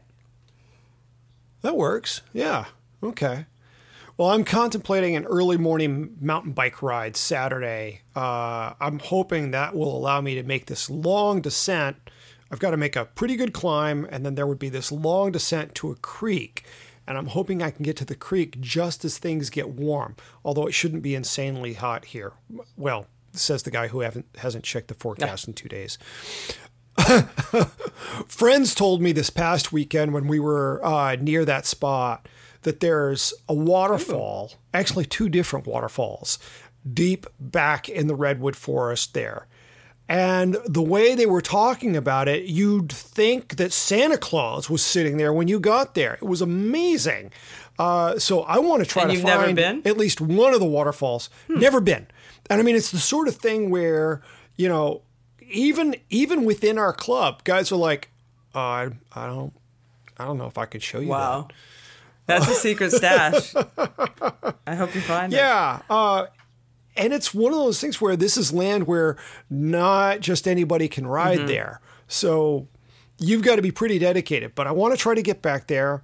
That 1.61 1.78
works. 1.78 2.22
Yeah. 2.34 2.65
Okay. 3.01 3.45
Well, 4.18 4.32
I'm 4.32 4.43
contemplating 4.43 5.15
an 5.15 5.26
early 5.26 5.57
morning 5.57 6.18
mountain 6.20 6.51
bike 6.51 6.82
ride 6.82 7.15
Saturday. 7.15 8.01
Uh, 8.15 8.74
I'm 8.82 8.99
hoping 8.99 9.51
that 9.51 9.76
will 9.76 9.95
allow 9.95 10.22
me 10.22 10.34
to 10.36 10.43
make 10.43 10.65
this 10.65 10.89
long 10.89 11.39
descent. 11.39 11.97
I've 12.49 12.59
got 12.59 12.72
to 12.72 12.78
make 12.78 12.95
a 12.95 13.05
pretty 13.05 13.36
good 13.36 13.53
climb, 13.53 14.07
and 14.09 14.26
then 14.26 14.36
there 14.36 14.47
would 14.47 14.59
be 14.59 14.70
this 14.70 14.91
long 14.91 15.32
descent 15.32 15.76
to 15.76 15.91
a 15.91 15.95
creek. 15.95 16.63
And 17.08 17.18
I'm 17.18 17.28
hoping 17.28 17.62
I 17.62 17.72
can 17.72 17.84
get 17.84 17.95
to 17.97 18.05
the 18.05 18.16
creek 18.16 18.60
just 18.60 19.05
as 19.05 19.18
things 19.18 19.49
get 19.49 19.70
warm, 19.70 20.16
although 20.43 20.68
it 20.68 20.74
shouldn't 20.74 21.03
be 21.03 21.16
insanely 21.16 21.74
hot 21.74 22.05
here. 22.05 22.34
Well, 22.76 23.08
says 23.34 23.64
the 23.64 23.72
guy 23.72 23.88
who 23.88 24.01
haven't 24.01 24.26
hasn't 24.38 24.64
checked 24.64 24.89
the 24.89 24.93
forecast 24.93 25.47
in 25.47 25.53
two 25.53 25.70
days. 25.70 25.97
Friends 28.28 28.74
told 28.74 29.01
me 29.01 29.12
this 29.12 29.30
past 29.30 29.72
weekend 29.72 30.14
when 30.14 30.28
we 30.28 30.39
were 30.39 30.84
uh, 30.84 31.16
near 31.16 31.45
that 31.45 31.66
spot 31.66 32.28
that 32.64 32.80
there's 32.80 33.34
a 33.47 33.53
waterfall, 33.53 34.53
actually 34.74 35.05
two 35.05 35.30
different 35.30 35.66
waterfalls, 35.68 36.39
deep 36.91 37.26
back 37.39 37.88
in 37.88 38.08
the 38.08 38.16
redwood 38.16 38.55
forest 38.55 39.14
there. 39.14 39.47
And 40.10 40.55
the 40.66 40.82
way 40.82 41.16
they 41.16 41.26
were 41.26 41.41
talking 41.41 41.95
about 41.97 42.28
it, 42.30 42.45
you'd 42.45 42.91
think 42.91 43.58
that 43.58 43.74
Santa 43.74 44.18
Claus 44.18 44.70
was 44.70 44.82
sitting 44.82 45.18
there 45.18 45.34
when 45.34 45.47
you 45.49 45.60
got 45.60 45.95
there. 45.95 46.14
It 46.16 46.24
was 46.24 46.41
amazing. 46.41 47.32
Uh, 47.78 48.18
so 48.18 48.41
I 48.43 48.58
want 48.60 48.84
to 48.84 48.89
try 48.89 49.03
And 49.03 49.12
to 49.12 49.20
find 49.22 49.55
been? 49.55 49.82
at 49.86 49.97
least 49.97 50.22
one 50.22 50.53
of 50.53 50.60
the 50.62 50.66
waterfalls. 50.66 51.30
Never 51.49 51.82
been. 51.82 52.08
And 52.49 52.60
I 52.62 52.64
mean, 52.64 52.76
it's 52.76 52.91
the 52.91 52.97
sort 52.99 53.28
of 53.28 53.36
thing 53.36 53.70
where 53.70 54.22
you 54.55 54.68
know, 54.70 55.01
even 55.49 55.95
even 56.10 56.45
within 56.45 56.78
our 56.80 56.93
club, 56.93 57.43
guys 57.43 57.72
are 57.72 57.76
like, 57.76 58.10
uh, 58.55 58.60
I, 58.60 58.89
I 59.14 59.28
don't, 59.28 59.53
I 60.18 60.26
don't 60.26 60.38
know 60.38 60.47
if 60.47 60.58
I 60.58 60.66
could 60.66 60.82
show 60.82 60.99
you 60.99 61.10
Wow, 61.10 61.49
that's 62.26 62.47
a 62.47 62.53
secret 62.53 62.91
stash. 62.91 63.53
I 64.66 64.74
hope 64.76 64.95
you 64.95 65.01
find 65.01 65.32
that. 65.32 65.38
it. 65.38 65.39
Yeah. 65.39 65.82
Uh, 65.89 66.26
and 66.98 67.14
it's 67.14 67.34
one 67.34 67.54
of 67.54 67.60
those 67.60 67.80
things 67.80 68.02
where 68.02 68.16
this 68.16 68.38
is 68.38 68.52
land 68.54 68.88
where 68.88 69.18
not 69.50 70.20
just 70.20 70.48
anybody 70.48 70.88
can 70.88 71.06
ride 71.08 71.39
Mm-hmm. 71.39 71.48
there. 71.48 71.82
So 72.08 72.68
you've 73.20 73.41
got 73.43 73.58
to 73.58 73.62
be 73.62 73.72
pretty 73.72 74.00
dedicated. 74.00 74.56
But 74.56 74.68
I 74.68 74.72
want 74.72 74.93
to 74.93 74.98
try 74.98 75.16
to 75.16 75.22
get 75.22 75.41
back 75.41 75.68
there. 75.68 76.04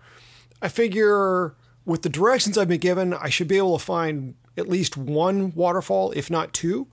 I 0.62 0.68
figure 0.68 1.56
with 1.86 2.02
the 2.04 2.10
directions 2.10 2.58
I've 2.58 2.68
been 2.70 2.80
given, 2.80 3.14
I 3.14 3.30
should 3.30 3.48
be 3.48 3.58
able 3.58 3.78
to 3.78 3.84
find 3.84 4.36
at 4.58 4.70
least 4.70 4.96
one 4.98 5.54
waterfall, 5.56 6.12
if 6.16 6.30
not 6.30 6.54
two. 6.54 6.88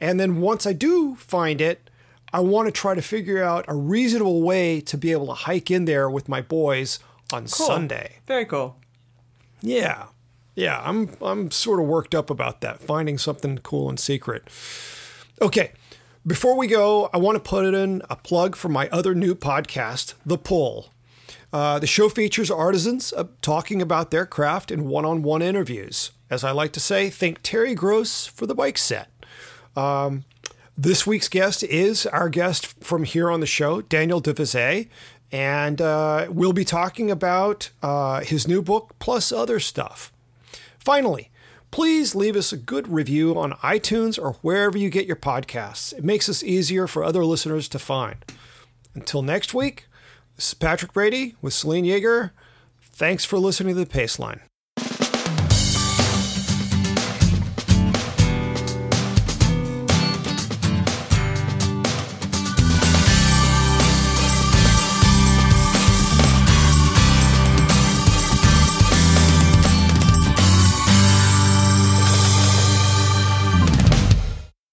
And 0.00 0.18
then 0.20 0.40
once 0.40 0.66
I 0.66 0.72
do 0.72 1.16
find 1.16 1.60
it, 1.60 1.90
I 2.32 2.40
want 2.40 2.66
to 2.66 2.72
try 2.72 2.94
to 2.94 3.02
figure 3.02 3.42
out 3.42 3.64
a 3.68 3.74
reasonable 3.74 4.42
way 4.42 4.80
to 4.82 4.96
be 4.96 5.10
able 5.12 5.26
to 5.26 5.32
hike 5.34 5.70
in 5.70 5.84
there 5.84 6.08
with 6.08 6.28
my 6.28 6.40
boys 6.40 7.00
on 7.32 7.42
Cool. 7.42 7.66
Sunday. 7.66 8.16
Very 8.26 8.44
cool. 8.44 8.76
Yeah. 9.62 10.06
Yeah, 10.60 10.82
I'm 10.84 11.08
I'm 11.22 11.50
sort 11.50 11.80
of 11.80 11.86
worked 11.86 12.14
up 12.14 12.28
about 12.28 12.60
that, 12.60 12.82
finding 12.82 13.16
something 13.16 13.56
cool 13.58 13.88
and 13.88 13.98
secret. 13.98 14.46
Okay. 15.40 15.72
Before 16.26 16.54
we 16.54 16.66
go, 16.66 17.08
I 17.14 17.16
want 17.16 17.36
to 17.36 17.40
put 17.40 17.64
in 17.64 18.02
a 18.10 18.16
plug 18.16 18.54
for 18.56 18.68
my 18.68 18.86
other 18.90 19.14
new 19.14 19.34
podcast, 19.34 20.12
The 20.26 20.36
Pull. 20.36 20.90
Uh, 21.50 21.78
the 21.78 21.86
show 21.86 22.10
features 22.10 22.50
artisans 22.50 23.14
uh, 23.14 23.24
talking 23.40 23.80
about 23.80 24.10
their 24.10 24.26
craft 24.26 24.70
in 24.70 24.86
one 24.86 25.06
on 25.06 25.22
one 25.22 25.40
interviews. 25.40 26.10
As 26.28 26.44
I 26.44 26.50
like 26.50 26.72
to 26.72 26.80
say, 26.80 27.08
think 27.08 27.38
Terry 27.42 27.74
Gross 27.74 28.26
for 28.26 28.44
the 28.44 28.54
bike 28.54 28.76
set. 28.76 29.08
Um, 29.74 30.24
this 30.76 31.06
week's 31.06 31.28
guest 31.30 31.62
is 31.62 32.04
our 32.04 32.28
guest 32.28 32.66
from 32.84 33.04
here 33.04 33.30
on 33.30 33.40
the 33.40 33.46
show, 33.46 33.80
Daniel 33.80 34.20
de 34.20 34.34
Vise, 34.34 34.88
and 35.32 35.80
uh, 35.80 36.26
we'll 36.28 36.52
be 36.52 36.66
talking 36.66 37.10
about 37.10 37.70
uh, 37.82 38.20
his 38.20 38.46
new 38.46 38.60
book 38.60 38.94
plus 38.98 39.32
other 39.32 39.58
stuff. 39.58 40.12
Finally, 40.80 41.30
please 41.70 42.14
leave 42.14 42.36
us 42.36 42.52
a 42.52 42.56
good 42.56 42.88
review 42.88 43.38
on 43.38 43.52
iTunes 43.62 44.18
or 44.18 44.32
wherever 44.40 44.76
you 44.76 44.90
get 44.90 45.06
your 45.06 45.16
podcasts. 45.16 45.92
It 45.92 46.02
makes 46.02 46.28
us 46.28 46.42
easier 46.42 46.86
for 46.86 47.04
other 47.04 47.24
listeners 47.24 47.68
to 47.68 47.78
find. 47.78 48.24
Until 48.94 49.22
next 49.22 49.54
week, 49.54 49.86
this 50.36 50.48
is 50.48 50.54
Patrick 50.54 50.92
Brady 50.92 51.36
with 51.42 51.52
Selene 51.52 51.84
Yeager. 51.84 52.30
Thanks 52.82 53.24
for 53.24 53.38
listening 53.38 53.74
to 53.76 53.84
the 53.84 53.90
Paceline. 53.90 54.40